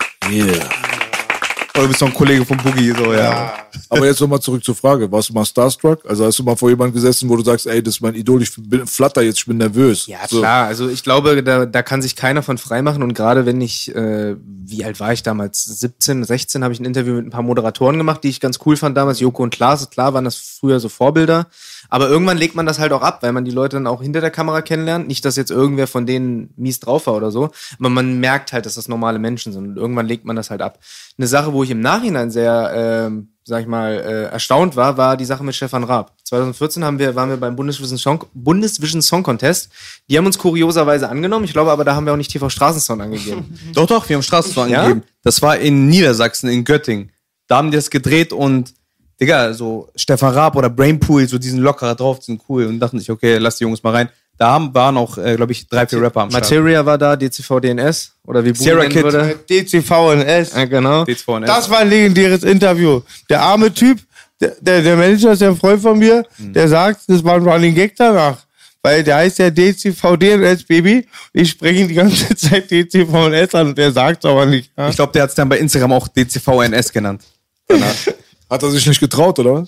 [1.76, 3.53] Oder du bist doch ein Kollege von Boogie, so, ja.
[3.89, 5.11] Aber jetzt nochmal zurück zur Frage.
[5.11, 6.05] Warst du mal Starstruck?
[6.09, 8.41] Also hast du mal vor jemandem gesessen, wo du sagst, ey, das ist mein Idol,
[8.41, 10.07] ich bin, flatter jetzt, ich bin nervös.
[10.07, 10.39] Ja, So.
[10.39, 10.67] klar.
[10.67, 13.03] Also ich glaube, da, da kann sich keiner von freimachen.
[13.03, 15.65] Und gerade wenn ich, äh, wie alt war ich damals?
[15.65, 18.78] 17, 16, habe ich ein Interview mit ein paar Moderatoren gemacht, die ich ganz cool
[18.78, 19.19] fand damals.
[19.19, 21.47] Joko und Klaas, klar waren das früher so Vorbilder.
[21.89, 24.21] Aber irgendwann legt man das halt auch ab, weil man die Leute dann auch hinter
[24.21, 25.07] der Kamera kennenlernt.
[25.07, 27.51] Nicht, dass jetzt irgendwer von denen mies drauf war oder so.
[27.79, 29.67] Aber man merkt halt, dass das normale Menschen sind.
[29.67, 30.79] Und irgendwann legt man das halt ab.
[31.17, 35.17] Eine Sache, wo ich im Nachhinein sehr, ähm, sag ich mal, äh, erstaunt war, war
[35.17, 36.13] die Sache mit Stefan Raab.
[36.23, 39.69] 2014 haben wir, waren wir beim Bundesvision Song, Bundesvision Song Contest.
[40.09, 41.45] Die haben uns kurioserweise angenommen.
[41.45, 43.57] Ich glaube aber, da haben wir auch nicht TV Straßensound angegeben.
[43.73, 44.81] Doch, doch, wir haben Straßensound Ja?
[44.83, 45.03] angegeben.
[45.23, 47.11] Das war in Niedersachsen, in Göttingen.
[47.47, 48.73] Da haben die das gedreht und,
[49.20, 52.99] Digga, so Stefan Raab oder Brainpool, so diesen lockerer drauf, die sind cool und dachten
[52.99, 54.09] sich, okay, lass die Jungs mal rein.
[54.38, 56.43] Da haben, waren auch, äh, glaube ich, drei, vier Rapper am Start.
[56.43, 59.03] Materia war da, DCV DNS oder wie Sierra Kid.
[59.03, 59.39] würde.
[59.49, 60.53] DCVNS.
[60.55, 61.03] Ja, genau.
[61.03, 61.45] D2NS.
[61.45, 63.01] Das war ein legendäres Interview.
[63.30, 63.99] Der arme Typ,
[64.41, 67.47] der, der, der Manager ist ja ein Freund von mir, der sagt, das war ein
[67.47, 68.39] Running Gag danach.
[68.84, 71.07] Weil der heißt ja DCVDNS Baby.
[71.34, 74.70] Ich spreche ihn die ganze Zeit DCVNS an und der sagt aber nicht.
[74.78, 74.89] Ja?
[74.89, 77.24] Ich glaube, der hat es dann bei Instagram auch DCVNS genannt.
[78.55, 79.67] Hat er sich nicht getraut, oder was?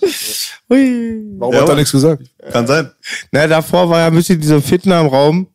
[0.70, 1.22] Hui.
[1.38, 2.22] Warum Ja, hat er nichts gesagt?
[2.50, 2.90] Kann sein.
[3.30, 5.46] Na, davor war ja ein bisschen dieser Fitner im Raum.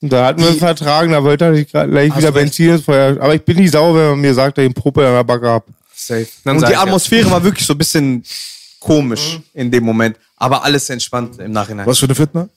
[0.00, 3.20] Und da hatten wir einen Vertrag, da wollte er nicht gleich wieder Benzin ins Feuer.
[3.20, 5.24] Aber ich bin nicht sauer, wenn man mir sagt, dass ich einen Popel an der
[5.24, 5.66] Backe hab.
[5.94, 6.26] Safe.
[6.44, 6.82] Dann und die ich ja.
[6.82, 8.24] Atmosphäre war wirklich so ein bisschen
[8.78, 10.16] komisch in dem Moment.
[10.36, 11.86] Aber alles entspannt im Nachhinein.
[11.86, 12.48] Was für eine Fitner?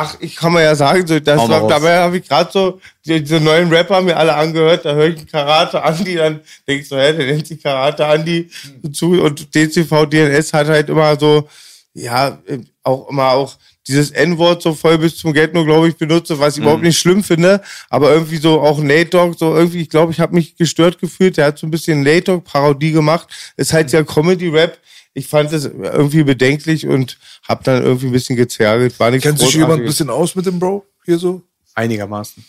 [0.00, 1.70] Ach, ich kann mal ja sagen, so, das Hau war, raus.
[1.70, 5.26] dabei habe ich gerade so, die, diese neuen Rapper mir alle angehört, da höre ich
[5.26, 8.48] Karate Andi, dann denk ich so, hä, der nennt sich Karate Andi
[8.92, 11.48] zu und DCV DNS hat halt immer so,
[11.94, 13.56] ja, äh, auch immer auch
[13.88, 16.98] dieses N-Wort so voll bis zum Geld nur, glaube ich, benutze, was ich überhaupt nicht
[16.98, 20.54] schlimm finde, aber irgendwie so auch Nate Dogg, so irgendwie, ich glaube, ich habe mich
[20.56, 24.78] gestört gefühlt, der hat so ein bisschen Nate Dogg Parodie gemacht, ist halt ja Comedy-Rap,
[25.18, 28.98] ich fand das irgendwie bedenklich und hab dann irgendwie ein bisschen gezerrt.
[28.98, 31.42] War nicht Kennt sich jemand ein bisschen aus mit dem Bro hier so?
[31.74, 32.44] Einigermaßen.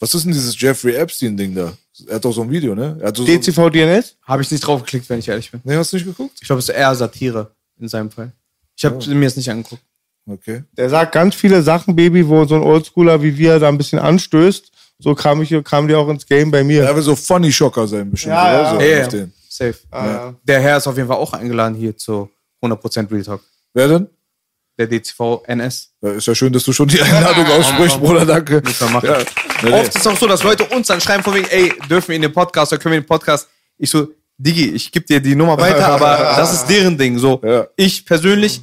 [0.00, 1.72] Was ist denn dieses Jeffrey Epstein-Ding da?
[2.08, 2.98] Er hat doch so ein Video, ne?
[3.00, 4.16] Er hat so, DCV DNS?
[4.24, 5.60] Habe ich nicht drauf geklickt, wenn ich ehrlich bin.
[5.64, 6.38] Nee, hast du nicht geguckt?
[6.40, 8.32] Ich glaube, es ist eher Satire in seinem Fall.
[8.76, 9.82] Ich habe mir das nicht angeguckt.
[10.26, 10.64] Okay.
[10.76, 13.98] Der sagt ganz viele Sachen, Baby, wo so ein Oldschooler wie wir da ein bisschen
[13.98, 14.72] anstößt.
[14.98, 16.84] So kam ich, kam die auch ins Game bei mir.
[16.84, 18.34] Er will so Funny Shocker sein, bestimmt.
[18.34, 18.62] Ja, oder?
[18.62, 18.70] ja.
[18.70, 19.26] So, Ja, auf ja.
[19.54, 19.76] Safe.
[19.92, 20.34] ja.
[20.42, 22.28] Der Herr ist auf jeden Fall auch eingeladen hier zu
[22.62, 23.40] 100% Real Talk.
[23.72, 24.08] Wer denn?
[24.76, 25.92] Der DCV NS.
[26.02, 28.60] Ja, ist ja schön, dass du schon die Einladung aussprichst, Bruder, danke.
[29.02, 29.18] Ja.
[29.78, 32.16] Oft ist es auch so, dass Leute uns dann schreiben von wegen, ey, dürfen wir
[32.16, 33.48] in den Podcast oder können wir in den Podcast?
[33.78, 37.16] Ich so, Digi, ich gebe dir die Nummer weiter, aber das ist deren Ding.
[37.18, 37.40] So,
[37.76, 38.60] ich persönlich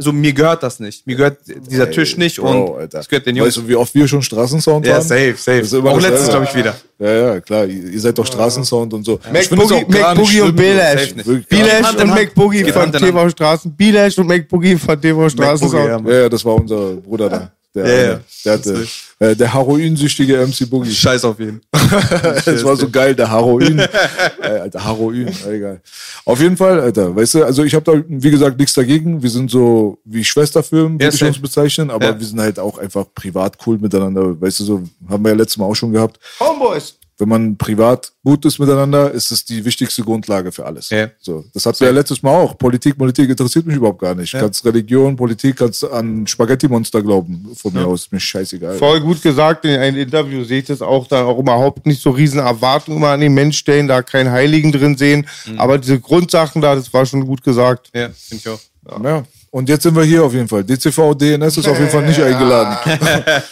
[0.00, 1.06] also mir gehört das nicht.
[1.06, 2.98] Mir gehört dieser Tisch nicht und Bro, Alter.
[2.98, 3.48] das gehört den Jungs.
[3.48, 5.02] Weißt du, wie oft wir schon Straßensound ja, waren?
[5.02, 5.76] safe, safe.
[5.76, 6.24] Immer Auch selbe.
[6.24, 6.74] glaube ich, wieder.
[6.98, 7.66] Ja, ja, klar.
[7.66, 9.20] Ihr seid doch Straßensound und so.
[9.30, 11.08] Mac Ich finde es Boogie, auch gar Mac nicht Boogie und Belash.
[11.10, 11.44] safe.
[11.48, 12.08] Belash und.
[12.08, 12.92] Mac Boogie von.
[12.92, 13.76] TV Straßen.
[13.76, 15.70] Belash und Mac Boogie von TV Straßen.
[15.70, 17.52] Boogie, ja, Ja, ja, das war unser Bruder da.
[17.74, 18.20] Der, Ja, ja.
[18.44, 18.86] der, hatte,
[19.20, 20.92] äh, der heroinsüchtige MC Boogie.
[20.92, 21.60] Scheiß auf jeden.
[22.44, 23.78] das war so geil, der Heroin.
[24.42, 25.80] äh, Alter, Heroin, egal.
[26.24, 29.22] Auf jeden Fall, Alter, weißt du, also ich habe da, wie gesagt, nichts dagegen.
[29.22, 32.18] Wir sind so wie Schwesterfilm, würde Ja, ich uns bezeichnen, aber Ja.
[32.18, 34.40] wir sind halt auch einfach privat cool miteinander.
[34.40, 36.18] Weißt du, so haben wir ja letztes Mal auch schon gehabt.
[36.40, 36.96] Homeboys.
[37.20, 40.90] Wenn man privat gut ist miteinander, ist es die wichtigste Grundlage für alles.
[40.90, 41.08] Ja.
[41.20, 42.56] So, das hatten wir ja letztes Mal auch.
[42.56, 44.32] Politik, Politik interessiert mich überhaupt gar nicht.
[44.32, 47.50] Kannst Religion, Politik, kannst an Spaghetti-Monster glauben.
[47.54, 48.78] Von mir aus, ist mir scheißegal.
[48.78, 52.10] Voll gut gesagt in einem Interview sehe ich das auch dann auch überhaupt nicht so
[52.10, 55.26] riesen Erwartungen immer an den Mensch stellen, da keinen Heiligen drin sehen.
[55.58, 57.90] Aber diese Grundsachen da, das war schon gut gesagt.
[57.94, 58.60] Ja, finde ich auch.
[59.04, 59.24] Ja.
[59.52, 60.62] Und jetzt sind wir hier auf jeden Fall.
[60.62, 62.76] DCV, DNS ist auf jeden Fall nicht eingeladen.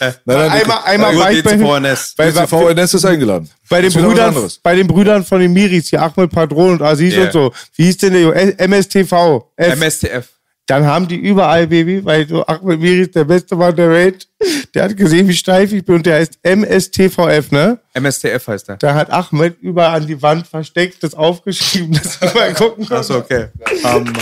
[0.01, 2.15] nein, nein, Einmal, einmal Gut, war ich bei, DCVNS.
[2.17, 3.51] bei, DCV, bei, DNS ist eingeladen.
[3.69, 7.25] bei, den Brüdern, bei den Brüdern von den Miris, hier Ahmed Padron und Aziz Yeah.
[7.25, 7.53] und so.
[7.75, 8.37] Wie hieß denn der?
[8.37, 9.45] Äh, MSTV.
[9.57, 9.77] F.
[9.77, 10.29] MSTF.
[10.67, 14.29] Dann haben die überall, Baby, weil so Ahmed Miri ist der beste Mann der Welt.
[14.75, 17.79] Der hat gesehen, wie steif ich bin und der heißt MSTVF, ne?
[17.95, 18.77] MSTF heißt er.
[18.77, 23.01] Da hat Ahmed überall an die Wand versteckt, das aufgeschrieben, dass wir mal gucken können.
[23.01, 23.47] Achso, okay.
[23.83, 24.13] Hammer.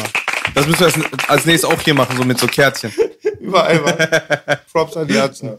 [0.56, 2.90] Das müssen wir als, als nächstes auch hier machen, so mit so Kärtchen.
[3.40, 4.56] Überall war.
[4.72, 5.50] Props an die Herzen.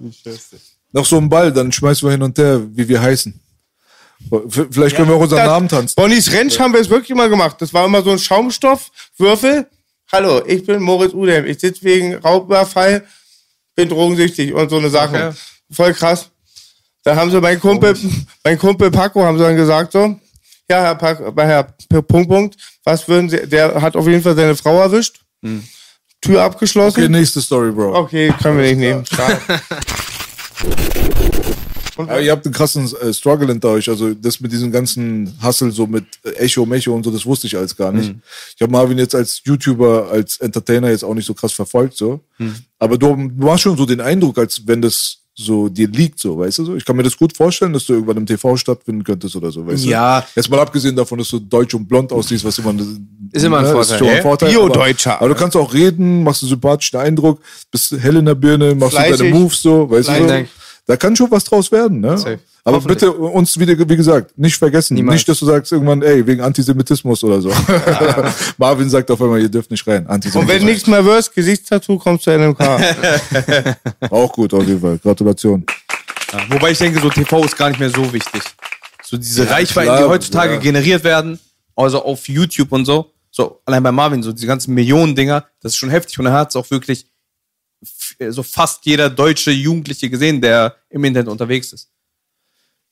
[0.91, 3.39] Noch so ein Ball, dann schmeißen wir hin und her, wie wir heißen.
[4.71, 5.93] Vielleicht können wir auch unseren Das- Namen tanzen.
[5.95, 7.57] Bonnies Rentsch haben wir es wirklich mal gemacht.
[7.59, 9.67] Das war immer so ein Schaumstoffwürfel.
[10.11, 11.45] Hallo, ich bin Moritz Udem.
[11.45, 13.05] Ich sitze wegen Raubüberfall,
[13.75, 15.27] bin drogensüchtig und so eine Sache.
[15.27, 15.37] Okay.
[15.71, 16.29] Voll krass.
[17.03, 17.95] Da haben sie mein Kumpel,
[18.43, 20.19] mein Kumpel Paco haben sie dann gesagt so,
[20.69, 21.63] ja, Herr, Paco, Herr
[22.03, 25.21] Punkt, Punkt, was würden Sie, der hat auf jeden Fall seine Frau erwischt.
[26.21, 26.99] Tür abgeschlossen.
[26.99, 27.95] Okay, nächste Story, Bro.
[27.95, 29.05] Okay, können wir nicht nehmen.
[29.05, 29.39] Schade.
[31.97, 33.89] Aber ihr habt einen krassen äh, Struggle hinter euch.
[33.89, 36.05] Also das mit diesem ganzen Hustle, so mit
[36.35, 38.13] Echo, Mecho und so, das wusste ich alles gar nicht.
[38.55, 42.19] Ich habe Marvin jetzt als YouTuber, als Entertainer jetzt auch nicht so krass verfolgt, so.
[42.77, 46.39] Aber du, du hast schon so den Eindruck, als wenn das so dir liegt, so,
[46.39, 46.75] weißt du so?
[46.75, 49.65] Ich kann mir das gut vorstellen, dass du irgendwann im TV stattfinden könntest oder so,
[49.67, 50.21] weißt Ja.
[50.21, 50.27] du?
[50.35, 52.73] Jetzt mal abgesehen davon, dass du deutsch und blond aussiehst, was immer
[53.31, 53.99] Ist immer ein ne, Vorteil.
[53.99, 54.21] schon ein?
[54.23, 54.49] Vorteil.
[54.49, 55.11] Bio-Deutscher.
[55.11, 58.73] Aber, aber du kannst auch reden, machst einen sympathischen Eindruck, bist hell in der Birne,
[58.73, 59.33] machst du deine Fleißig.
[59.33, 60.45] Moves so, weißt du so?
[60.87, 62.17] Da kann schon was draus werden, ne?
[62.17, 62.39] Safe.
[62.63, 64.95] Aber bitte uns wieder, wie gesagt, nicht vergessen.
[64.95, 65.15] Niemals.
[65.15, 67.49] Nicht, dass du sagst irgendwann, ey, wegen Antisemitismus oder so.
[68.57, 70.05] Marvin sagt auf einmal, ihr dürft nicht rein.
[70.05, 70.61] Und Antisemitismus.
[70.61, 72.59] wenn nichts mehr wirst, Gesichtstattoo, kommst du NMK.
[74.09, 74.97] Auch gut, auf jeden Fall.
[74.97, 75.65] Gratulation.
[76.31, 78.41] Ja, wobei ich denke, so TV ist gar nicht mehr so wichtig.
[79.03, 80.59] So diese Ja, Reichweiten, klar, die heutzutage ja.
[80.59, 81.39] generiert werden,
[81.75, 85.77] also auf YouTube und so, so allein bei Marvin, so diese ganzen Millionen-Dinger, das ist
[85.77, 86.19] schon heftig.
[86.19, 87.07] Und er hat es auch wirklich
[88.29, 91.89] so fast jeder deutsche Jugendliche gesehen, der im Internet unterwegs ist.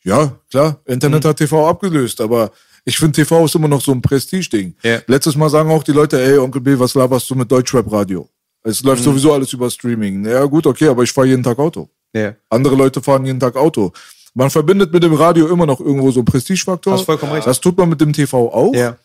[0.04, 0.80] Ja, klar.
[0.86, 1.28] Internet Mhm.
[1.30, 2.52] hat TV abgelöst, aber
[2.84, 4.76] ich finde, TV ist immer noch so ein Prestige-Ding.
[4.84, 5.00] Ja.
[5.08, 8.30] Letztes Mal sagen auch die Leute, ey, Onkel B, was laberst du mit Deutschrap-Radio?
[8.62, 9.06] Es läuft Mhm.
[9.06, 10.26] sowieso alles über Streaming.
[10.26, 11.90] Ja, gut, okay, aber ich fahre jeden Tag Auto.
[12.14, 12.36] Ja.
[12.50, 13.92] Andere Leute fahren jeden Tag Auto.
[14.36, 16.94] Man verbindet mit dem Radio immer noch irgendwo so einen Prestigefaktor.
[16.94, 17.48] Hast vollkommen recht.
[17.48, 18.74] Das tut man mit dem TV auch.
[18.76, 18.98] Ja.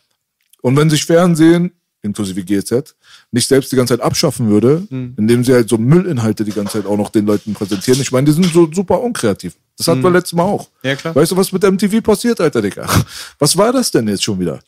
[0.61, 1.71] Und wenn sich Fernsehen,
[2.03, 2.95] inklusive GZ,
[3.31, 5.13] nicht selbst die ganze Zeit abschaffen würde, Mhm.
[5.17, 8.25] indem sie halt so Müllinhalte die ganze Zeit auch noch den Leuten präsentieren, ich meine,
[8.25, 9.53] die sind so super unkreativ.
[9.77, 10.67] Das hatten wir letztes Mal auch.
[10.83, 10.89] Mhm.
[10.89, 11.15] Ja, klar.
[11.15, 12.87] Weißt du, was mit MTV passiert, Alter, Digga?
[13.39, 14.59] Was war das denn jetzt schon wieder?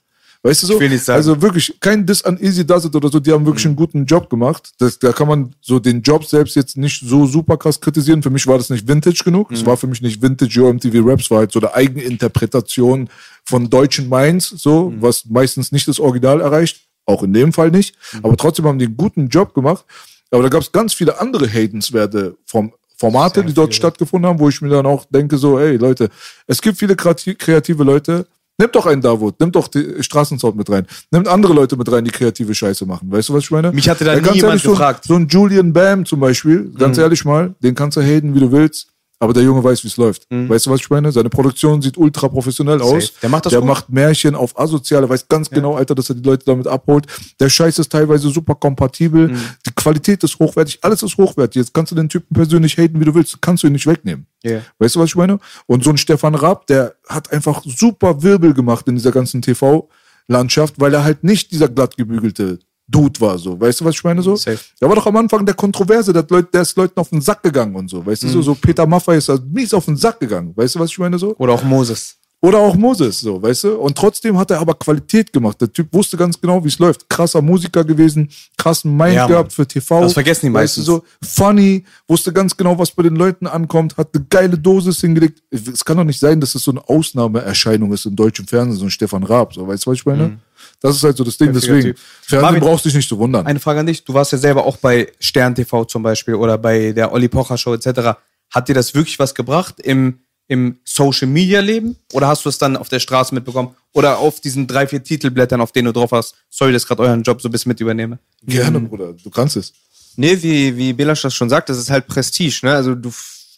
[0.45, 0.77] Weißt du so?
[1.13, 4.05] Also wirklich, kein Diss an Easy Does It oder so, die haben wirklich einen guten
[4.05, 4.71] Job gemacht.
[4.77, 8.21] Das, da kann man so den Job selbst jetzt nicht so super krass kritisieren.
[8.21, 9.51] Für mich war das nicht Vintage genug.
[9.53, 13.09] Es war für mich nicht Vintage Yo MTV Raps, war halt so eine Eigeninterpretation
[13.45, 16.81] von deutschen Minds, so, was meistens nicht das Original erreicht.
[17.05, 17.95] Auch in dem Fall nicht.
[18.21, 19.85] Aber trotzdem haben die einen guten Job gemacht.
[20.31, 24.49] Aber da gab es ganz viele andere hatenswerte vom Formate, die dort stattgefunden haben, wo
[24.49, 26.09] ich mir dann auch denke, so, ey Leute,
[26.47, 28.25] es gibt viele kreati- kreative Leute,
[28.59, 30.85] Nimmt doch einen Davut, nimmt doch die Straßensound mit rein.
[31.09, 33.11] Nimmt andere Leute mit rein, die kreative Scheiße machen.
[33.11, 33.71] Weißt du, was ich meine?
[33.71, 35.05] Mich hatte da Ja, nie ganz jemand ehrlich, so, gefragt.
[35.05, 38.51] So ein Julian Bam zum Beispiel, ganz ehrlich mal, den kannst du haten, wie du
[38.51, 38.89] willst.
[39.23, 40.27] Aber der Junge weiß, wie es läuft.
[40.29, 41.09] Weißt du, was ich meine?
[41.09, 43.13] Seine Produktion sieht ultra professionell aus.
[43.21, 43.69] Der macht das Der gut.
[43.69, 47.07] macht Märchen auf asoziale, weiß ganz genau, Alter, dass er die Leute damit abholt.
[47.39, 49.33] Der Scheiß ist teilweise super kompatibel.
[49.65, 50.79] Die Qualität ist hochwertig.
[50.81, 51.55] Alles ist hochwertig.
[51.55, 53.41] Jetzt kannst du den Typen persönlich haten, wie du willst.
[53.41, 54.27] Kannst du ihn nicht wegnehmen.
[54.43, 54.59] Ja.
[54.79, 55.39] Weißt du, was ich meine?
[55.67, 60.81] Und so ein Stefan Raab, der hat einfach super Wirbel gemacht in dieser ganzen TV-Landschaft,
[60.81, 62.59] weil er halt nicht dieser glattgebügelte
[62.93, 63.59] Dude war, so.
[63.59, 64.35] Weißt du, was ich meine, so?
[64.35, 64.59] Safe.
[64.79, 67.21] Der war doch am Anfang der Kontroverse, der, hat Leute, der ist Leuten auf den
[67.21, 68.05] Sack gegangen und so.
[68.05, 70.53] Weißt du, so, so Peter Maffay ist da mies auf den Sack gegangen.
[70.55, 71.35] Weißt du, was ich meine, so?
[71.37, 72.17] Oder auch Moses.
[72.43, 73.75] Oder auch Moses, so, weißt du?
[73.77, 75.61] Und trotzdem hat er aber Qualität gemacht.
[75.61, 77.09] Der Typ wusste ganz genau, wie es läuft.
[77.09, 80.01] Krasser Musiker gewesen, krassen Mind Ja, gehabt für TV.
[80.01, 83.95] Das vergessen die weißt du, so funny, wusste ganz genau, was bei den Leuten ankommt,
[83.95, 85.41] hat eine geile Dosis hingelegt.
[85.51, 88.85] Es kann doch nicht sein, dass es so eine Ausnahmeerscheinung ist im deutschen Fernsehen, so
[88.87, 90.37] ein Stefan Raab, so, weißt du, was ich meine?
[90.81, 91.53] Das ist halt so das Ding, Mhm.
[91.53, 91.93] Deswegen.
[92.23, 93.47] Fernsehen Marvin, brauchst dich nicht zu wundern.
[93.47, 94.03] Eine Frage an dich.
[94.03, 97.57] Du warst ja selber auch bei Stern TV zum Beispiel oder bei der Olli Pocher
[97.57, 98.17] Show etc.
[98.49, 100.19] Hat dir das wirklich was gebracht im,
[100.53, 101.95] im Social Media Leben?
[102.13, 103.75] Oder hast du es dann auf der Straße mitbekommen?
[103.91, 106.35] Oder auf diesen drei, vier Titelblättern, auf denen du drauf hast?
[106.49, 108.19] Sorry, dass ich gerade euren Job so ein bisschen mit übernehme.
[108.43, 109.73] Gerne, Bruder, du kannst es.
[110.15, 112.73] Nee, wie, wie Belasch das schon sagt, das ist halt Prestige, ne?
[112.75, 113.11] Also du,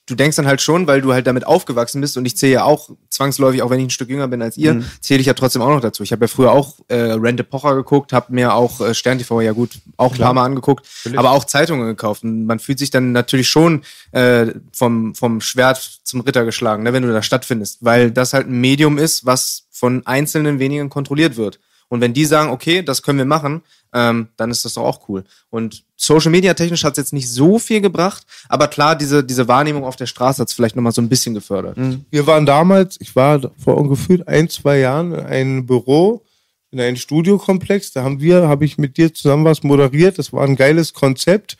[0.06, 2.64] du denkst dann halt schon, weil du halt damit aufgewachsen bist und ich zähle ja
[2.64, 5.62] auch zwangsläufig, auch wenn ich ein Stück jünger bin als ihr, zähle ich ja trotzdem
[5.62, 6.04] auch noch dazu.
[6.04, 9.42] Ich habe ja früher auch äh, Rente Pocher geguckt, habe mir auch äh, Stern TV
[9.42, 12.24] ja gut auch ein paar Mal angeguckt, aber auch Zeitungen gekauft.
[12.24, 16.94] Und man fühlt sich dann natürlich schon äh, vom, vom Schwert zum Ritter geschlagen, ne,
[16.94, 21.36] wenn du da stattfindest, weil das halt ein Medium ist, was von einzelnen wenigen kontrolliert
[21.36, 21.60] wird.
[21.88, 23.62] Und wenn die sagen, okay, das können wir machen,
[23.94, 25.24] ähm, dann ist das doch auch cool.
[25.50, 29.48] Und Social Media technisch hat es jetzt nicht so viel gebracht, aber klar, diese, diese
[29.48, 31.78] Wahrnehmung auf der Straße hat es vielleicht nochmal so ein bisschen gefördert.
[32.10, 36.26] Wir waren damals, ich war vor ungefähr ein, zwei Jahren in einem Büro,
[36.72, 37.94] in einem Studiokomplex.
[37.94, 40.20] Da haben wir, habe ich mit dir zusammen was moderiert.
[40.20, 41.58] Das war ein geiles Konzept.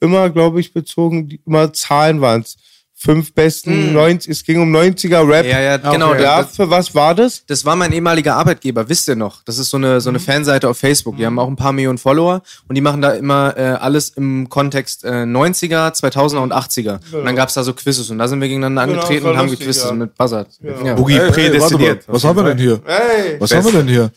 [0.00, 2.56] Immer, glaube ich, bezogen, immer Zahlen waren es.
[2.98, 5.44] Fünf besten, 90, es ging um 90er Rap.
[5.44, 6.14] Ja, ja, genau.
[6.14, 7.42] Ja, Das, für was war das?
[7.46, 9.42] das war mein ehemaliger Arbeitgeber, wisst ihr noch?
[9.44, 11.18] Das ist so eine, so eine Fanseite auf Facebook.
[11.18, 14.48] Die haben auch ein paar Millionen Follower und die machen da immer äh, alles im
[14.48, 16.98] Kontext äh, 90er, 2000er und 80er.
[17.12, 19.38] Und dann gab's da so Quizzes und da sind wir gegeneinander Genau, angetreten voll und
[19.38, 19.92] haben gequizzet ja.
[19.92, 20.48] mit Buzzard.
[20.82, 20.94] Ja.
[20.94, 22.04] Boogie Ey, ey, warte mal, prädestiniert.
[22.06, 22.80] was haben wir denn hier?
[22.86, 24.10] Hey, Was haben wir denn hier?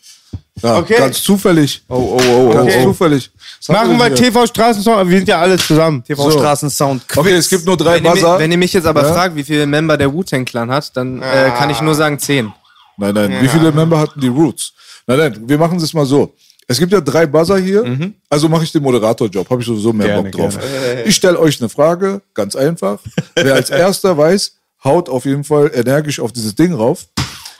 [0.61, 0.95] Ja, Okay.
[0.97, 1.81] ganz zufällig.
[1.89, 2.83] Oh, oh, oh, Ganz Okay.
[2.83, 3.31] zufällig.
[3.59, 4.15] Was machen wir?
[4.15, 6.03] TV Straßensong, aber wir sind ja alle zusammen.
[6.03, 7.03] TV Straßensound.
[7.15, 8.39] Okay, es gibt nur drei Wenn, ihr, Buzzer.
[8.39, 9.13] wenn ihr mich jetzt aber Ja?
[9.13, 12.51] fragt, wie viele Member der Wu-Tang Clan hat, dann äh, kann ich nur sagen 10.
[12.97, 13.37] Nein, nein.
[13.41, 14.73] Wie viele Member hatten die Roots?
[15.07, 15.43] Nein, nein.
[15.47, 16.33] Wir machen es mal so.
[16.67, 17.83] Es gibt ja drei Buzzer hier,
[18.29, 19.49] also mache ich den Moderatorjob.
[19.49, 20.59] Habe ich sowieso mehr Gerne, Bock drauf.
[21.05, 22.99] Ich stelle euch eine Frage, ganz einfach.
[23.35, 24.51] Wer als erster weiß,
[24.83, 27.05] haut auf jeden Fall energisch auf dieses Ding rauf.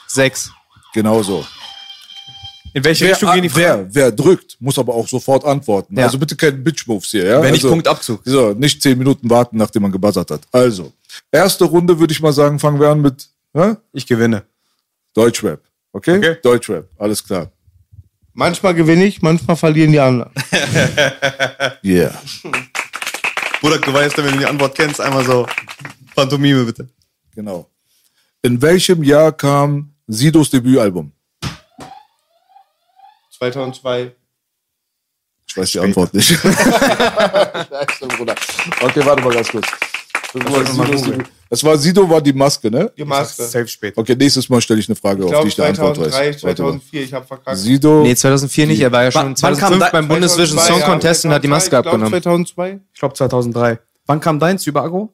[0.07, 0.51] 6.
[0.93, 1.43] Genau so.
[2.74, 3.88] In welche Wer, Richtung gehen die Fragen?
[3.91, 5.97] wer, wer drückt, muss aber auch sofort antworten.
[5.97, 6.05] Ja.
[6.05, 7.26] Also bitte keine Bitch-Moves hier.
[7.26, 7.41] Ja?
[7.41, 8.22] Wenn nicht, also, Punktabzug.
[8.26, 10.41] So, nicht zehn Minuten warten, nachdem man gebuzzert hat.
[10.51, 10.93] Also,
[11.32, 13.78] erste Runde würde ich mal sagen, fangen wir an mit ja?
[13.93, 14.43] Ich gewinne.
[15.13, 15.61] Deutschrap.
[15.91, 16.17] Okay?
[16.17, 16.38] Okay.
[16.43, 17.51] Deutschrap, alles klar.
[18.34, 20.32] Manchmal gewinne ich, manchmal verlieren die anderen.
[21.84, 22.13] Yeah.
[23.61, 25.47] Bruder, du weißt, wenn du die Antwort kennst, einmal so
[26.15, 26.89] Pantomime bitte.
[27.34, 27.70] Genau.
[28.41, 31.11] In welchem Jahr kam Sidos Debütalbum?
[33.39, 34.11] 2002.
[35.47, 36.27] Ich weiß die Antwort nicht.
[36.27, 36.47] Scheiße,
[38.17, 38.35] Bruder.
[38.81, 39.65] okay, warte mal ganz kurz.
[41.49, 42.91] Das war, das Sido war die Maske, ne?
[42.95, 43.41] Die Maske.
[43.43, 43.97] Safe spät.
[43.97, 46.27] Okay, nächstes Mal stelle ich eine Frage, Ich auf die glaube ich eine Antwort 2003,
[46.29, 46.43] weiß.
[46.43, 46.67] Warte mal.
[46.69, 47.57] 2004, ich habe verkackt.
[47.57, 48.03] Sido.
[48.03, 50.71] Nee, 2004 nicht, er war ja schon Wann- wann kam 2005 da- beim Bundesvision 2002,
[50.73, 52.11] Song ja, Contest und hat die 2002, Maske ich glaub, abgenommen.
[52.45, 52.79] 2002?
[52.93, 53.79] Ich glaube 2003.
[54.05, 55.13] Wann kam deins über Agro?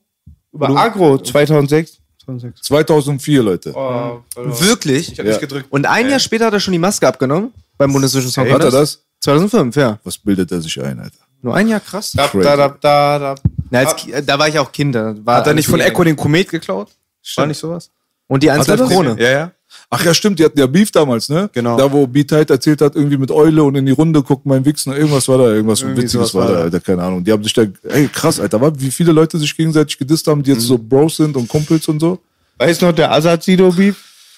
[0.51, 1.99] Über Agro 2006.
[2.25, 2.61] 2006.
[2.67, 3.71] 2004, Leute.
[3.73, 4.19] Oh.
[4.35, 5.13] Wirklich?
[5.13, 5.67] Ich hab nicht gedrückt.
[5.69, 8.69] Und ein Jahr später hat er schon die Maske abgenommen beim Bundesvision Song Hat er
[8.71, 8.75] Contest.
[8.75, 9.05] das?
[9.21, 9.99] 2005, ja.
[10.03, 11.17] Was bildet er sich ein, Alter?
[11.41, 12.11] Nur ein Jahr, krass.
[12.15, 13.35] Da, da, da, da, da.
[13.69, 13.95] Na, als,
[14.25, 14.95] da war ich auch Kind.
[14.95, 16.89] War Hat er nicht von Echo den Komet geklaut?
[17.35, 17.89] War nicht sowas?
[18.27, 18.81] Und die 1 das?
[18.89, 19.15] Krone.
[19.19, 19.51] Ja, ja.
[19.89, 21.49] Ach ja, stimmt, die hatten ja Beef damals, ne?
[21.53, 21.77] Genau.
[21.77, 24.93] Da, wo B-Tight erzählt hat, irgendwie mit Eule und in die Runde guckt mein Wichsen,
[24.93, 26.61] irgendwas war da, irgendwas Irgendwie Witziges war war da.
[26.61, 27.23] Alter, keine Ahnung.
[27.23, 30.51] Die haben sich da, ey, krass, Alter, wie viele Leute sich gegenseitig gedisst haben, die
[30.51, 30.57] Mhm.
[30.57, 32.19] jetzt so Bros sind und Kumpels und so.
[32.57, 33.97] Weißt du noch, der Azad Sido Beef?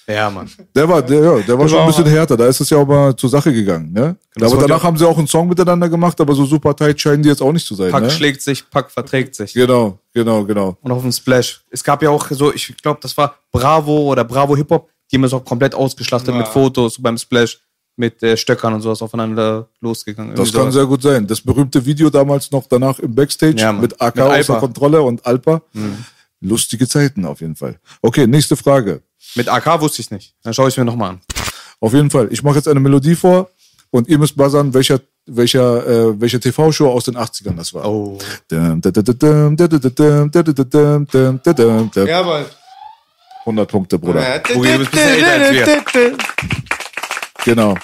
[0.09, 0.49] Ja, Mann.
[0.73, 2.77] Der war, der, ja, der war schon ein war- bisschen härter, da ist es ja
[2.77, 4.15] auch mal zur Sache gegangen, ne?
[4.35, 7.23] Das aber danach haben sie auch einen Song miteinander gemacht, aber so super tight scheinen
[7.23, 8.09] die jetzt auch nicht zu sein, Pack ne?
[8.09, 9.53] schlägt sich, Pack verträgt sich.
[9.53, 10.77] Genau, genau, genau.
[10.81, 11.61] Und auf dem Splash.
[11.71, 14.89] Es gab ja auch so, ich glaube, das war Bravo oder Bravo Hip Hop.
[15.11, 17.59] Die haben es auch komplett ausgeschlachtet mit Fotos beim Splash,
[17.97, 20.35] mit äh, Stöckern und sowas aufeinander losgegangen.
[20.35, 20.73] Das kann sowas.
[20.73, 21.27] sehr gut sein.
[21.27, 24.55] Das berühmte Video damals noch danach im Backstage Ja, mit AK Mit außer.
[24.55, 24.59] Mhm.
[24.59, 25.61] Kontrolle und Alpa.
[26.41, 27.79] Lustige Zeiten auf jeden Fall.
[28.01, 29.01] Okay, nächste Frage.
[29.35, 30.35] Mit AK wusste ich nicht.
[30.43, 31.21] Dann schaue ich mir nochmal an.
[31.79, 32.27] Auf jeden Fall.
[32.31, 33.49] Ich mache jetzt eine Melodie vor
[33.91, 37.85] und ihr müsst buzzern, welcher, welcher, äh, welche TV-Show aus den 80ern das war.
[37.89, 38.17] Oh.
[42.07, 42.45] Ja, Mann.
[43.41, 44.21] 100 Punkte, Bruder.
[47.45, 47.75] Genau.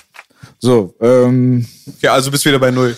[0.59, 1.65] So, ähm,
[1.97, 2.97] Okay, also bist wieder bei Null.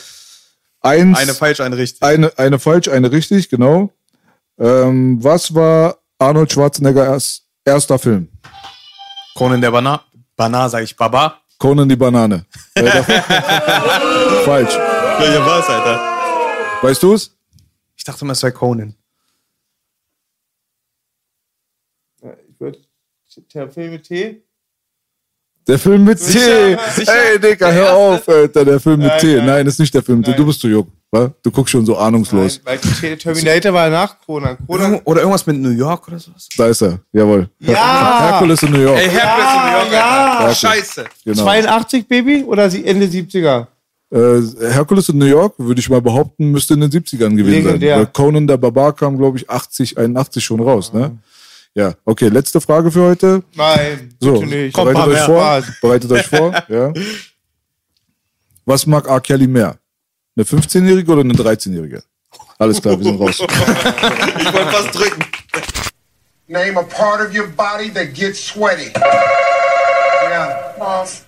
[0.82, 2.02] eins, Eine falsch, eine richtig.
[2.04, 3.94] eine, eine falsch, eine richtig, genau.
[4.58, 8.30] Ähm, was war Arnold Schwarzeneggers erster Film?
[9.36, 10.02] Conan der Bana.
[10.36, 10.96] Bana, sag ich.
[10.96, 11.42] Baba.
[11.58, 12.46] Conan die Banane.
[12.76, 12.84] Äh,
[14.44, 14.76] falsch.
[14.76, 16.00] Welcher war es, Alter?
[16.82, 17.32] Weißt du es?
[17.96, 18.96] Ich dachte mal, es wäre Conan.
[22.22, 22.80] Ich würde.
[23.54, 24.44] Der Film mit T?
[25.68, 26.74] Der Film mit T.
[26.74, 28.64] Ey, Digga, hör auf, Alter.
[28.64, 29.36] Der Film mit Nein, T.
[29.38, 29.46] nein.
[29.46, 30.34] Nein, ist nicht der Film mit T.
[30.34, 30.92] Du bist zu jung.
[31.44, 32.62] Du guckst schon so ahnungslos.
[32.64, 34.58] Weil die Terminator war nach Conan.
[34.68, 36.48] Conan Oder irgendwas mit New York oder sowas.
[36.58, 37.00] Da ist er.
[37.12, 37.50] Jawohl.
[37.60, 38.30] Ja.
[38.32, 38.98] Herkules in New York.
[39.00, 40.38] Ey, Herkules in New York, ja.
[40.40, 40.56] Alter.
[40.56, 41.06] Scheiße.
[41.24, 41.44] genau.
[41.44, 43.68] 82 Baby oder sie Ende 70er?
[44.12, 47.96] Äh, Herkules in New York, würde ich mal behaupten, müsste in den 70ern gewesen Legendär.
[47.98, 48.06] sein.
[48.06, 50.98] Weil Conan der Barbar kam, glaube ich, 80, 81 schon raus, Ah.
[50.98, 51.18] ne?
[51.78, 53.44] Ja, okay, letzte Frage für heute.
[53.56, 54.76] Nein, So, bitte nicht.
[54.76, 55.64] bereitet Komm, euch vor.
[55.82, 56.94] Bereitet euch vor, ja.
[58.66, 59.20] Was mag R.
[59.22, 59.76] Kelly mehr?
[60.38, 62.04] Eine 15-Jährige oder eine 13-Jährige?
[62.58, 63.40] Alles klar, wir sind raus.
[64.40, 65.26] Ich wollte fast drücken.
[66.48, 68.92] Name a part of your body that gets sweaty.
[68.96, 70.74] Yeah.
[70.78, 71.24] Balls.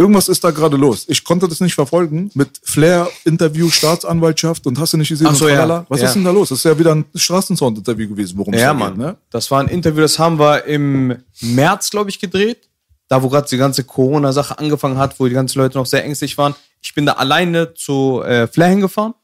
[0.00, 1.06] Irgendwas ist da gerade los.
[1.08, 2.30] Ich konnte das nicht verfolgen.
[2.34, 5.26] Mit Flair, Interview, Staatsanwaltschaft und hast du nicht gesehen?
[5.28, 5.84] Ach so, ja.
[5.88, 6.06] Was Ja.
[6.06, 6.50] ist denn da los?
[6.50, 8.90] Das ist ja wieder ein Straßensound-Interview gewesen, worum es Ja, da Mann.
[8.94, 9.16] geht, ne?
[9.30, 12.68] Das war ein Interview, das haben wir im März, glaube ich, gedreht.
[13.08, 16.36] Da, wo gerade die ganze Corona-Sache angefangen hat, wo die ganzen Leute noch sehr ängstlich
[16.38, 16.54] waren.
[16.82, 19.14] Ich bin da alleine zu äh, Flair hingefahren,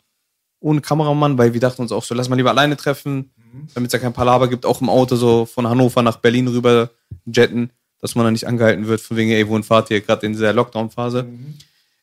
[0.58, 3.30] ohne Kameramann, weil wir dachten uns auch so, lass mal lieber alleine treffen,
[3.74, 6.90] damit es ja kein Palaber gibt, auch im Auto so von Hannover nach Berlin rüber
[7.26, 7.70] jetten,
[8.04, 10.52] dass man da nicht angehalten wird, von wegen, ey, wohin fahrt ihr, gerade in dieser
[10.52, 11.26] Lockdown-Phase.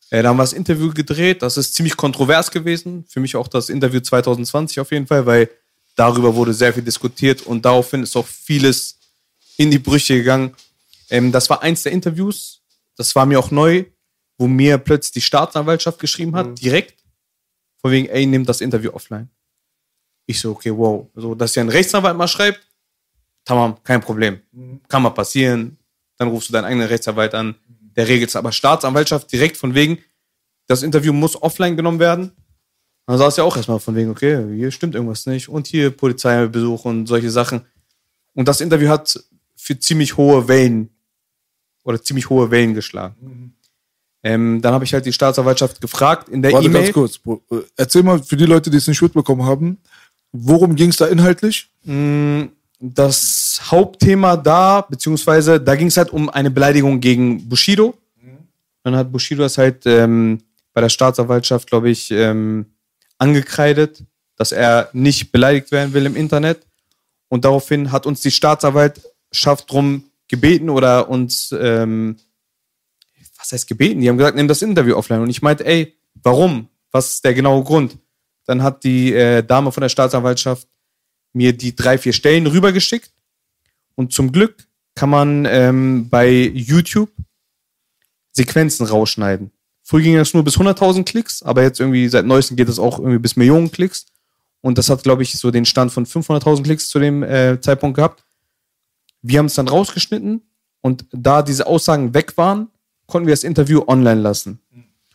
[0.10, 3.48] Äh, da haben wir das Interview gedreht, das ist ziemlich kontrovers gewesen, für mich auch
[3.48, 5.48] das Interview 2020 auf jeden Fall, weil
[5.96, 8.98] darüber wurde sehr viel diskutiert und daraufhin ist auch vieles
[9.58, 10.56] in die Brüche gegangen.
[11.12, 12.64] Ähm, das war eins der Interviews,
[12.98, 13.86] das war mir auch neu,
[14.40, 16.96] wo mir plötzlich die Staatsanwaltschaft geschrieben hat, direkt,
[17.78, 19.30] von wegen, ey, nimm das Interview offline.
[20.26, 21.08] Ich so, okay, wow.
[21.14, 22.66] So, dass ja ein Rechtsanwalt mal schreibt,
[23.46, 24.42] tamam, kein Problem.
[24.88, 25.78] Kann mal passieren.
[26.22, 27.56] Dann rufst du deinen eigenen Rechtsanwalt an,
[27.96, 28.36] der regelt es.
[28.36, 29.98] Aber Staatsanwaltschaft direkt von wegen,
[30.68, 32.32] das Interview muss offline genommen werden.
[33.08, 35.50] Dann saß ja auch erstmal von wegen, okay, hier stimmt irgendwas nicht.
[35.50, 37.66] Und hier Polizeibesuch und solche Sachen.
[38.36, 39.20] Und das Interview hat
[39.56, 40.92] für ziemlich hohe Wellen
[41.84, 43.56] oder ziemlich hohe Wellen geschlagen.
[44.22, 46.84] Ähm, dann habe ich halt die Staatsanwaltschaft gefragt in der E-Mail.
[46.84, 47.18] ganz kurz.
[47.18, 47.42] Bro.
[47.50, 49.80] Äh, Erzähl mal für die Leute, die es nicht mitbekommen haben,
[50.32, 51.72] worum ging es da inhaltlich?
[52.82, 57.94] Das Hauptthema da, beziehungsweise da ging es halt um eine Beleidigung gegen Bushido.
[58.84, 60.42] Dann hat Bushido das halt ähm,
[60.74, 62.66] bei der Staatsanwaltschaft, glaube ich, ähm,
[63.20, 64.04] angekreidet,
[64.36, 66.66] dass er nicht beleidigt werden will im Internet.
[67.30, 72.18] Und daraufhin hat uns die Staatsanwaltschaft drum gebeten oder uns, ähm,
[73.38, 74.02] was heißt gebeten?
[74.02, 75.22] Die haben gesagt, nimm das Interview offline.
[75.22, 76.68] Und ich meinte, ey, warum?
[76.92, 77.98] Was ist der genaue Grund?
[78.46, 80.68] Dann hat die äh, Dame von der Staatsanwaltschaft
[81.34, 83.12] mir die drei, vier Stellen rübergeschickt.
[83.96, 87.12] Und zum Glück kann man ähm, bei YouTube
[88.32, 89.52] Sequenzen rausschneiden.
[89.84, 93.00] Früher ging das nur bis 100.000 Klicks, aber jetzt irgendwie seit neuestem geht es auch
[93.00, 94.06] irgendwie bis Millionen Klicks.
[94.62, 97.98] Und das hat, glaube ich, so den Stand von 500.000 Klicks zu dem äh, Zeitpunkt
[97.98, 98.24] gehabt.
[99.22, 100.42] Wir haben es dann rausgeschnitten
[100.82, 102.70] und da diese Aussagen weg waren,
[103.08, 104.60] konnten wir das Interview online lassen.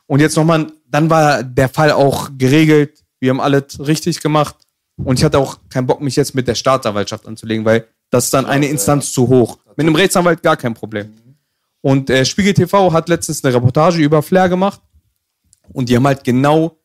[0.06, 3.02] Und jetzt nochmal, dann war der Fall auch geregelt.
[3.18, 4.56] Wir haben alles richtig gemacht.
[4.96, 8.34] Und ich hatte auch keinen Bock, mich jetzt mit der Staatsanwaltschaft anzulegen, weil das ist
[8.34, 9.58] dann eine Instanz zu hoch.
[9.76, 11.12] Mit einem Rechtsanwalt gar kein Problem.
[11.82, 14.80] Und äh, Spiegel TV hat letztens eine Reportage über Flair gemacht.
[15.72, 16.78] Und die haben halt genau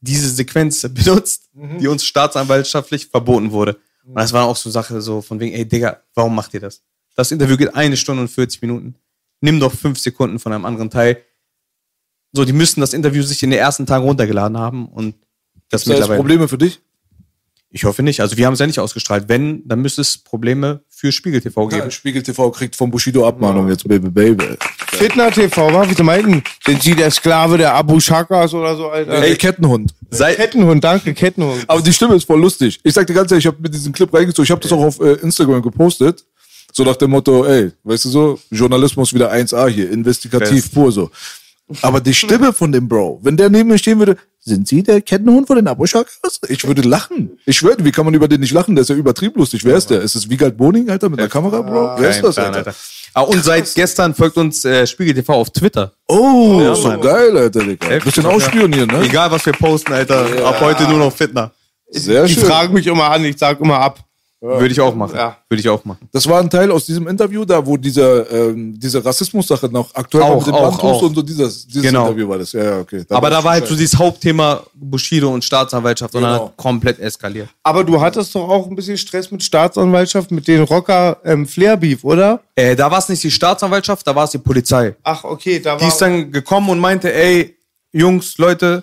[0.00, 3.78] diese Sequenz benutzt, die uns staatsanwaltschaftlich verboten wurde.
[4.04, 6.82] Und das war auch so Sache so von wegen, ey Digga, warum macht ihr das?
[7.14, 8.94] Das Interview geht eine Stunde und 40 Minuten.
[9.40, 11.22] Nimm doch fünf Sekunden von einem anderen Teil.
[12.32, 15.14] So, die müssten das Interview sich in den ersten Tagen runtergeladen haben und
[15.68, 16.18] das Ist da jetzt mittlerweile.
[16.18, 16.80] Probleme für dich?
[17.74, 18.20] Ich hoffe nicht.
[18.20, 19.28] Also wir haben es ja nicht ausgestrahlt.
[19.28, 21.84] Wenn, dann müsste es Probleme für Spiegel TV geben.
[21.84, 24.44] Ja, Spiegel TV kriegt von Bushido Abmahnung jetzt, Baby, Baby.
[24.92, 25.88] Fitner TV, wa?
[25.88, 29.22] Wie Sie meinten, sind Sie der Sklave der Abu Shakas oder so, Alter?
[29.22, 29.94] Ey, Kettenhund.
[30.10, 31.64] Sei, Kettenhund, danke, Kettenhund.
[31.66, 32.78] Aber die Stimme ist voll lustig.
[32.82, 34.44] Ich sag dir ganz ehrlich, ich habe mir diesen Clip reingezogen.
[34.44, 36.24] Ich habe das auch auf äh, Instagram gepostet.
[36.74, 40.74] So nach dem Motto, ey, weißt du so, Journalismus wieder 1A hier, investigativ Best.
[40.74, 41.10] pur so.
[41.80, 45.00] Aber die Stimme von dem Bro, wenn der neben mir stehen würde, sind Sie der
[45.00, 46.40] Kettenhund von den Abuschakas?
[46.48, 47.38] Ich würde lachen.
[47.46, 48.74] Ich schwöre, wie kann man über den nicht lachen?
[48.74, 49.64] Der ist ja übertrieben lustig.
[49.64, 50.02] Wer ist der?
[50.02, 51.94] Ist es Wiegald Boning, Alter, mit einer Kamera, Bro?
[51.98, 52.58] Wer ist das, Alter?
[52.58, 52.74] Alter.
[53.14, 55.92] Ah, und seit gestern folgt uns äh, Spiegel TV auf Twitter.
[56.08, 57.00] Oh, Ja, so Mann.
[57.00, 57.86] geil, Alter, Digga.
[57.86, 59.02] Heftig, Bisschen ausspionieren, ne?
[59.04, 60.26] Egal, was wir posten, Alter.
[60.46, 61.52] Ab heute nur noch Fitner.
[61.88, 62.44] Sehr Die schön.
[62.44, 64.00] fragen mich immer an, ich sag immer ab.
[64.44, 65.14] Würde ich auch machen.
[65.14, 65.36] Ja.
[65.48, 66.08] Würde ich auch machen.
[66.10, 70.24] Das war ein Teil aus diesem Interview da, wo diese, ähm, diese Rassismus-Sache noch aktuell
[70.24, 71.02] war Auch, mit dem auch, auch.
[71.02, 72.06] und so dieses, dieses Genau.
[72.08, 72.50] Interview war das.
[72.52, 73.04] Ja, ja, okay.
[73.08, 76.46] Aber da war halt so dieses Hauptthema Bushido und Staatsanwaltschaft und dann Genau.
[76.46, 77.48] hat komplett eskaliert.
[77.62, 81.76] Aber du hattest doch auch ein bisschen Stress mit Staatsanwaltschaft, mit den Rocker ähm, Flair
[81.76, 82.40] Beef, oder?
[82.56, 84.96] Äh, da war es nicht die Staatsanwaltschaft, da war es die Polizei.
[85.04, 85.88] Ach, okay, da Die war.
[85.88, 87.56] ist dann gekommen und meinte, ey,
[87.92, 88.82] Jungs, Leute,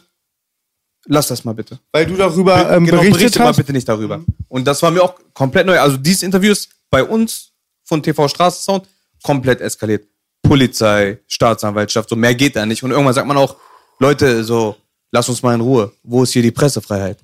[1.10, 1.80] lass das mal bitte.
[1.92, 3.58] Weil du darüber ähm, genau, berichtet berichte mal hast.
[3.58, 4.24] bitte nicht darüber.
[4.48, 5.78] Und das war mir auch komplett neu.
[5.78, 7.52] Also dieses Interview ist bei uns
[7.84, 8.88] von TV Straßensound
[9.24, 10.06] komplett eskaliert.
[10.42, 12.82] Polizei, Staatsanwaltschaft, so mehr geht da nicht.
[12.84, 13.58] Und irgendwann sagt man auch,
[14.00, 14.76] Leute, so,
[15.12, 15.92] lass uns mal in Ruhe.
[16.04, 17.18] Wo ist hier die Pressefreiheit?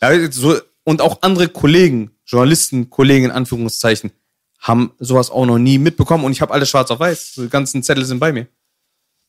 [0.00, 4.12] Ja, jetzt so, und auch andere Kollegen, Journalisten, Kollegen in Anführungszeichen,
[4.60, 7.34] haben sowas auch noch nie mitbekommen und ich habe alles schwarz auf weiß.
[7.36, 8.46] Die ganzen Zettel sind bei mir.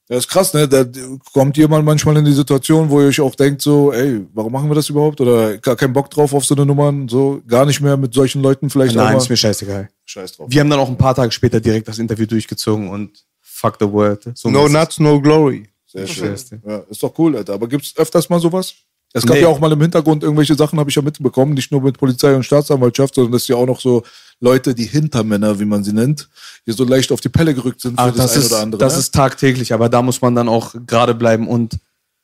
[0.08, 0.68] Das ist krass, ne?
[0.68, 0.86] Da
[1.34, 4.70] kommt jemand manchmal in die Situation, wo ihr euch auch denkt, so, ey, warum machen
[4.70, 5.20] wir das überhaupt?
[5.20, 8.44] Oder gar keinen Bock drauf auf so eine Nummer, so gar nicht mehr mit solchen
[8.44, 9.18] Leuten vielleicht auch Nein, mal.
[9.18, 9.90] ist mir scheißegal.
[10.06, 10.48] Scheiß drauf.
[10.50, 13.92] Wir haben dann auch ein paar Tage später direkt das Interview durchgezogen und fuck the
[13.92, 14.30] world.
[14.36, 15.68] So No nuts, no glory.
[15.88, 16.36] Sehr schön.
[16.68, 17.54] Ja, ist doch cool, Alter.
[17.54, 18.76] Aber gibt's öfters mal sowas?
[19.14, 19.44] Es gab Nee.
[19.44, 22.36] ja auch mal im Hintergrund irgendwelche Sachen, habe ich ja mitbekommen, nicht nur mit Polizei
[22.36, 24.04] und Staatsanwaltschaft, sondern dass ja auch noch so
[24.40, 26.30] Leute, die Hintermänner, wie man sie nennt,
[26.66, 28.62] hier so leicht auf die Pelle gerückt sind für Aber das, das, eine ist, oder
[28.62, 28.80] andere.
[28.80, 29.00] das ne?
[29.00, 31.78] ist tagtäglich, aber da muss man dann auch gerade bleiben und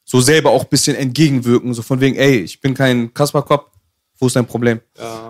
[0.03, 1.73] so selber auch ein bisschen entgegenwirken.
[1.73, 3.71] So von wegen, ey, ich bin kein Kasperkopf,
[4.19, 4.81] wo ist dein Problem?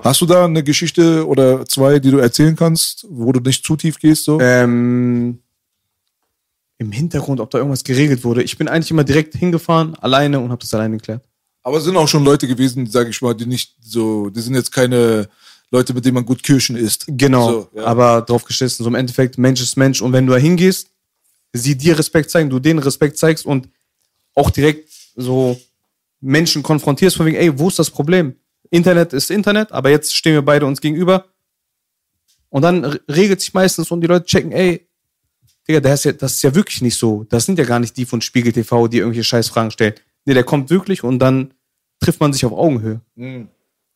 [0.03, 3.75] Hast du da eine Geschichte oder zwei, die du erzählen kannst, wo du nicht zu
[3.75, 4.25] tief gehst?
[4.25, 4.39] So?
[4.41, 5.39] Ähm,
[6.77, 8.43] Im Hintergrund, ob da irgendwas geregelt wurde.
[8.43, 11.23] Ich bin eigentlich immer direkt hingefahren, alleine und habe das alleine geklärt.
[11.63, 14.55] Aber es sind auch schon Leute gewesen, sage ich mal, die nicht so, die sind
[14.55, 15.29] jetzt keine
[15.71, 17.05] Leute, mit denen man gut Kirschen isst.
[17.07, 17.85] Genau, So, ja.
[17.85, 18.83] aber drauf geschissen.
[18.83, 20.01] So im Endeffekt, Mensch ist Mensch.
[20.01, 20.89] Und wenn du da hingehst,
[21.53, 23.69] sie dir Respekt zeigen, du denen Respekt zeigst und
[24.35, 25.59] auch direkt so
[26.19, 28.35] Menschen konfrontierst, von wegen, ey, wo ist das Problem?
[28.69, 31.25] Internet ist Internet, aber jetzt stehen wir beide uns gegenüber.
[32.49, 34.87] Und dann re- regelt sich meistens und die Leute checken, ey,
[35.67, 37.25] Digga, das ist, ja, das ist ja wirklich nicht so.
[37.29, 39.93] Das sind ja gar nicht die von Spiegel TV, die irgendwelche Scheißfragen stellen.
[40.25, 41.53] Nee, der kommt wirklich und dann
[41.99, 42.99] trifft man sich auf Augenhöhe.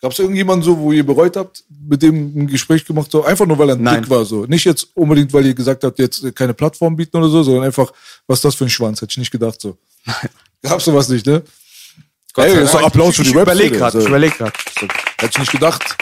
[0.05, 3.47] Gab es irgendjemanden so, wo ihr bereut habt, mit dem ein Gespräch gemacht so einfach
[3.47, 4.03] nur weil er Nein.
[4.03, 7.27] dick war so, nicht jetzt unbedingt, weil ihr gesagt habt, jetzt keine Plattform bieten oder
[7.27, 7.91] so, sondern einfach,
[8.27, 9.79] was ist das für ein Schwanz, hätte ich nicht gedacht so.
[10.61, 11.41] Gab's sowas nicht, ne?
[12.35, 12.83] Ey, sei das ist doch.
[12.83, 13.99] Applaus für die Ich überleg grad, so.
[13.99, 14.53] ich überleg grad.
[15.17, 15.97] Hätte ich nicht gedacht.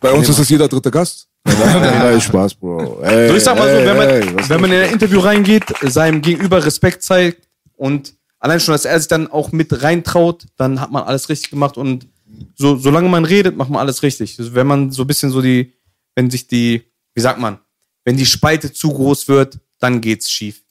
[0.00, 1.26] Bei uns ist das jeder dritte Gast.
[1.42, 3.00] Nein, nein, nein, Spaß, Bro.
[3.02, 5.18] Ey, So, ich sag mal so, ey, wenn man, ey, wenn man in ein Interview
[5.18, 10.44] reingeht, seinem Gegenüber Respekt zeigt und allein schon, dass er sich dann auch mit reintraut,
[10.56, 12.06] dann hat man alles richtig gemacht und
[12.54, 14.36] so, solange man redet, macht man alles richtig.
[14.54, 15.72] Wenn man so ein bisschen so die,
[16.14, 16.82] wenn sich die,
[17.14, 17.58] wie sagt man,
[18.04, 20.62] wenn die Spalte zu groß wird, dann geht's schief.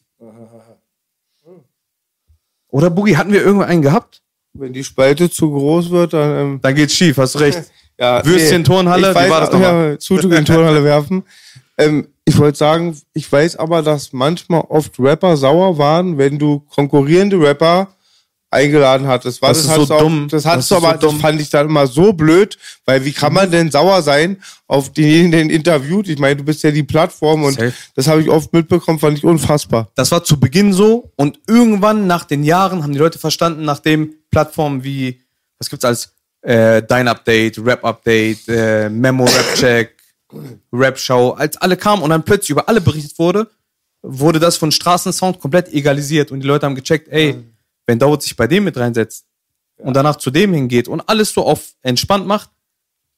[2.70, 4.22] Oder Boogie, hatten wir irgendwo einen gehabt?
[4.54, 6.40] Wenn die Spalte zu groß wird, dann.
[6.40, 7.72] Ähm, Dann geht's schief, hast recht.
[8.00, 9.92] ja, Würstchen, Turnhalle, ich weiß, war das nochmal?
[9.92, 11.24] Ja, Zutug in Turnhalle werfen.
[11.80, 16.60] Ähm, ich wollte sagen, ich weiß aber, dass manchmal oft Rapper sauer waren, wenn du
[16.60, 17.88] konkurrierende Rapper
[18.52, 19.42] eingeladen hattest.
[19.42, 20.28] War Das das, ist so auch, dumm.
[20.30, 23.06] Das Das hattest du ist so aber, das fand ich dann immer so blöd, weil
[23.06, 26.08] wie kann man denn sauer sein auf denjenigen, den interviewt?
[26.10, 27.74] Ich meine, du bist ja die Plattform und Safe.
[27.96, 29.92] das habe ich oft mitbekommen, fand ich unfassbar.
[29.96, 34.16] Das war zu Beginn so und irgendwann nach den Jahren haben die Leute verstanden, nachdem
[34.32, 35.22] Plattformen wie,
[35.60, 39.96] was gibt's als äh, Dein Update, Rap Update, äh, Memo Rap Check,
[40.72, 43.48] Rap Show, als alle kamen und dann plötzlich über alle berichtet wurde,
[44.02, 47.36] wurde das von Straßensound komplett egalisiert und die Leute haben gecheckt, ey,
[47.90, 49.26] wenn Daud sich bei dem mit reinsetzt
[49.78, 52.52] und danach zu dem hingeht und alles so auf entspannt macht,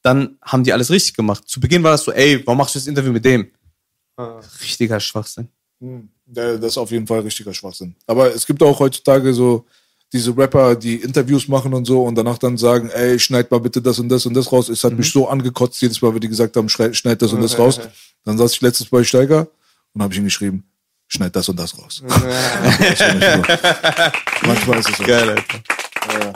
[0.01, 1.43] dann haben die alles richtig gemacht.
[1.45, 3.51] Zu Beginn war das so, ey, warum machst du das Interview mit dem?
[4.61, 5.49] Richtiger Schwachsinn.
[5.81, 7.97] Ja, das ist auf jeden Fall richtiger Schwachsinn.
[8.07, 9.65] Aber es gibt auch heutzutage so
[10.13, 13.81] diese Rapper, die Interviews machen und so und danach dann sagen, ey, schneid mal bitte
[13.81, 14.69] das und das und das raus.
[14.69, 17.59] Es hat mich so angekotzt jedes Mal, wenn die gesagt haben, schneid das und das
[17.59, 17.77] raus.
[18.23, 19.49] Dann saß ich letztes bei Steiger
[19.93, 20.63] und habe ich ihm geschrieben,
[21.11, 22.01] schneid das und das raus.
[22.01, 22.05] So.
[24.47, 25.03] Manchmal ist es so.
[25.03, 25.61] Geil, Alter.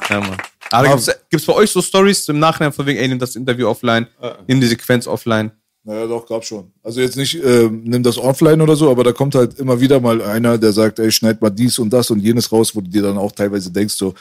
[0.09, 0.37] Ja, Mann.
[0.71, 3.67] Aber gibt's, gibt's bei euch so Stories im Nachhinein von wegen, ey, nimm das Interview
[3.67, 4.07] offline,
[4.47, 5.51] nimm die Sequenz offline?
[5.87, 6.71] Naja, doch, gab schon.
[6.81, 9.99] Also jetzt nicht, ähm, nimm das offline oder so, aber da kommt halt immer wieder
[9.99, 12.89] mal einer, der sagt, ey, schneid mal dies und das und jenes raus, wo du
[12.89, 14.15] dir dann auch teilweise denkst, so,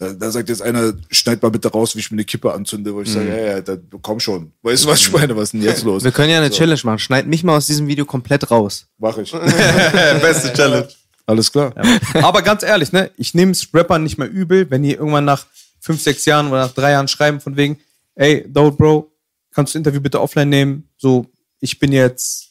[0.00, 3.02] da sagt jetzt einer, schneid mal bitte raus, wie ich mir eine Kippe anzünde, wo
[3.02, 4.50] ich sage, ey, Alter, komm schon.
[4.62, 5.36] Weißt du, was ich meine?
[5.36, 6.02] Was ist denn jetzt los?
[6.02, 6.98] Wir können ja eine Challenge machen.
[6.98, 8.86] Schneid mich mal aus diesem Video komplett raus.
[8.96, 9.30] Mach ich.
[10.22, 10.88] Beste Challenge.
[11.26, 11.74] Alles klar.
[12.14, 15.46] Aber ganz ehrlich, ne, ich nehme es Rappern nicht mehr übel, wenn die irgendwann nach
[15.80, 17.78] fünf, sechs Jahren oder nach drei Jahren schreiben von wegen,
[18.14, 19.12] ey, Daud Bro,
[19.52, 20.88] kannst du das Interview bitte offline nehmen?
[20.96, 21.26] So,
[21.60, 22.49] ich bin jetzt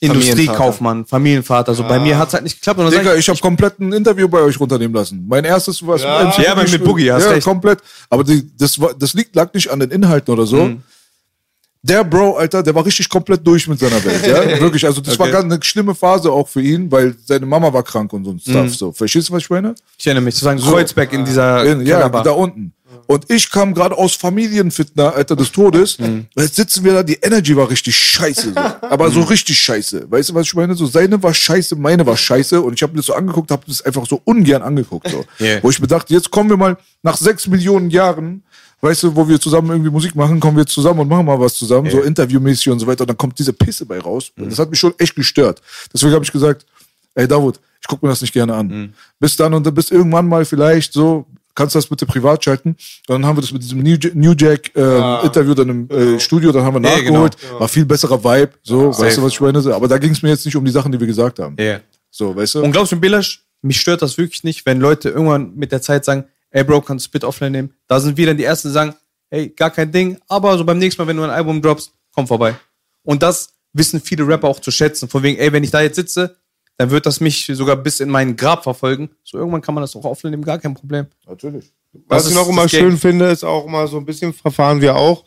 [0.00, 1.74] Industriekaufmann, Familienvater.
[1.74, 2.78] So, bei mir hat's halt nicht geklappt.
[2.80, 5.24] Und Digga, ich habe komplett ein Interview bei euch runternehmen lassen.
[5.28, 7.44] Mein erstes was Ja, ja, aber mit Boogie, hast ja, recht.
[7.44, 7.80] komplett.
[8.08, 10.64] Aber die, das, war, das liegt, lag nicht an den Inhalten oder so.
[10.64, 10.82] Mhm.
[11.80, 14.84] Der Bro, Alter, der war richtig komplett durch mit seiner Welt, ja, wirklich.
[14.84, 15.32] Also das war Okay.
[15.36, 18.40] ganz eine schlimme Phase auch für ihn, weil seine Mama war krank und so ein
[18.40, 18.64] Stuff.
[18.64, 18.68] Mhm.
[18.70, 19.74] So, verstehst du, was ich meine?
[19.96, 22.24] ich erinnere mich, zu sagen, Kreuzberg in dieser In, ja, Kellerbar.
[22.24, 22.72] da unten.
[23.06, 25.98] Und ich kam gerade aus Familienfitner, Alter, des Todes.
[26.36, 28.52] Jetzt sitzen wir da, die Energy war richtig scheiße.
[28.52, 28.60] So.
[28.88, 30.10] Aber so richtig scheiße.
[30.10, 30.74] Weißt du, was ich meine?
[30.74, 32.60] So, seine war scheiße, meine war scheiße.
[32.60, 35.08] Und ich habe mir das so angeguckt, habe das einfach so ungern angeguckt.
[35.10, 35.24] So.
[35.40, 35.62] Yeah.
[35.62, 38.42] Wo ich mir dachte, jetzt kommen wir mal nach sechs Millionen Jahren,
[38.80, 41.54] weißt du, wo wir zusammen irgendwie Musik machen, kommen wir zusammen und machen mal was
[41.54, 43.02] zusammen, so interviewmäßig und so weiter.
[43.02, 44.32] Und dann kommt diese Pisse bei raus.
[44.36, 45.62] Und Das hat mich schon echt gestört.
[45.92, 46.66] Deswegen habe ich gesagt,
[47.14, 48.94] ey Davut, ich gucke mir das nicht gerne an.
[49.20, 51.26] Bis dann und dann bis irgendwann mal vielleicht so,
[51.58, 52.70] kannst du das bitte privat schalten.
[52.70, 52.78] Und
[53.08, 56.20] dann haben wir das mit diesem New, Ja- New Jack äh, Interview dann im äh,
[56.20, 57.36] Studio, dann haben wir Ja, nachgeholt.
[57.38, 57.60] genau.
[57.60, 59.14] War viel besserer Vibe, so, weißt safe.
[59.16, 59.74] du, was ich meine?
[59.74, 61.56] Aber da ging es mir jetzt nicht um die Sachen, die wir gesagt haben.
[61.58, 61.80] Ja.
[62.10, 62.62] So, weißt du?
[62.62, 66.04] Und glaubst du, Belasch, mich stört das wirklich nicht, wenn Leute irgendwann mit der Zeit
[66.04, 67.74] sagen, ey Bro, kannst du Spit offline nehmen?
[67.88, 68.94] Da sind wir dann die Ersten, die sagen,
[69.30, 72.26] hey, gar kein Ding, aber so beim nächsten Mal, wenn du ein Album droppst, komm
[72.26, 72.54] vorbei.
[73.02, 75.08] Und das wissen viele Rapper auch zu schätzen.
[75.08, 76.36] Von wegen, ey, wenn ich da jetzt sitze,
[76.78, 79.10] dann wird das mich sogar bis in meinen Grab verfolgen.
[79.24, 81.06] So irgendwann kann man das auch offline nehmen, gar kein Problem.
[81.26, 81.72] Natürlich.
[82.06, 82.98] Was Das ich noch immer schön Game.
[82.98, 85.24] finde, ist auch immer so ein bisschen verfahren wir auch.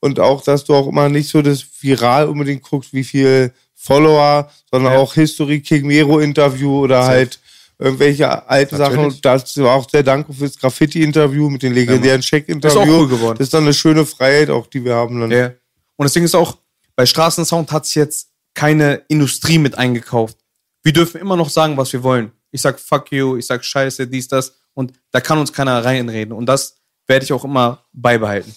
[0.00, 4.50] Und auch, dass du auch immer nicht so das Viral unbedingt guckst, wie viel Follower,
[4.70, 7.38] sondern auch History King Mero Interview oder halt
[7.78, 8.98] irgendwelche alten Sachen.
[8.98, 12.80] Und das war auch sehr dankbar fürs Graffiti-Interview mit den legendären Check-Interview.
[12.80, 13.38] Ist auch cool geworden.
[13.38, 15.30] Das ist dann eine schöne Freiheit, auch die wir haben dann.
[15.30, 15.52] Ja.
[15.96, 16.58] Und das Ding ist auch,
[16.96, 20.36] bei Straßensound hat sich jetzt keine Industrie mit eingekauft.
[20.82, 22.32] Wir dürfen immer noch sagen, was wir wollen.
[22.50, 24.56] Ich sag fuck you, ich sag scheiße, dies, das.
[24.74, 26.32] Und da kann uns keiner reinreden.
[26.32, 26.76] Und das
[27.06, 28.54] werde ich auch immer beibehalten.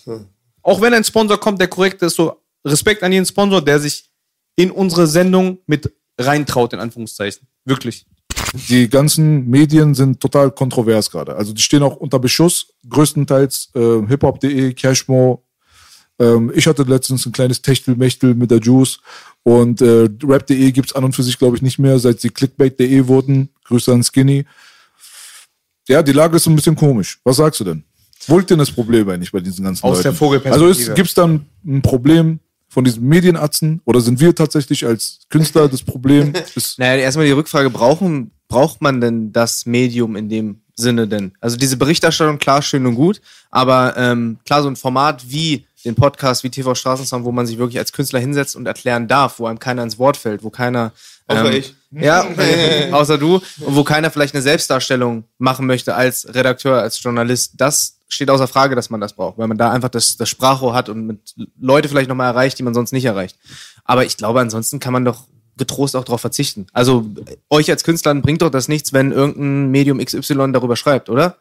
[0.61, 4.09] Auch wenn ein Sponsor kommt, der korrekt ist, so Respekt an jeden Sponsor, der sich
[4.55, 7.47] in unsere Sendung mit reintraut, in Anführungszeichen.
[7.65, 8.05] Wirklich.
[8.69, 11.36] die ganzen Medien sind total kontrovers gerade.
[11.36, 15.43] Also die stehen auch unter Beschuss, größtenteils äh, hiphop.de, Cashmo.
[16.22, 18.99] Ähm, ich hatte letztens ein kleines Techtelmechtel mit der Juice
[19.43, 23.07] und äh, rap.de gibt's an und für sich, glaube ich, nicht mehr, seit sie clickbait.de
[23.07, 23.49] wurden.
[23.65, 24.45] Grüße an Skinny.
[25.88, 27.19] Ja, die Lage ist ein bisschen komisch.
[27.24, 27.84] Was sagst du denn?
[28.28, 30.03] Wo liegt denn das Problem eigentlich bei diesen ganzen Aus Leuten?
[30.03, 30.69] der Vogelperspektive.
[30.69, 35.67] Also ist, gibt's dann ein Problem von diesen Medienatzen oder sind wir tatsächlich als Künstler
[35.67, 36.34] das Problem?
[36.78, 41.34] Naja, erstmal die Rückfrage, brauchen, braucht man denn das Medium in dem Sinne denn?
[41.41, 45.95] Also diese Berichterstattung, klar, schön und gut, aber ähm, klar, so ein Format wie den
[45.95, 49.47] Podcast, wie TV Straßensound, wo man sich wirklich als Künstler hinsetzt und erklären darf, wo
[49.47, 50.91] einem keiner ins Wort fällt, wo keiner...
[51.27, 51.75] Außer ich.
[51.91, 52.27] Ja,
[52.91, 53.36] außer du.
[53.36, 57.53] Und wo keiner vielleicht eine Selbstdarstellung machen möchte als Redakteur, als Journalist.
[57.57, 60.73] Das steht außer Frage, dass man das braucht, weil man da einfach das, das Sprachrohr
[60.73, 63.38] hat und mit Leute vielleicht nochmal erreicht, die man sonst nicht erreicht.
[63.86, 65.27] Aber ich glaube, ansonsten kann man doch
[65.57, 66.67] getrost auch darauf verzichten.
[66.73, 67.05] Also
[67.49, 71.38] euch als Künstlern bringt doch das nichts, wenn irgendein Medium XY darüber schreibt, oder?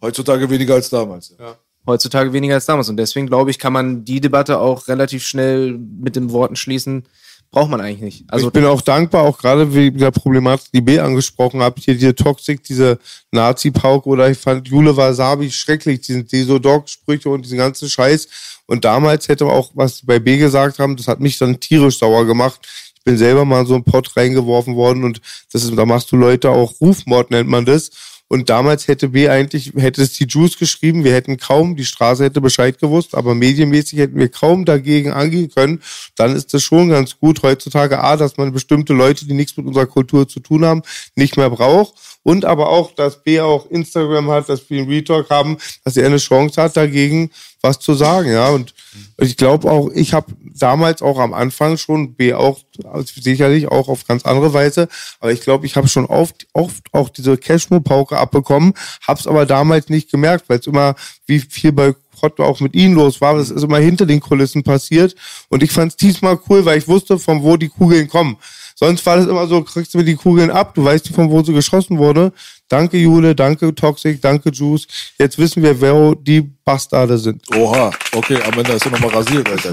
[0.00, 1.34] heutzutage weniger als damals.
[1.38, 1.56] Ja.
[1.86, 2.88] Heutzutage weniger als damals.
[2.88, 7.04] Und deswegen glaube ich, kann man die Debatte auch relativ schnell mit den Worten schließen.
[7.52, 8.24] Braucht man eigentlich nicht.
[8.28, 11.94] Also ich bin auch dankbar, auch gerade wegen der Problematik, die B angesprochen habt, hier
[11.94, 12.98] diese Toxik, diese
[13.30, 18.28] Nazi-Pauke oder ich fand Jule Wasabi schrecklich, diesen Desodog-Sprüche und diesen ganzen Scheiß.
[18.66, 22.26] Und damals hätte auch, was bei B gesagt haben, das hat mich dann tierisch sauer
[22.26, 22.60] gemacht.
[22.96, 25.20] Ich bin selber mal in so einen Pott reingeworfen worden und
[25.52, 27.90] das ist, da machst du Leute auch Rufmord nennt man das.
[28.28, 32.24] Und damals hätte B eigentlich, hätte es die Juice geschrieben, wir hätten kaum, die Straße
[32.24, 35.80] hätte Bescheid gewusst, aber medienmäßig hätten wir kaum dagegen angehen können.
[36.16, 39.66] Dann ist das schon ganz gut heutzutage, A, dass man bestimmte Leute, die nichts mit
[39.66, 40.82] unserer Kultur zu tun haben,
[41.14, 41.94] nicht mehr braucht.
[42.24, 46.06] Und aber auch, dass B auch Instagram hat, dass wir einen Retalk haben, dass er
[46.06, 47.30] eine Chance hat, dagegen
[47.66, 48.48] was zu sagen, ja.
[48.50, 48.74] Und
[49.18, 52.60] ich glaube auch, ich habe damals auch am Anfang schon B auch
[53.04, 54.88] sicherlich auch auf ganz andere Weise,
[55.20, 58.74] aber ich glaube, ich habe schon oft, oft auch diese Cashmo-Pauke abbekommen,
[59.06, 60.94] hab's aber damals nicht gemerkt, weil es immer
[61.26, 64.62] wie viel bei Hot auch mit ihnen los war, das ist immer hinter den Kulissen
[64.62, 65.14] passiert
[65.48, 68.38] und ich fand's diesmal cool, weil ich wusste, von wo die Kugeln kommen.
[68.78, 71.30] Sonst war das immer so, kriegst du mir die Kugeln ab, du weißt nicht, von
[71.30, 72.30] wo sie geschossen wurde.
[72.68, 74.86] Danke Jule, danke Toxic, danke Juice.
[75.18, 77.42] Jetzt wissen wir, wer die Bastarde sind.
[77.56, 79.72] Oha, okay, am Ende ist er nochmal rasiert, Alter.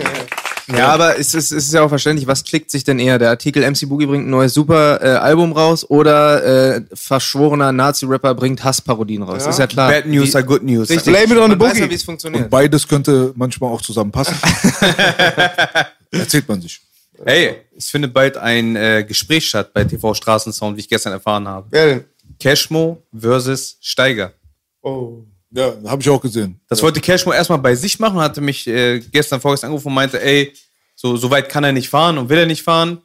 [0.73, 3.19] Ja, aber es ist, es ist ja auch verständlich, was klickt sich denn eher?
[3.19, 8.33] Der Artikel MC Boogie bringt ein neues super äh, Album raus oder äh, verschworener Nazi-Rapper
[8.35, 9.45] bringt Hassparodien raus.
[9.45, 9.91] Ist ja klar.
[9.91, 10.89] Bad News are good news.
[10.89, 11.13] Richtig.
[11.13, 11.91] Blame it on the Man weiß ja, Boogie.
[11.91, 12.43] wie es funktioniert.
[12.45, 14.35] Und beides könnte manchmal auch zusammenpassen.
[16.11, 16.79] Erzählt man sich.
[17.25, 21.47] Hey, es findet bald ein äh, Gespräch statt bei TV Straßensound, wie ich gestern erfahren
[21.47, 21.67] habe.
[21.69, 22.03] Wer denn?
[22.39, 24.33] Cashmo versus Steiger.
[24.81, 25.23] Oh.
[25.51, 26.59] Ja, habe ich auch gesehen.
[26.67, 30.21] Das wollte Cashmo erstmal bei sich machen, hatte mich äh, gestern vorgestern angerufen und meinte,
[30.21, 30.51] ey,
[30.95, 33.01] so, so weit kann er nicht fahren und will er nicht fahren.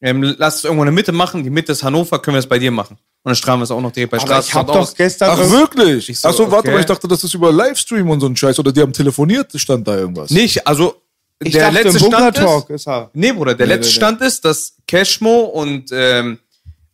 [0.00, 1.44] Ähm, lass es irgendwo in der Mitte machen.
[1.44, 2.94] Die Mitte ist Hannover, können wir das bei dir machen.
[2.94, 4.94] Und dann strahlen wir es auch noch direkt bei Aber ich habe Straßensound doch aus.
[4.94, 5.30] gestern.
[5.32, 6.08] Ach, wirklich?
[6.08, 6.72] Ich so, Ach so, warte okay.
[6.72, 8.58] mal, ich dachte, das ist über Livestream und so ein Scheiß.
[8.58, 10.30] Oder die haben telefoniert, stand da irgendwas.
[10.30, 11.00] Nicht, also
[11.40, 12.88] ich der dachte, letzte Stand ist, ist.
[13.12, 13.96] Nee, Bruder, der Nee, letzte nee, nee.
[13.96, 16.38] Stand ist, dass Cashmo und, ähm,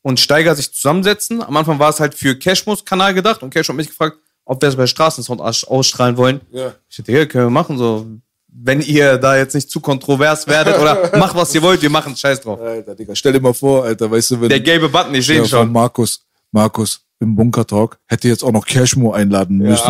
[0.02, 1.42] und Steiger sich zusammensetzen.
[1.42, 4.60] Am Anfang war es halt für Cashmos Kanal gedacht und Cashmo hat mich gefragt, ob
[4.62, 6.40] wir es bei Straßensound aus- ausstrahlen wollen.
[6.50, 6.72] Ja.
[6.88, 8.06] Ich dachte, ja, können wir machen, so.
[8.52, 12.16] Wenn ihr da jetzt nicht zu kontrovers werdet oder macht, was ihr wollt, wir machen
[12.16, 12.60] Scheiß drauf.
[12.60, 14.48] Alter, Digga, stell dir mal vor, Alter, weißt du, wenn.
[14.48, 15.70] Der gelbe Button, ich sehe Ja, ihn schon.
[15.70, 19.84] Markus, Markus im Bunker Talk hätte jetzt auch noch Cashmo einladen müssen.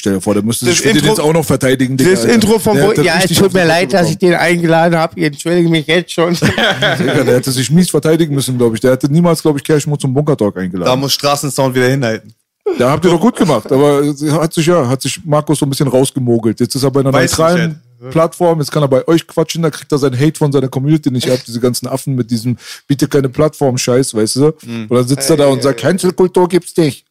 [0.00, 1.94] Stell dir vor, der müsste Das sich für den Intro- jetzt auch noch verteidigen.
[1.94, 2.32] Digga, Das Alter.
[2.34, 5.12] Intro vom Bo Ja, es tut mir leid, dass ich den eingeladen habe.
[5.20, 6.32] Ich entschuldige mich jetzt schon.
[6.98, 8.80] Digga, der hätte sich mies verteidigen müssen, glaube ich.
[8.80, 11.00] Der hätte niemals, glaube ich, Cashmo zum Bunker Talk Da eingeladen.
[11.00, 12.32] muss Straßensound wieder hinhalten.
[12.78, 14.02] Da habt ihr doch gut gemacht, aber
[14.40, 16.60] hat sich ja, hat sich Markus so ein bisschen rausgemogelt.
[16.60, 19.68] Jetzt ist er bei einer Weiß neutralen Plattform, jetzt kann er bei euch quatschen, da
[19.68, 23.06] kriegt er seinen Hate von seiner Community nicht ab, diese ganzen Affen mit diesem biete
[23.08, 24.52] keine Plattform-Scheiß, weißt du?
[24.64, 24.86] Mhm.
[24.88, 27.04] Und dann sitzt er da und sagt, Cancel-Kultur gibt's nicht.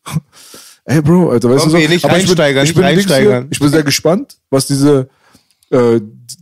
[0.85, 2.95] Ey, Bro, Alter, weißt Wollen du wir nicht Aber ich bin, einsteigern, ich, bin nicht
[2.95, 3.47] links hier, einsteigern.
[3.51, 5.09] ich bin sehr gespannt, was diese,
[5.69, 5.99] äh,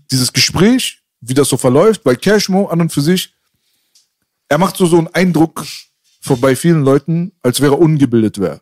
[0.10, 3.34] dieses Gespräch, wie das so verläuft, weil Cashmo an und für sich,
[4.50, 5.66] er macht so, so einen Eindruck
[6.22, 8.62] von, bei vielen Leuten, als wäre er ungebildet wäre.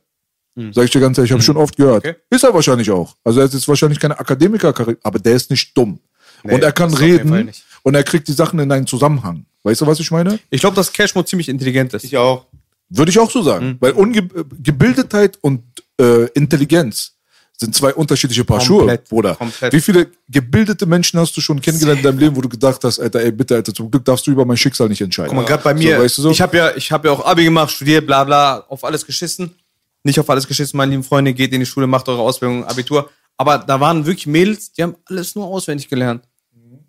[0.72, 2.06] Sag ich dir ganz ehrlich, ich habe schon oft gehört.
[2.06, 2.12] Hm.
[2.12, 2.20] Okay.
[2.30, 3.16] Ist er wahrscheinlich auch.
[3.26, 4.74] Also er ist jetzt wahrscheinlich keine Akademiker,
[5.04, 6.00] aber der ist nicht dumm.
[6.44, 7.52] und er kann reden
[7.84, 9.46] und er kriegt die Sachen in einen Zusammenhang.
[9.64, 10.40] Weißt du, was ich meine?
[10.50, 12.06] Ich glaube, dass Cashmo ziemlich intelligent ist.
[12.06, 12.46] Ich auch.
[12.90, 13.66] Würde ich auch so sagen.
[13.72, 13.78] Hm.
[13.80, 15.64] Weil Unge äh, Gebildetheit und
[16.00, 17.14] äh, Intelligenz
[17.58, 19.36] sind zwei unterschiedliche Paar Komplett, Schuhe, Bruder.
[19.36, 19.72] komplett.
[19.72, 23.00] Wie viele gebildete Menschen hast du schon kennengelernt in deinem Leben, wo du gedacht hast,
[23.00, 25.30] Alter, ey, bitte, Alter, zum Glück darfst du über mein Schicksal nicht entscheiden.
[25.30, 26.32] Guck mal, gerade bei mir, So, weißt du so?
[26.32, 29.56] ich habe ja, ich habe ja auch Abi gemacht, studiert, bla bla, auf alles geschissen.
[30.04, 33.10] Nicht auf alles geschissen, meine lieben Freunde, geht in die Schule, macht eure Ausbildung, Abitur.
[33.38, 36.24] Aber da waren wirklich Mädels, die haben alles nur auswendig gelernt.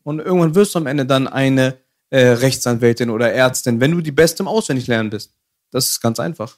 [0.03, 1.79] Und irgendwann wirst du am Ende dann eine
[2.11, 5.33] äh, Rechtsanwältin oder Ärztin, wenn du die Beste im Auswendiglernen bist.
[5.71, 6.57] Das ist ganz einfach.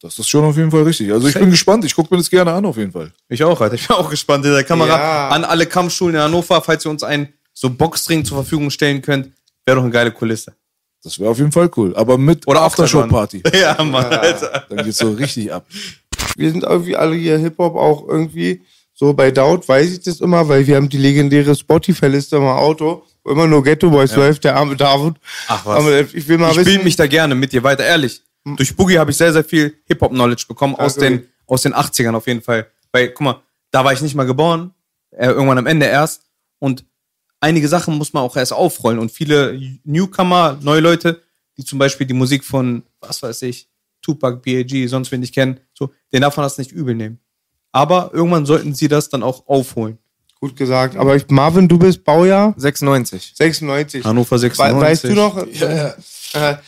[0.00, 1.10] das ist schon auf jeden Fall richtig.
[1.12, 3.12] Also ich bin gespannt, ich gucke mir das gerne an, auf jeden Fall.
[3.28, 3.74] Ich auch, Alter.
[3.74, 4.44] Ich bin auch gespannt.
[4.44, 5.28] Der Kamera Ja.
[5.28, 9.32] an alle Kampfschulen in Hannover, falls ihr uns einen so Boxring zur Verfügung stellen könnt,
[9.64, 10.54] wäre doch eine geile Kulisse.
[11.02, 11.94] Das wäre auf jeden Fall cool.
[11.96, 13.42] Aber mit Oder Aftershow-Party.
[13.54, 14.64] Ja, Mann, Alter.
[14.68, 15.66] Dann geht's so richtig ab.
[16.36, 18.62] Wir sind irgendwie alle hier Hip-Hop auch irgendwie.
[18.94, 23.04] So bei Daut weiß ich das immer, weil wir haben die legendäre Spotify-Liste im Auto,
[23.24, 25.16] immer nur Ghetto Boys läuft, der arme David.
[25.48, 25.78] Ach was.
[25.78, 26.70] Aber ich will mal ich wissen.
[26.70, 28.22] spiele mich da gerne mit dir weiter, ehrlich.
[28.44, 32.26] Durch Boogie habe ich sehr, sehr viel Hip-Hop-Knowledge bekommen aus den, aus den 80ern auf
[32.26, 32.66] jeden Fall.
[32.92, 34.74] Weil, guck mal, da war ich nicht mal geboren,
[35.10, 36.22] äh, irgendwann am Ende erst.
[36.58, 36.84] Und
[37.40, 38.98] einige Sachen muss man auch erst aufrollen.
[38.98, 41.22] Und viele Newcomer, neue Leute,
[41.56, 43.68] die zum Beispiel die Musik von, was weiß ich,
[44.02, 47.20] Tupac, B.A.G., sonst wen ich kenne, so, den darf man das nicht übel nehmen.
[47.72, 49.98] Aber irgendwann sollten sie das dann auch aufholen.
[50.44, 50.94] Gut gesagt.
[50.98, 53.32] Aber ich, Marvin, du bist Baujahr 96.
[53.34, 54.04] 96.
[54.04, 54.82] Hannover We 96.
[54.82, 55.46] weißt du noch?
[55.54, 55.94] Ja,
[56.34, 56.58] ja.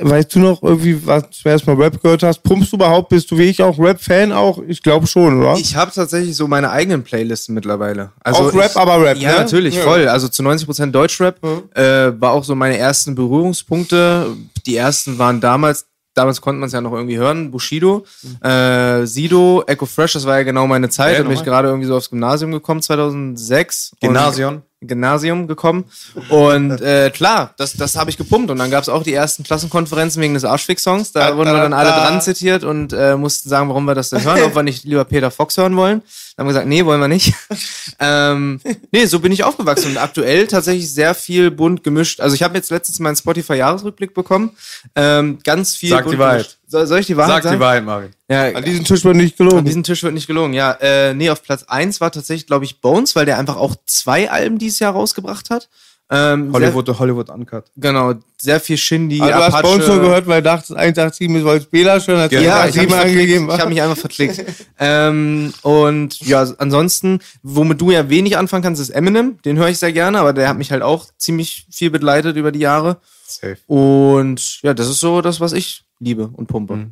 [0.00, 2.42] Weißt du noch irgendwie, was du erstmal Rap gehört hast?
[2.42, 3.10] Pumpst du überhaupt?
[3.10, 4.58] Bist du wie ich auch Rap-Fan auch?
[4.66, 5.54] Ich glaube schon, oder?
[5.58, 8.10] Ich habe tatsächlich so meine eigenen Playlisten mittlerweile.
[8.20, 9.38] Also Auch Rap, ich, aber Rap, Ja, ne?
[9.40, 9.82] natürlich, Ja.
[9.82, 10.08] voll.
[10.08, 11.38] Also zu 90% Deutschrap
[11.74, 14.34] äh, war auch so meine ersten Berührungspunkte.
[14.66, 15.86] Die ersten waren damals,
[16.16, 18.04] damals konnte man es ja noch irgendwie hören, Bushido,
[18.42, 21.12] äh, Sido, Echo Fresh, das war ja genau meine Zeit.
[21.12, 21.50] Ja, da bin ich normal.
[21.50, 23.92] gerade irgendwie so aufs Gymnasium gekommen, 2006.
[23.92, 24.62] Und- Gymnasium.
[24.86, 25.84] Gymnasium gekommen.
[26.28, 28.50] Und äh, klar, das, das habe ich gepumpt.
[28.50, 31.12] Und dann gab es auch die ersten Klassenkonferenzen wegen des Arschfick-Songs.
[31.12, 34.24] Da wurden wir dann alle dran zitiert und äh, mussten sagen, warum wir das denn
[34.24, 36.02] hören, ob wir nicht lieber Peter Fox hören wollen.
[36.36, 37.32] Dann haben wir gesagt, nee, wollen wir nicht.
[38.00, 38.60] ähm,
[38.92, 39.92] nee, so bin ich aufgewachsen.
[39.92, 42.20] Und aktuell tatsächlich sehr viel bunt gemischt.
[42.20, 44.50] Also ich habe jetzt letztens meinen Spotify-Jahresrückblick bekommen.
[44.94, 46.36] Ähm, ganz viel Sag die bunt Wahrheit.
[46.38, 46.58] gemischt.
[46.68, 47.56] Soll, soll ich die Wahrheit Sag sagen?
[47.56, 48.10] die Wahrheit, Marvin.
[48.28, 49.64] Ja, An diesem Tisch wird nicht an gelogen.
[49.64, 50.72] diesem Tisch wird nicht gelogen, ja.
[50.80, 54.30] Äh, nee, auf Platz 1 war tatsächlich, glaube ich, Bones, weil der einfach auch zwei
[54.30, 55.68] Alben dieses Jahr rausgebracht hat.
[56.08, 57.64] Ähm, Hollywood, Hollywood Uncut.
[57.66, 61.44] Sehr, genau, sehr viel Shindy, Also du hast uns nur gehört, weil dachtest 187 ist
[61.44, 63.50] als Bela schon, hat Ja, ich habe 187 mich, angegeben.
[63.50, 64.44] ich hab mich einfach verklickt.
[64.78, 69.38] ähm, und ja, ansonsten, womit du ja wenig anfangen kannst, ist Eminem.
[69.44, 72.52] Den höre ich sehr gerne, aber der hat mich halt auch ziemlich viel begleitet über
[72.52, 72.98] die Jahre.
[73.26, 73.56] Safe.
[73.66, 76.90] Und ja, das ist so das, was ich liebe und pumpe.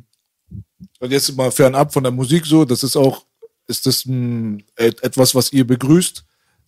[0.99, 3.25] Und jetzt mal fernab von der Musik so, das ist auch,
[3.67, 6.23] ist das ein, et- etwas, was ihr begrüßt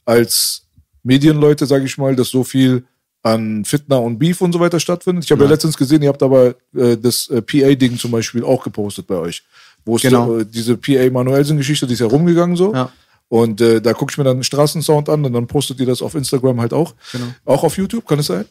[0.05, 0.67] als
[1.03, 2.85] Medienleute, sage ich mal, dass so viel
[3.23, 5.25] an Fitna und Beef und so weiter stattfindet.
[5.25, 5.49] Ich habe ja.
[5.49, 9.43] letztens gesehen, ihr habt aber äh, das äh, PA-Ding zum Beispiel auch gepostet bei euch.
[9.85, 10.27] Wo es Genau.
[10.27, 12.73] so, äh, diese PA Manuelsen-Geschichte, die ist ja rumgegangen so.
[12.73, 12.91] Ja.
[13.29, 16.15] Und äh, da gucke ich mir dann Straßensound an und dann postet ihr das auf
[16.15, 16.95] Instagram halt auch.
[17.43, 18.45] Auch auf YouTube, kann es sein?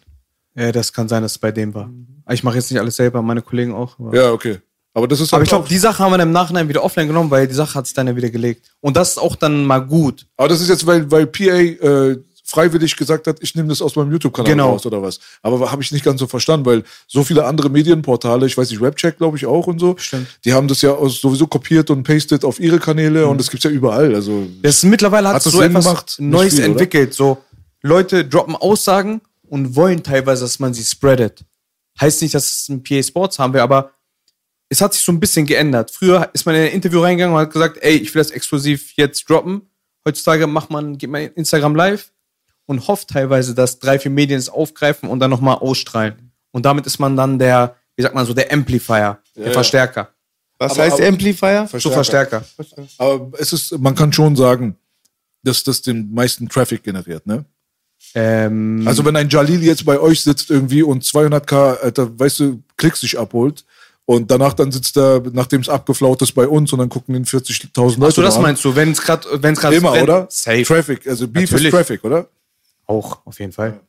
[0.57, 1.91] Ja, das kann sein, dass es bei dem war.
[2.25, 3.99] Aber Ich mache jetzt nicht alles selber, meine Kollegen auch.
[3.99, 4.59] Aber, Ja, okay.
[4.95, 6.83] Aber das ist aber ich glaube, auch- die Sache haben wir dann im Nachhinein wieder
[6.83, 8.71] offline genommen, weil die Sache hat sich dann ja wieder gelegt.
[8.81, 10.27] Und das ist auch dann mal gut.
[10.39, 13.95] Aber das ist jetzt, weil, weil PA äh, freiwillig gesagt hat, ich nehme das aus
[13.97, 14.71] meinem YouTube-Kanal Genau.
[14.71, 15.19] raus oder was.
[15.43, 18.80] Aber habe ich nicht ganz so verstanden, weil so viele andere Medienportale, ich weiß nicht,
[18.80, 20.29] Rapcheck glaube ich auch und so, Stimmt.
[20.47, 23.64] die haben das ja aus, sowieso kopiert und pastet auf ihre Kanäle und das gibt's
[23.64, 24.14] ja überall.
[24.14, 26.17] Also Das mittlerweile hat, Hat so Sinn etwas gemacht?
[26.21, 27.13] Neues viel, entwickelt.
[27.13, 27.37] So
[27.83, 31.45] Leute droppen Aussagen und wollen teilweise, dass man sie spreadet.
[32.01, 33.93] Heißt nicht, dass es ein PA Sports haben will, aber
[34.68, 35.91] es hat sich so ein bisschen geändert.
[35.91, 38.93] Früher ist man in ein Interview reingegangen und hat gesagt, ey, ich will das exklusiv
[38.97, 39.63] jetzt droppen.
[40.07, 42.13] Heutzutage macht man, geht man in Instagram live
[42.67, 46.33] und hofft teilweise, dass drei, vier Medien es aufgreifen und dann nochmal ausstrahlen.
[46.51, 50.11] Und damit ist man dann der, wie sagt man so, der Amplifier, der Verstärker.
[50.59, 51.68] Was Aber- heißt aber- Amplifier?
[51.73, 52.45] So Verstärker.
[52.99, 54.77] Aber es ist, man kann schon sagen,
[55.43, 57.45] dass das den meisten Traffic generiert, ne?
[58.14, 62.62] Ähm, Also wenn ein Jalil jetzt bei euch sitzt irgendwie und 200k, Alter, weißt du,
[62.76, 63.64] Klicks sich abholt
[64.04, 67.24] und danach dann sitzt er, nachdem es abgeflaut ist, bei uns und dann gucken ihn
[67.24, 68.42] 40.000 Leute Achso, das an.
[68.42, 70.26] meinst du, wenn es gerade, wenn es gerade Immer, brennt, oder?
[70.30, 70.62] Safe.
[70.62, 71.66] Traffic, also Beef Natürlich.
[71.66, 72.28] ist Traffic, oder?
[72.87, 73.80] Auch, auf jeden Fall.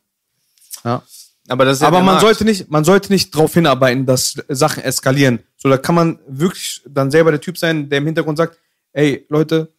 [0.83, 1.03] Ja.
[1.49, 2.21] Aber das ist ja Aber man Markt.
[2.21, 5.39] sollte nicht, man sollte nicht darauf hinarbeiten, dass Sachen eskalieren.
[5.55, 8.57] So, da kann man wirklich dann selber der Typ sein, der im Hintergrund sagt,
[8.91, 9.71] ey, Leute,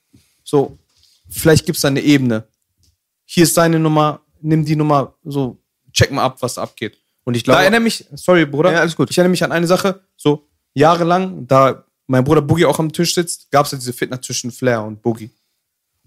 [0.45, 0.79] so,
[1.29, 2.45] vielleicht gibt's da eine Ebene.
[3.27, 5.59] Hier ist deine Nummer, nimm die Nummer, so,
[5.93, 6.99] check mal ab, was da abgeht.
[7.25, 8.73] Und ich Da glaube, erinnere mich, sorry, Bruder.
[8.73, 9.11] Ja, alles gut.
[9.11, 13.15] Ich erinnere mich an eine Sache, so, jahrelang, da mein Bruder Boogie auch am Tisch
[13.15, 15.31] sitzt, gab's ja diese Fitness zwischen Flair und Boogie.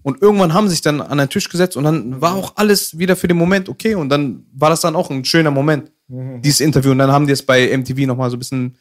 [0.02, 2.98] Und irgendwann haben sie sich dann an den Tisch gesetzt und dann war auch alles
[2.98, 6.60] wieder für den Moment okay und dann war das dann auch ein schöner Moment, dieses
[6.60, 6.90] Interview.
[6.90, 8.74] Und dann haben die es bei MTV nochmal so ein bisschen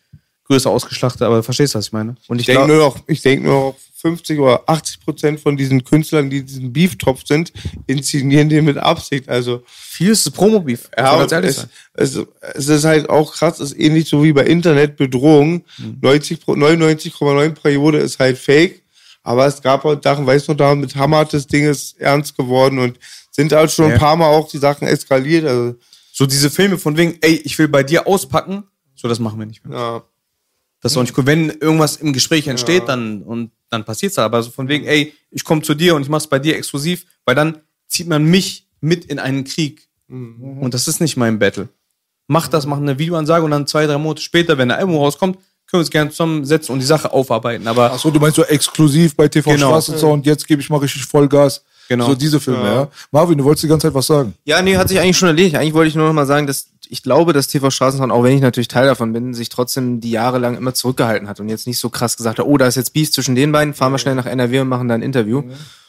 [0.46, 2.16] größer ausgeschlachtet, aber verstehst du, was ich meine?
[2.28, 5.40] und Ich ich denke glaube, nur noch, ich denke nur noch 50 oder 80 Prozent
[5.40, 7.54] von diesen Künstlern, die in diesem Beef-Topf sind,
[7.88, 9.30] inszenieren den mit Absicht.
[9.30, 10.90] Also, Vieles ist Promo-Beef.
[10.98, 11.58] ja, ganz ehrlich
[11.94, 12.26] es, es,
[12.56, 15.64] es ist halt auch krass, es ist ähnlich so wie bei Internetbedrohung.
[15.78, 15.98] Mhm.
[16.02, 18.82] 90 Pro- 99,9 Periode ist halt fake.
[19.24, 22.80] Aber es gab auch Sachen, weißt du, da mit Hammer das Ding ist ernst geworden
[22.80, 22.98] und
[23.30, 23.94] sind halt schon Ja.
[23.94, 25.46] ein paar Mal auch die Sachen eskaliert.
[25.46, 25.76] Also,
[26.12, 28.64] So diese Filme von wegen, ey, ich will bei dir auspacken,
[28.96, 29.78] so das machen wir nicht mehr.
[29.78, 30.04] ja.
[30.82, 31.28] Das ist auch nicht cool.
[31.28, 34.26] Wenn irgendwas im Gespräch entsteht, dann und dann passiert's halt.
[34.26, 37.06] Aber so von wegen, ey, ich komme zu dir und ich mach's bei dir exklusiv,
[37.26, 37.58] weil dann
[37.88, 39.88] zieht man mich mit in einen Krieg.
[40.08, 41.70] Und das ist nicht mein Battle.
[42.28, 45.36] Mach das, mach eine Videoansage und dann zwei, drei Monate später, wenn ein Album rauskommt,
[45.36, 47.66] können wir uns gerne zusammensetzen und die Sache aufarbeiten.
[47.68, 49.70] Aber Achso, du meinst so exklusiv bei TV Genau.
[49.70, 51.64] Straßensound, jetzt gebe ich mal richtig Vollgas.
[51.92, 52.06] Genau.
[52.06, 52.88] So diese Filme, ja.
[53.12, 54.34] Marvin, du wolltest die ganze Zeit was sagen.
[54.46, 55.58] Ja, nee, hat sich eigentlich schon erledigt.
[55.58, 58.34] Eigentlich wollte ich nur noch mal sagen, dass ich glaube, dass TV Straßensound, auch wenn
[58.34, 61.68] ich natürlich Teil davon bin, sich trotzdem die Jahre lang immer zurückgehalten hat und jetzt
[61.68, 63.98] nicht so krass gesagt hat, oh, da ist jetzt Beef zwischen den beiden, fahren wir
[63.98, 65.44] schnell nach NRW und machen da ein Interview.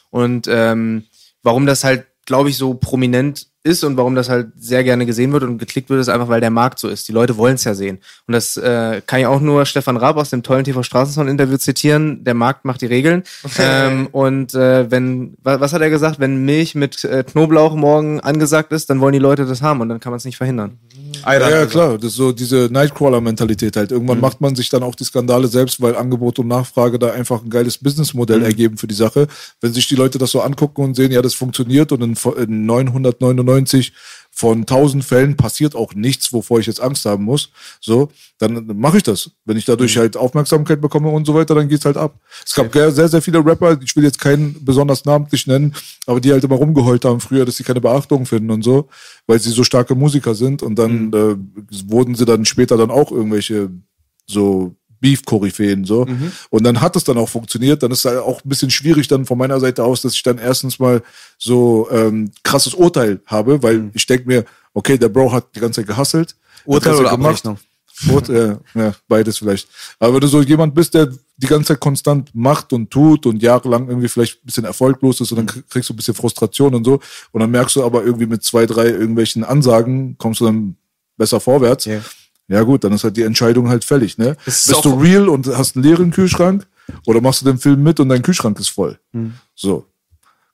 [0.09, 1.05] Und ähm,
[1.41, 5.31] warum das halt, glaube ich, so prominent ist und warum das halt sehr gerne gesehen
[5.31, 7.07] wird und geklickt wird, ist einfach, weil der Markt so ist.
[7.07, 7.99] Die Leute wollen es ja sehen.
[8.27, 12.25] Und das äh, kann ich auch nur Stefan Raab aus dem tollen TV Straßensound-Interview zitieren.
[12.25, 13.23] Der Markt macht die Regeln.
[13.59, 16.19] ähm, und äh, wenn, wa- was hat er gesagt?
[16.19, 19.87] Wenn Milch mit äh, Knoblauch morgen angesagt ist, dann wollen die Leute das haben und
[19.87, 20.79] dann kann man es nicht verhindern.
[21.25, 21.97] Ja, ja, klar.
[21.97, 23.91] Das ist so diese Nightcrawler-Mentalität halt.
[23.91, 27.43] Irgendwann macht man sich dann auch die Skandale selbst, weil Angebot und Nachfrage da einfach
[27.43, 29.27] ein geiles Businessmodell ergeben für die Sache.
[29.61, 32.65] Wenn sich die Leute das so angucken und sehen, ja, das funktioniert und in, in
[32.65, 33.93] 999
[34.35, 38.97] von 1000 Fällen passiert auch nichts, wovor ich jetzt Angst haben muss, so, dann mache
[38.97, 39.29] ich das.
[39.45, 42.19] Wenn ich dadurch halt Aufmerksamkeit bekomme und so weiter, dann geht's halt ab.
[42.43, 45.75] Es gab ge- sehr, sehr viele Rapper, ich will jetzt keinen besonders namentlich nennen,
[46.07, 48.89] aber die halt immer rumgeheult haben früher, dass sie keine Beachtung finden und so,
[49.27, 50.63] weil sie so starke Musiker sind.
[50.63, 51.35] Und dann äh,
[51.87, 53.69] wurden sie dann später dann auch irgendwelche
[54.25, 56.07] so Beef-Koryphäen so.
[56.49, 57.83] Und dann hat es dann auch funktioniert.
[57.83, 60.37] Dann ist halt auch ein bisschen schwierig dann von meiner Seite aus, dass ich dann
[60.39, 61.03] erstens mal
[61.37, 65.81] so ähm, krasses Urteil habe, weil ich denke mir, okay, der Bro hat die ganze
[65.81, 66.35] Zeit gehasselt.
[66.65, 67.45] Urteil oder er gemacht.
[67.45, 67.57] Abrechnung?
[68.09, 69.67] Urteil, ja, ja, beides vielleicht.
[69.99, 73.43] Aber wenn du so jemand bist, der die ganze Zeit konstant macht und tut und
[73.43, 76.73] jahrelang irgendwie vielleicht ein bisschen erfolglos ist und dann krieg- kriegst du ein bisschen Frustration
[76.73, 76.99] und so
[77.31, 80.75] und dann merkst du aber irgendwie mit zwei, drei irgendwelchen Ansagen kommst du dann
[81.17, 81.85] besser vorwärts.
[81.85, 81.99] Ja.
[82.47, 84.35] Ja gut, dann ist halt die Entscheidung halt fällig, ne?
[84.45, 86.67] Bist du real und hast einen leeren Kühlschrank
[87.05, 88.99] oder machst du den Film mit und dein Kühlschrank ist voll?
[89.13, 89.33] Hm.
[89.55, 89.85] So.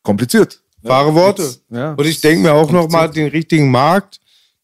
[0.03, 0.61] Kompliziert.
[0.81, 1.55] Wahre Worte.
[1.69, 1.93] Ja.
[1.93, 4.19] Und ich denke mir auch noch mal den richtigen Markt,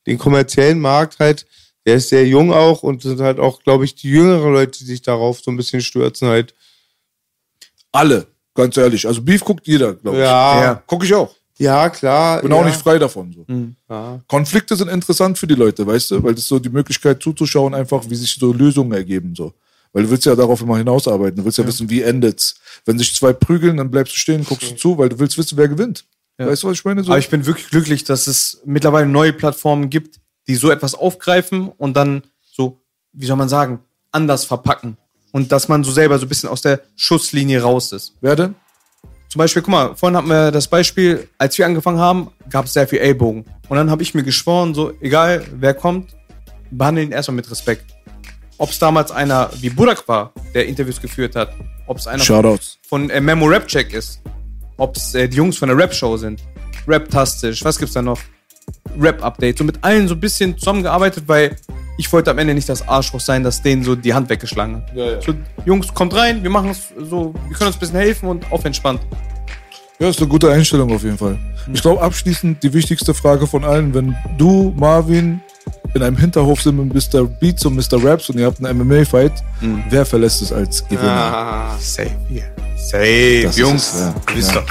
[0.06, 1.46] den kommerziellen Markt halt,
[1.86, 4.86] der ist sehr jung auch und sind halt auch, glaube ich, die jüngeren Leute, die
[4.86, 6.54] sich darauf so ein bisschen stürzen halt.
[7.92, 9.08] Alle, ganz ehrlich.
[9.08, 10.24] Also Beef guckt jeder, glaube ich.
[10.24, 10.64] Ja, Ja.
[10.64, 11.36] ja, Guck ich auch.
[11.90, 12.42] Klar.
[12.42, 12.58] Bin ja.
[12.58, 13.34] auch nicht frei davon.
[13.34, 13.46] So.
[13.90, 14.20] Ja.
[14.28, 17.74] Konflikte sind interessant für die Leute, weißt du, weil das ist so die Möglichkeit zuzuschauen,
[17.74, 19.54] einfach wie sich so Lösungen ergeben, so.
[19.94, 21.38] Weil du willst ja darauf immer hinausarbeiten.
[21.38, 22.56] Du willst ja, wissen, wie endet's.
[22.84, 25.58] Wenn sich zwei prügeln, dann bleibst du stehen, guckst du zu, weil du willst wissen,
[25.58, 26.04] wer gewinnt.
[26.38, 27.02] Weißt du, was ich meine?
[27.02, 27.12] So.
[27.12, 31.70] Aber ich bin wirklich glücklich, dass es mittlerweile neue Plattformen gibt, die so etwas aufgreifen
[31.70, 32.82] und dann so,
[33.14, 33.80] wie soll man sagen,
[34.12, 34.98] anders verpacken.
[35.32, 38.16] Und dass man so selber so ein bisschen aus der Schusslinie raus ist.
[38.22, 38.56] wer denn?
[39.36, 42.72] Zum Beispiel, guck mal, vorhin hatten wir das Beispiel, als wir angefangen haben, gab es
[42.72, 43.44] sehr viel Ellbogen.
[43.68, 46.16] Und dann habe ich mir geschworen, so, egal wer kommt,
[46.72, 47.84] behandle ihn erstmal mit Respekt.
[48.58, 51.50] Ob es damals einer wie Burak war, der Interviews geführt hat,
[51.86, 52.80] ob es einer Shoutouts.
[52.88, 54.22] von äh, Memo Rap Check ist,
[54.78, 56.42] ob es äh, die Jungs von der Rap Show sind,
[56.88, 58.22] Rap-tastisch, was gibt's da noch?
[58.98, 61.58] Rap-Update, so mit allen so ein bisschen zusammengearbeitet, weil
[61.98, 64.96] ich wollte am Ende nicht das Arschloch sein, dass denen so die Hand weggeschlagen hat.
[64.96, 65.22] Ja, ja.
[65.22, 65.34] So,
[65.66, 68.66] Jungs, kommt rein, wir machen es so, wir können uns ein bisschen helfen und auf
[68.66, 69.02] entspannt.
[70.00, 71.38] Ja, ist eine gute Einstellung auf jeden Fall.
[71.74, 75.40] Ich glaube, abschließend die wichtigste Frage von allen, wenn du, Marvin,
[75.94, 77.24] in einem Hinterhof sind mit Mr.
[77.24, 78.04] Beats und Mr.
[78.04, 79.32] Raps und ihr habt einen MMA-Fight,
[79.90, 81.10] wer verlässt es als Gewinner?
[81.12, 82.44] Ah, Safe hier.
[82.76, 83.94] Safe, Das ist Jungs.
[84.36, 84.64] es, ja.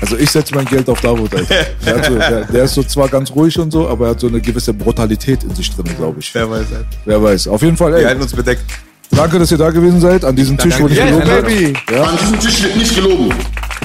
[0.00, 1.54] Also ich setze mein Geld auf Davut, Alter.
[1.84, 4.20] Der, hat so, der, der ist so zwar ganz ruhig und so, aber er hat
[4.20, 6.32] so eine gewisse Brutalität in sich drin, glaube ich.
[6.34, 6.84] Wer weiß, Alter.
[7.04, 7.48] Wer weiß.
[7.48, 8.62] Auf jeden Fall, Wir ey, halten uns bedeckt.
[9.10, 12.04] danke, dass ihr da gewesen seid, an diesem Tisch, wo nicht gelogen Yeah.
[12.04, 13.34] An diesem Tisch wird nicht gelogen.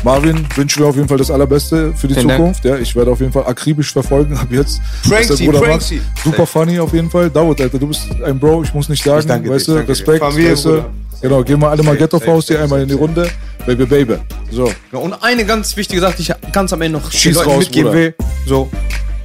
[0.03, 2.39] Marvin, wünschen wir auf jeden Fall das Allerbeste für die Vielen Dank.
[2.39, 2.65] Zukunft.
[2.65, 4.81] Ja, ich werde auf jeden Fall akribisch verfolgen ab jetzt.
[5.05, 5.93] was der Franksy, Bruder macht.
[6.23, 7.29] Super funny auf jeden Fall.
[7.29, 9.21] David, Alter, du bist ein Bro, ich muss nicht sagen.
[9.21, 9.73] Ich danke weißt du.
[9.75, 10.19] Respekt.
[10.19, 10.85] Familie, weißt du?
[11.21, 13.29] Genau, gehen wir alle mal Safe, Ghetto-Faust hier einmal in die Runde.
[13.65, 14.15] Baby, baby.
[14.51, 14.69] So.
[14.91, 17.91] Ja, und eine ganz wichtige Sache, die ich ganz am Ende noch Schieß raus, mitgeben
[17.91, 17.97] Bruder.
[17.97, 18.15] will.
[18.45, 18.69] So,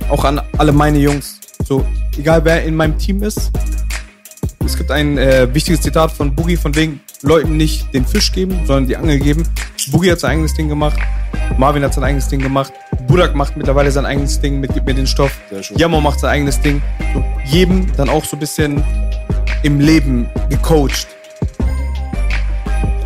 [0.09, 1.41] auch an alle meine Jungs.
[1.67, 1.85] So,
[2.17, 3.51] egal wer in meinem Team ist.
[4.65, 8.61] Es gibt ein äh, wichtiges Zitat von Boogie, von wegen Leuten nicht den Fisch geben,
[8.67, 9.43] sondern die Angel geben.
[9.91, 10.99] Boogie hat sein eigenes Ding gemacht.
[11.57, 12.73] Marvin hat sein eigenes Ding gemacht.
[13.07, 15.33] Budak macht mittlerweile sein eigenes Ding mit Gib mir den Stoff.
[15.77, 16.83] Jammer macht sein eigenes Ding.
[17.15, 18.85] So, jedem dann auch so ein bisschen
[19.63, 21.09] im Leben gecoacht.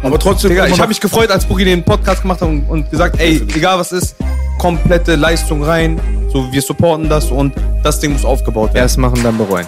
[0.02, 0.50] Aber trotzdem.
[0.50, 3.40] Digga, ich habe mich gefreut, als Boogie den Podcast gemacht hat und, und gesagt, ey,
[3.54, 4.16] egal was ist,
[4.58, 6.00] komplette Leistung rein.
[6.32, 8.84] So, wir supporten das und das Ding muss aufgebaut werden.
[8.84, 9.66] erst machen, dann bereuen.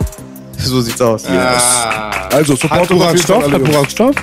[0.64, 1.24] So sieht's aus.
[1.26, 3.44] Also, Hat supportet auf Burak Stoff?
[3.52, 4.14] Hat Stoff?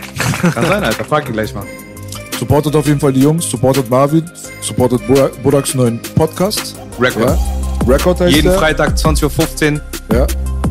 [0.54, 1.06] Kann sein, Alter.
[1.06, 1.64] Frag ihn gleich mal.
[2.40, 4.30] Supportet auf jeden Fall die Jungs, supportet Marvin,
[4.62, 6.76] supportet Burak- Buraks neuen Podcast.
[7.00, 7.38] Record.
[7.38, 7.61] Ja.
[7.88, 8.60] Record heißt Jeden der.
[8.60, 9.82] Freitag 20.15 Uhr,
[10.18, 10.28] Ja.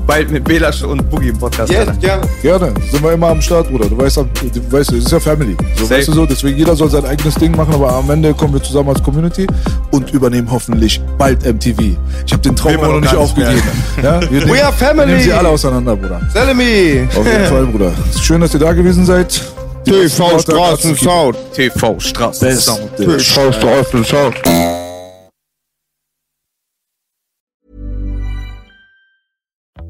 [0.07, 1.73] bald mit Belasch und Boogie im Podcast.
[1.73, 2.23] Yes, gerne.
[2.43, 3.89] Gerne, sind wir immer am Start, Bruder.
[3.89, 4.27] Du weißt, du
[4.71, 5.57] weißt, es ist ja Family.
[5.77, 5.97] So, Safe.
[5.99, 8.63] weißt du so, deswegen jeder soll sein eigenes Ding machen, aber am Ende kommen wir
[8.63, 9.47] zusammen als Community
[9.91, 11.97] und übernehmen hoffentlich bald MTV.
[12.27, 13.63] Ich habe den Traum immer noch noch nicht aufgegeben.
[14.03, 14.99] Ja, wir nehmen, are family.
[14.99, 16.21] Wir nehmen sie alle auseinander, Bruder.
[16.33, 17.07] Selemi.
[17.15, 17.93] Auf jeden Fall, Bruder.
[18.21, 19.29] Schön, dass ihr da gewesen seid.
[19.85, 21.37] TV besten Worte Straßen Sound.
[21.55, 22.63] TV, Straße, Best.
[22.67, 22.97] Sound.
[22.97, 24.35] TV Straßen Sound.